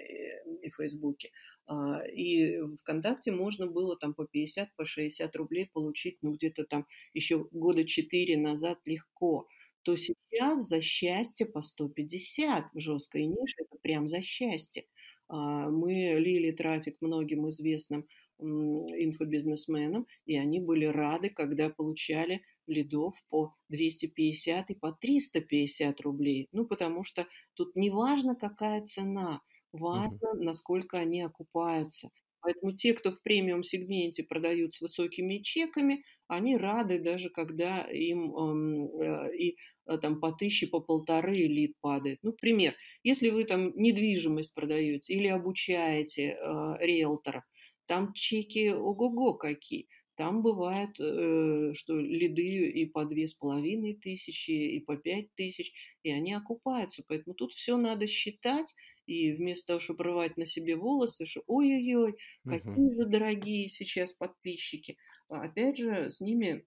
и 0.62 0.70
Фейсбуке. 0.70 1.32
А, 1.68 2.02
и 2.08 2.60
ВКонтакте 2.80 3.32
можно 3.32 3.68
было 3.68 3.98
там 3.98 4.14
по 4.14 4.26
50, 4.26 4.76
по 4.76 4.86
60 4.86 5.36
рублей 5.36 5.70
получить, 5.72 6.18
ну, 6.22 6.34
где-то 6.34 6.64
там 6.66 6.88
еще 7.14 7.48
года 7.52 7.84
4 7.86 8.38
назад 8.38 8.80
легко 8.86 9.48
то 9.84 9.96
сейчас 9.96 10.68
за 10.68 10.82
счастье 10.82 11.46
по 11.46 11.62
150 11.62 12.74
в 12.74 12.80
жесткой 12.80 13.26
нише, 13.26 13.56
это 13.60 13.78
прям 13.82 14.08
за 14.08 14.22
счастье. 14.22 14.86
А, 15.28 15.70
мы 15.70 16.16
лили 16.18 16.52
трафик 16.52 16.98
многим 17.02 17.50
известным 17.50 18.08
инфобизнесменам, 18.40 20.06
и 20.26 20.38
они 20.38 20.60
были 20.60 20.86
рады, 20.86 21.30
когда 21.30 21.70
получали 21.70 22.42
лидов 22.68 23.16
по 23.30 23.56
250 23.70 24.72
и 24.72 24.76
по 24.76 24.92
350 24.92 26.02
рублей. 26.02 26.48
Ну, 26.52 26.66
потому 26.66 27.04
что 27.04 27.28
тут 27.54 27.76
не 27.76 27.90
важно, 27.90 28.36
какая 28.36 28.86
цена, 28.86 29.42
важно, 29.72 30.32
угу. 30.32 30.44
насколько 30.44 30.98
они 30.98 31.22
окупаются. 31.22 32.10
Поэтому 32.42 32.74
те, 32.74 32.94
кто 32.94 33.10
в 33.10 33.22
премиум-сегменте 33.22 34.24
продают 34.24 34.74
с 34.74 34.82
высокими 34.82 35.38
чеками, 35.38 36.04
они 36.28 36.58
рады 36.58 37.00
даже, 37.00 37.30
когда 37.30 37.84
им 37.84 38.36
э, 38.36 39.38
и 39.38 39.58
там 40.02 40.20
по 40.20 40.32
тысяче, 40.32 40.68
по 40.68 40.80
полторы 40.80 41.36
лид 41.36 41.76
падает. 41.82 42.20
Ну, 42.22 42.34
пример. 42.34 42.74
Если 43.04 43.30
вы 43.30 43.44
там 43.44 43.72
недвижимость 43.76 44.54
продаете 44.54 45.14
или 45.14 45.28
обучаете 45.28 46.32
э, 46.32 46.76
риэлторов, 46.80 47.44
там 47.86 48.14
чеки 48.14 48.72
ого-го 48.72 49.34
какие. 49.34 49.88
Там 50.16 50.44
бывает, 50.44 51.00
э, 51.00 51.74
что 51.74 51.98
лиды 51.98 52.70
и 52.70 52.86
по 52.86 53.06
две 53.06 53.28
с 53.28 53.34
половиной 53.34 53.96
тысячи, 53.96 54.52
и 54.52 54.80
по 54.80 54.96
пять 54.96 55.34
тысяч, 55.36 55.74
и 56.04 56.12
они 56.12 56.34
окупаются. 56.34 57.04
Поэтому 57.08 57.34
тут 57.34 57.52
все 57.52 57.78
надо 57.78 58.06
считать, 58.06 58.76
и 59.08 59.34
вместо 59.34 59.68
того, 59.68 59.80
чтобы 59.80 60.04
рвать 60.04 60.38
на 60.38 60.46
себе 60.46 60.76
волосы, 60.76 61.26
что 61.26 61.44
ой-ой-ой, 61.48 62.16
какие 62.48 62.72
угу. 62.72 63.02
же 63.02 63.10
дорогие 63.10 63.68
сейчас 63.70 64.14
подписчики. 64.14 64.98
А 65.30 65.42
опять 65.42 65.78
же, 65.78 66.10
с 66.10 66.22
ними 66.22 66.66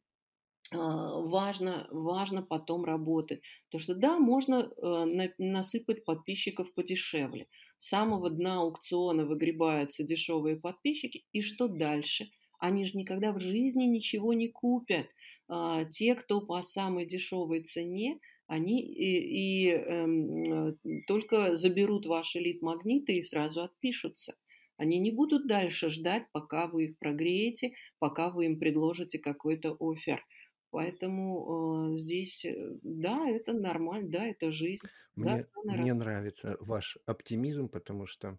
важно, 0.73 1.87
важно 1.91 2.43
потом 2.43 2.85
работать. 2.85 3.41
Потому 3.67 3.83
что 3.83 3.95
да, 3.95 4.19
можно 4.19 4.63
э, 4.65 5.29
насыпать 5.39 6.05
подписчиков 6.05 6.73
подешевле. 6.73 7.47
С 7.79 7.89
самого 7.89 8.31
дна 8.31 8.61
аукциона 8.61 9.27
выгребаются 9.27 10.03
дешевые 10.03 10.57
подписчики. 10.57 11.25
И 11.33 11.41
что 11.41 11.69
дальше? 11.69 12.31
Они 12.59 12.85
же 12.85 12.97
никогда 12.97 13.33
в 13.33 13.41
жизни 13.41 13.85
ничего 13.85 14.33
не 14.33 14.49
купят. 14.49 15.07
А, 15.49 15.85
те, 15.85 16.15
кто 16.15 16.41
по 16.41 16.63
самой 16.63 17.07
дешевой 17.07 17.63
цене, 17.63 18.19
они 18.47 18.81
и, 18.81 19.67
и 19.67 19.71
э, 19.71 20.73
только 21.07 21.57
заберут 21.57 22.07
ваши 22.07 22.39
лид-магниты 22.39 23.19
и 23.19 23.23
сразу 23.23 23.63
отпишутся. 23.63 24.37
Они 24.77 24.99
не 24.99 25.11
будут 25.11 25.47
дальше 25.47 25.89
ждать, 25.89 26.25
пока 26.33 26.67
вы 26.67 26.85
их 26.85 26.99
прогреете, 26.99 27.73
пока 27.99 28.31
вы 28.31 28.47
им 28.47 28.59
предложите 28.59 29.19
какой-то 29.19 29.77
офер. 29.81 30.25
Поэтому 30.71 31.95
э, 31.95 31.97
здесь, 31.99 32.45
э, 32.45 32.55
да, 32.83 33.29
это 33.29 33.53
нормально, 33.53 34.11
да, 34.11 34.27
это 34.27 34.51
жизнь. 34.51 34.87
Мне, 35.15 35.47
да, 35.65 35.73
мне 35.77 35.95
нравится 35.95 36.57
ваш 36.61 36.99
оптимизм, 37.07 37.69
потому 37.69 38.07
что 38.07 38.39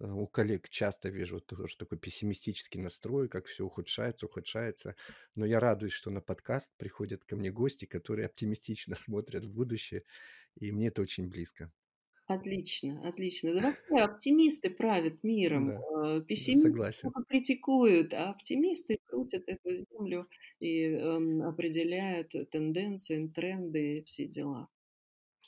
Э, 0.00 0.10
у 0.10 0.26
коллег 0.26 0.68
часто 0.68 1.08
вижу 1.08 1.40
тоже 1.40 1.76
такой 1.76 1.98
пессимистический 1.98 2.80
настрой, 2.80 3.28
как 3.28 3.46
все 3.46 3.64
ухудшается, 3.64 4.26
ухудшается. 4.26 4.94
Но 5.34 5.44
я 5.46 5.60
радуюсь, 5.60 5.92
что 5.92 6.10
на 6.10 6.20
подкаст 6.20 6.72
приходят 6.76 7.24
ко 7.24 7.36
мне 7.36 7.50
гости, 7.50 7.84
которые 7.84 8.26
оптимистично 8.26 8.94
смотрят 8.96 9.44
в 9.44 9.50
будущее, 9.50 10.04
и 10.56 10.72
мне 10.72 10.88
это 10.88 11.02
очень 11.02 11.28
близко. 11.28 11.70
Отлично, 12.28 13.00
отлично. 13.08 13.54
Да 13.54 13.60
вообще 13.62 14.04
оптимисты 14.04 14.68
правят 14.68 15.24
миром, 15.24 15.68
да, 15.68 16.18
э, 16.18 16.22
пессимисты 16.22 16.68
согласен. 16.68 17.10
критикуют, 17.26 18.12
а 18.12 18.30
оптимисты 18.30 18.98
крутят 19.06 19.48
эту 19.48 19.74
землю 19.74 20.28
и 20.60 20.84
э, 20.84 21.42
определяют 21.42 22.34
тенденции, 22.50 23.28
тренды, 23.28 24.02
все 24.04 24.26
дела. 24.26 24.68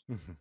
В 0.08 0.38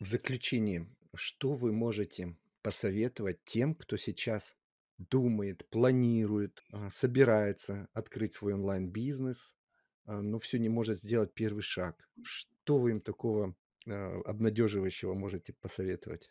заключение, 0.00 0.86
что 1.14 1.54
вы 1.54 1.72
можете 1.72 2.36
посоветовать 2.60 3.42
тем, 3.44 3.74
кто 3.74 3.96
сейчас 3.96 4.54
думает, 4.98 5.66
планирует, 5.70 6.62
а, 6.72 6.90
собирается 6.90 7.88
открыть 7.94 8.34
свой 8.34 8.52
онлайн-бизнес, 8.52 9.56
а, 10.04 10.20
но 10.20 10.38
все 10.38 10.58
не 10.58 10.68
может 10.68 10.98
сделать 10.98 11.32
первый 11.32 11.62
шаг? 11.62 12.06
Что 12.22 12.76
вы 12.76 12.90
им 12.90 13.00
такого 13.00 13.56
обнадеживающего 13.86 15.14
можете 15.14 15.52
посоветовать? 15.52 16.30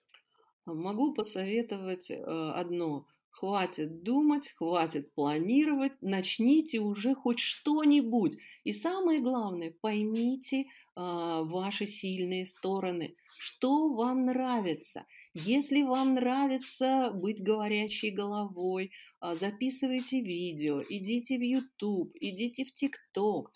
Могу 0.65 1.13
посоветовать 1.13 2.11
одно. 2.11 3.07
Хватит 3.35 4.01
думать, 4.01 4.51
хватит 4.51 5.13
планировать, 5.13 5.91
начните 5.99 6.79
уже 6.79 7.15
хоть 7.15 7.39
что-нибудь. 7.39 8.37
И 8.63 8.71
самое 8.71 9.19
главное, 9.19 9.75
поймите, 9.81 10.67
а, 10.95 11.43
ваши 11.43 11.85
сильные 11.85 12.45
стороны, 12.45 13.17
что 13.37 13.93
вам 13.93 14.27
нравится. 14.27 15.05
Если 15.33 15.83
вам 15.83 16.13
нравится 16.13 17.11
быть 17.13 17.43
говорящей 17.43 18.11
головой, 18.11 18.93
а, 19.19 19.35
записывайте 19.35 20.21
видео, 20.21 20.81
идите 20.87 21.37
в 21.37 21.41
YouTube, 21.41 22.13
идите 22.21 22.63
в 22.63 22.69
TikTok, 22.71 23.47
а, 23.47 23.49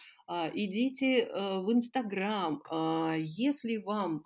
идите 0.54 1.24
э, 1.24 1.60
в 1.60 1.70
Instagram. 1.72 2.62
Если 3.18 3.78
вам 3.78 4.24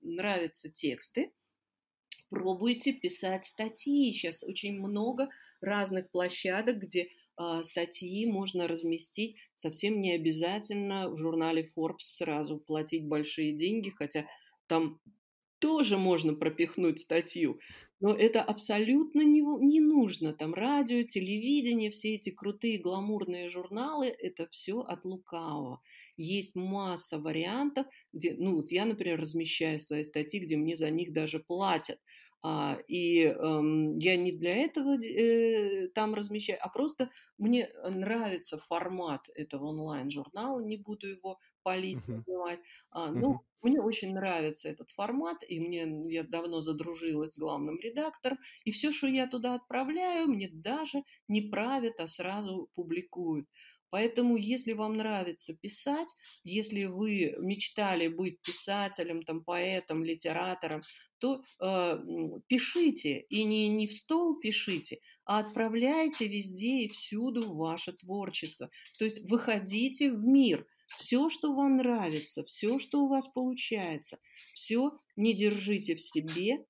нравятся 0.00 0.70
тексты, 0.70 1.32
пробуйте 2.28 2.92
писать 2.92 3.44
статьи. 3.44 4.12
Сейчас 4.12 4.42
очень 4.44 4.80
много 4.80 5.28
разных 5.60 6.10
площадок, 6.10 6.78
где 6.78 7.08
а, 7.36 7.64
статьи 7.64 8.26
можно 8.26 8.68
разместить. 8.68 9.36
Совсем 9.54 10.00
не 10.00 10.12
обязательно 10.12 11.10
в 11.10 11.16
журнале 11.16 11.66
Forbes 11.76 12.00
сразу 12.00 12.58
платить 12.58 13.06
большие 13.06 13.56
деньги, 13.56 13.90
хотя 13.90 14.26
там 14.66 15.00
тоже 15.60 15.98
можно 15.98 16.34
пропихнуть 16.34 17.00
статью. 17.00 17.60
Но 18.00 18.14
это 18.14 18.42
абсолютно 18.42 19.20
не, 19.22 19.42
не 19.42 19.80
нужно. 19.80 20.32
Там 20.32 20.54
радио, 20.54 21.02
телевидение, 21.02 21.90
все 21.90 22.14
эти 22.14 22.30
крутые 22.30 22.78
гламурные 22.78 23.48
журналы, 23.50 24.06
это 24.06 24.48
все 24.48 24.80
от 24.80 25.04
лукавого. 25.04 25.82
Есть 26.16 26.54
масса 26.54 27.18
вариантов, 27.18 27.86
где, 28.12 28.34
ну 28.38 28.56
вот 28.56 28.70
я, 28.72 28.86
например, 28.86 29.20
размещаю 29.20 29.78
свои 29.80 30.02
статьи, 30.02 30.40
где 30.40 30.56
мне 30.56 30.76
за 30.76 30.90
них 30.90 31.12
даже 31.12 31.40
платят. 31.40 32.00
А, 32.42 32.78
и 32.88 33.24
эм, 33.24 33.98
я 33.98 34.16
не 34.16 34.32
для 34.32 34.56
этого 34.56 34.96
э, 34.98 35.88
там 35.88 36.14
размещаю, 36.14 36.58
а 36.62 36.70
просто 36.70 37.10
мне 37.36 37.68
нравится 37.86 38.56
формат 38.58 39.28
этого 39.34 39.66
онлайн-журнала, 39.66 40.60
не 40.60 40.78
буду 40.78 41.06
его 41.08 41.38
полить, 41.62 41.98
uh-huh. 41.98 42.16
называть. 42.26 42.60
А, 42.90 43.10
ну, 43.10 43.34
uh-huh. 43.34 43.38
мне 43.62 43.80
очень 43.80 44.14
нравится 44.14 44.68
этот 44.68 44.90
формат, 44.90 45.38
и 45.48 45.60
мне 45.60 45.88
я 46.08 46.22
давно 46.22 46.60
задружилась 46.60 47.34
с 47.34 47.38
главным 47.38 47.78
редактором, 47.78 48.38
и 48.64 48.70
все, 48.70 48.92
что 48.92 49.06
я 49.06 49.26
туда 49.26 49.54
отправляю, 49.54 50.28
мне 50.28 50.48
даже 50.52 51.02
не 51.28 51.42
правят, 51.42 52.00
а 52.00 52.08
сразу 52.08 52.68
публикуют. 52.74 53.46
Поэтому, 53.90 54.36
если 54.36 54.72
вам 54.72 54.96
нравится 54.96 55.54
писать, 55.54 56.08
если 56.44 56.84
вы 56.84 57.34
мечтали 57.38 58.06
быть 58.06 58.40
писателем, 58.40 59.22
там, 59.22 59.42
поэтом, 59.42 60.04
литератором, 60.04 60.82
то 61.18 61.42
э, 61.60 61.98
пишите, 62.46 63.20
и 63.28 63.44
не, 63.44 63.68
не 63.68 63.86
в 63.86 63.92
стол 63.92 64.38
пишите, 64.38 65.00
а 65.24 65.40
отправляйте 65.40 66.26
везде 66.26 66.84
и 66.84 66.88
всюду 66.88 67.52
ваше 67.52 67.92
творчество. 67.92 68.70
То 68.98 69.04
есть 69.04 69.20
выходите 69.30 70.10
в 70.10 70.24
мир. 70.24 70.66
Все, 70.96 71.28
что 71.28 71.54
вам 71.54 71.78
нравится, 71.78 72.44
все, 72.44 72.78
что 72.78 73.04
у 73.04 73.08
вас 73.08 73.28
получается, 73.28 74.18
все 74.52 74.92
не 75.16 75.34
держите 75.34 75.94
в 75.94 76.00
себе, 76.00 76.64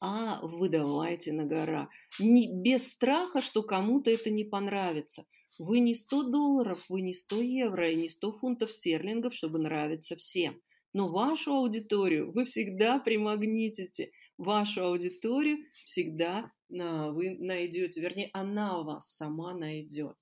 а 0.00 0.40
выдавайте 0.46 1.32
на 1.32 1.44
гора. 1.44 1.90
Не, 2.18 2.52
без 2.62 2.90
страха, 2.90 3.40
что 3.40 3.62
кому-то 3.62 4.10
это 4.10 4.30
не 4.30 4.44
понравится. 4.44 5.26
Вы 5.58 5.80
не 5.80 5.94
100 5.94 6.30
долларов, 6.30 6.84
вы 6.88 7.00
не 7.00 7.14
100 7.14 7.40
евро 7.40 7.90
и 7.90 7.96
не 7.96 8.08
100 8.08 8.32
фунтов 8.32 8.70
стерлингов, 8.70 9.34
чтобы 9.34 9.58
нравиться 9.58 10.16
всем. 10.16 10.60
Но 10.92 11.08
вашу 11.08 11.52
аудиторию 11.52 12.30
вы 12.32 12.44
всегда 12.44 12.98
примагнитите. 12.98 14.12
Вашу 14.38 14.82
аудиторию 14.84 15.58
всегда 15.84 16.52
а, 16.78 17.10
вы 17.10 17.36
найдете, 17.38 18.00
вернее, 18.00 18.30
она 18.32 18.82
вас 18.82 19.14
сама 19.14 19.54
найдет. 19.54 20.16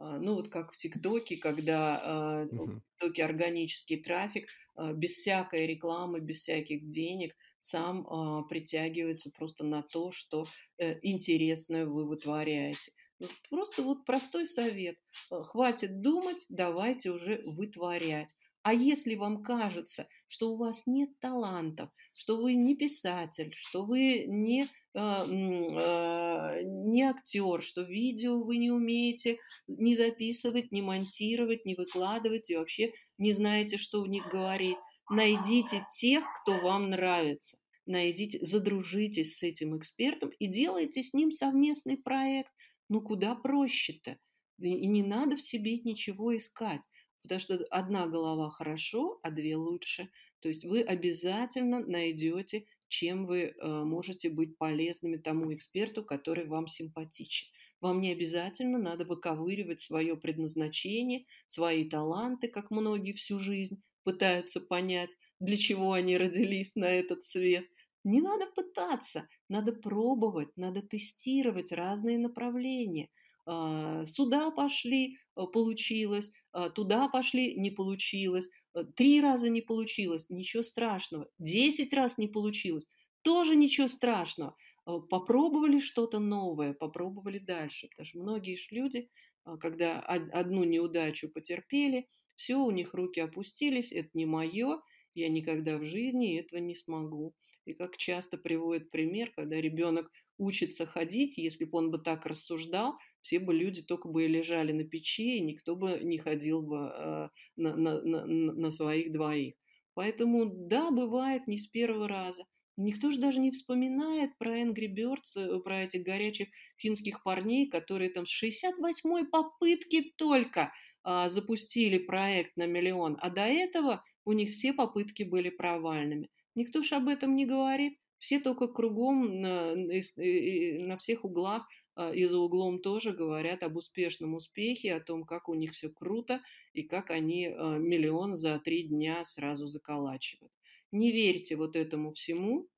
А, 0.00 0.18
ну, 0.18 0.34
вот 0.34 0.48
как 0.48 0.72
в 0.72 0.76
ТикТоке, 0.78 1.36
когда 1.36 2.48
uh-huh. 2.50 2.78
в 2.78 2.80
ТикТоке 2.98 3.24
органический 3.24 4.02
трафик, 4.02 4.48
без 4.94 5.10
всякой 5.10 5.66
рекламы, 5.66 6.20
без 6.20 6.38
всяких 6.38 6.88
денег 6.88 7.36
сам 7.60 8.06
притягивается 8.48 9.30
просто 9.30 9.62
на 9.62 9.82
то, 9.82 10.10
что 10.10 10.46
э, 10.78 10.98
интересное 11.02 11.84
вы 11.84 12.08
вытворяете. 12.08 12.92
Ну, 13.18 13.28
просто 13.50 13.82
вот 13.82 14.06
простой 14.06 14.46
совет. 14.46 14.96
Хватит 15.28 16.00
думать, 16.00 16.46
давайте 16.48 17.10
уже 17.10 17.42
вытворять. 17.44 18.34
А 18.62 18.72
если 18.72 19.14
вам 19.14 19.42
кажется, 19.42 20.08
что 20.26 20.52
у 20.52 20.56
вас 20.56 20.86
нет 20.86 21.10
талантов, 21.18 21.90
что 22.14 22.38
вы 22.38 22.54
не 22.54 22.76
писатель, 22.76 23.52
что 23.54 23.84
вы 23.84 24.24
не, 24.26 24.66
не 24.94 27.02
актер, 27.02 27.62
что 27.62 27.82
видео 27.82 28.42
вы 28.42 28.56
не 28.56 28.70
умеете 28.70 29.38
не 29.68 29.94
записывать, 29.94 30.72
не 30.72 30.82
монтировать, 30.82 31.64
не 31.64 31.76
выкладывать 31.76 32.50
и 32.50 32.56
вообще 32.56 32.92
не 33.18 33.32
знаете, 33.32 33.76
что 33.76 34.02
в 34.02 34.08
них 34.08 34.28
говорить, 34.28 34.76
найдите 35.08 35.86
тех, 35.92 36.24
кто 36.42 36.58
вам 36.60 36.90
нравится. 36.90 37.58
Найдите, 37.86 38.44
задружитесь 38.44 39.38
с 39.38 39.42
этим 39.42 39.76
экспертом 39.76 40.30
и 40.38 40.46
делайте 40.46 41.02
с 41.02 41.12
ним 41.12 41.32
совместный 41.32 41.96
проект. 41.96 42.50
Ну 42.88 43.00
куда 43.00 43.34
проще-то? 43.34 44.16
И 44.60 44.86
не 44.86 45.02
надо 45.02 45.36
в 45.36 45.40
себе 45.40 45.78
ничего 45.78 46.36
искать. 46.36 46.80
Потому 47.22 47.40
что 47.40 47.54
одна 47.70 48.06
голова 48.06 48.50
хорошо, 48.50 49.18
а 49.22 49.30
две 49.30 49.56
лучше. 49.56 50.10
То 50.40 50.48
есть 50.48 50.64
вы 50.64 50.82
обязательно 50.82 51.84
найдете, 51.84 52.66
чем 52.90 53.26
вы 53.26 53.40
э, 53.44 53.84
можете 53.84 54.28
быть 54.28 54.58
полезными 54.58 55.16
тому 55.16 55.54
эксперту, 55.54 56.04
который 56.04 56.46
вам 56.46 56.66
симпатичен. 56.66 57.48
Вам 57.80 58.00
не 58.02 58.12
обязательно 58.12 58.78
надо 58.78 59.06
выковыривать 59.06 59.80
свое 59.80 60.16
предназначение, 60.16 61.24
свои 61.46 61.88
таланты, 61.88 62.48
как 62.48 62.70
многие 62.70 63.12
всю 63.12 63.38
жизнь 63.38 63.82
пытаются 64.02 64.60
понять, 64.60 65.16
для 65.38 65.56
чего 65.56 65.92
они 65.92 66.18
родились 66.18 66.74
на 66.74 66.86
этот 66.90 67.24
свет. 67.24 67.64
Не 68.04 68.20
надо 68.20 68.46
пытаться, 68.54 69.28
надо 69.48 69.72
пробовать, 69.72 70.56
надо 70.56 70.82
тестировать 70.82 71.72
разные 71.72 72.18
направления. 72.18 73.08
А, 73.46 74.04
сюда 74.06 74.50
пошли, 74.50 75.18
э, 75.36 75.42
получилось, 75.52 76.32
а, 76.52 76.70
туда 76.70 77.08
пошли, 77.08 77.54
не 77.56 77.70
получилось, 77.70 78.48
три 78.96 79.20
раза 79.20 79.48
не 79.48 79.60
получилось, 79.60 80.26
ничего 80.28 80.62
страшного, 80.62 81.28
десять 81.38 81.92
раз 81.92 82.18
не 82.18 82.28
получилось, 82.28 82.86
тоже 83.22 83.56
ничего 83.56 83.88
страшного. 83.88 84.56
А, 84.84 85.00
попробовали 85.00 85.78
что-то 85.78 86.18
новое, 86.18 86.74
попробовали 86.74 87.38
дальше, 87.38 87.88
потому 87.88 88.06
что 88.06 88.18
многие 88.18 88.58
люди, 88.70 89.08
а, 89.44 89.56
когда 89.56 90.00
одну 90.00 90.64
неудачу 90.64 91.28
потерпели, 91.28 92.08
все, 92.34 92.56
у 92.56 92.70
них 92.70 92.94
руки 92.94 93.20
опустились, 93.20 93.92
это 93.92 94.10
не 94.14 94.26
мое, 94.26 94.80
я 95.14 95.28
никогда 95.28 95.78
в 95.78 95.84
жизни 95.84 96.38
этого 96.38 96.60
не 96.60 96.74
смогу. 96.74 97.34
И 97.64 97.74
как 97.74 97.96
часто 97.96 98.38
приводит 98.38 98.90
пример, 98.90 99.32
когда 99.32 99.60
ребенок 99.60 100.10
учится 100.40 100.86
ходить, 100.86 101.38
если 101.38 101.64
бы 101.64 101.78
он 101.78 101.90
бы 101.90 101.98
так 101.98 102.26
рассуждал, 102.26 102.94
все 103.20 103.38
бы 103.38 103.54
люди 103.54 103.82
только 103.82 104.08
бы 104.08 104.26
лежали 104.26 104.72
на 104.72 104.84
печи, 104.84 105.36
и 105.36 105.40
никто 105.40 105.76
бы 105.76 106.00
не 106.02 106.18
ходил 106.18 106.62
бы 106.62 106.76
э, 106.76 107.28
на, 107.56 107.76
на, 107.76 108.02
на, 108.02 108.26
на 108.26 108.70
своих 108.70 109.12
двоих. 109.12 109.54
Поэтому, 109.94 110.46
да, 110.46 110.90
бывает 110.90 111.46
не 111.46 111.58
с 111.58 111.66
первого 111.66 112.08
раза. 112.08 112.44
Никто 112.76 113.10
же 113.10 113.20
даже 113.20 113.40
не 113.40 113.50
вспоминает 113.50 114.38
про 114.38 114.58
Angry 114.58 114.88
Birds, 114.88 115.36
э, 115.36 115.60
про 115.60 115.82
этих 115.82 116.02
горячих 116.02 116.48
финских 116.78 117.22
парней, 117.22 117.68
которые 117.68 118.10
там 118.10 118.24
с 118.24 118.42
68-й 118.42 119.26
попытки 119.26 120.14
только 120.16 120.72
а, 121.02 121.28
запустили 121.28 121.98
проект 121.98 122.56
на 122.56 122.66
миллион, 122.66 123.18
а 123.20 123.28
до 123.28 123.42
этого 123.42 124.02
у 124.24 124.32
них 124.32 124.50
все 124.50 124.72
попытки 124.72 125.22
были 125.22 125.50
провальными. 125.50 126.30
Никто 126.54 126.82
же 126.82 126.94
об 126.94 127.08
этом 127.08 127.36
не 127.36 127.44
говорит. 127.44 127.98
Все 128.20 128.38
только 128.38 128.68
кругом 128.68 129.40
на, 129.40 129.74
на 129.74 130.96
всех 130.98 131.24
углах 131.24 131.66
а, 131.96 132.12
и 132.12 132.26
за 132.26 132.38
углом 132.38 132.78
тоже 132.78 133.12
говорят 133.12 133.62
об 133.62 133.76
успешном 133.76 134.34
успехе, 134.34 134.92
о 134.94 135.00
том, 135.00 135.24
как 135.24 135.48
у 135.48 135.54
них 135.54 135.72
все 135.72 135.88
круто 135.88 136.42
и 136.74 136.82
как 136.82 137.10
они 137.10 137.46
а, 137.46 137.78
миллион 137.78 138.36
за 138.36 138.58
три 138.58 138.82
дня 138.82 139.24
сразу 139.24 139.68
заколачивают. 139.68 140.52
Не 140.92 141.12
верьте 141.12 141.56
вот 141.56 141.76
этому 141.76 142.10
всему. 142.10 142.68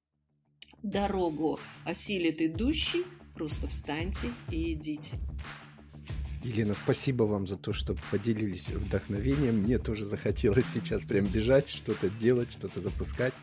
Дорогу 0.85 1.59
осилит 1.85 2.41
идущий, 2.41 3.05
просто 3.35 3.67
встаньте 3.67 4.29
и 4.49 4.75
идите. 4.75 5.17
Елена, 6.45 6.75
спасибо 6.75 7.25
вам 7.25 7.49
за 7.49 7.57
то, 7.57 7.73
что 7.73 7.97
поделились 8.13 8.69
вдохновением. 8.69 9.63
Мне 9.63 9.79
тоже 9.79 10.05
захотелось 10.05 10.67
сейчас 10.67 11.03
прям 11.03 11.27
бежать, 11.27 11.69
что-то 11.69 12.09
делать, 12.11 12.53
что-то 12.53 12.81
запускать. 12.81 13.35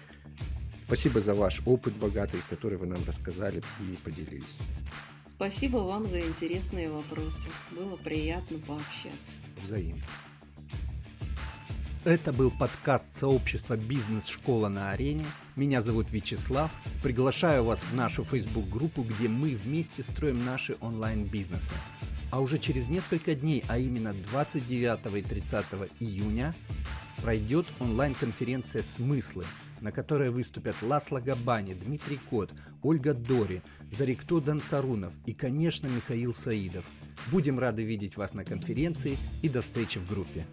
Спасибо 0.81 1.21
за 1.21 1.35
ваш 1.35 1.61
опыт 1.65 1.95
богатый, 1.95 2.41
который 2.49 2.77
вы 2.77 2.87
нам 2.87 3.03
рассказали 3.05 3.61
и 3.79 3.95
поделились. 4.03 4.57
Спасибо 5.27 5.77
вам 5.77 6.07
за 6.07 6.19
интересные 6.19 6.89
вопросы. 6.89 7.49
Было 7.71 7.95
приятно 7.97 8.57
пообщаться. 8.59 9.39
Взаимно. 9.61 10.03
Это 12.05 12.31
был 12.31 12.49
подкаст 12.49 13.15
сообщества 13.15 13.75
«Бизнес-школа 13.75 14.69
на 14.69 14.91
арене». 14.91 15.25
Меня 15.57 15.81
зовут 15.81 16.11
Вячеслав. 16.11 16.71
Приглашаю 17.03 17.65
вас 17.65 17.83
в 17.83 17.93
нашу 17.93 18.23
Facebook-группу, 18.23 19.03
где 19.03 19.27
мы 19.27 19.55
вместе 19.55 20.01
строим 20.01 20.43
наши 20.45 20.77
онлайн-бизнесы. 20.79 21.73
А 22.31 22.39
уже 22.39 22.57
через 22.57 22.87
несколько 22.87 23.35
дней, 23.35 23.63
а 23.67 23.77
именно 23.77 24.13
29 24.13 25.17
и 25.17 25.21
30 25.21 25.65
июня, 25.99 26.55
пройдет 27.21 27.67
онлайн-конференция 27.79 28.81
«Смыслы», 28.81 29.45
на 29.81 29.91
которой 29.91 30.29
выступят 30.29 30.75
Ласло 30.81 31.19
Габани, 31.19 31.73
Дмитрий 31.73 32.19
Кот, 32.29 32.51
Ольга 32.81 33.13
Дори, 33.13 33.61
Зарикто 33.91 34.39
Дансарунов 34.39 35.13
и, 35.25 35.33
конечно, 35.33 35.87
Михаил 35.87 36.33
Саидов. 36.33 36.85
Будем 37.31 37.59
рады 37.59 37.83
видеть 37.83 38.17
вас 38.17 38.33
на 38.33 38.45
конференции 38.45 39.17
и 39.41 39.49
до 39.49 39.61
встречи 39.61 39.97
в 39.99 40.07
группе. 40.07 40.45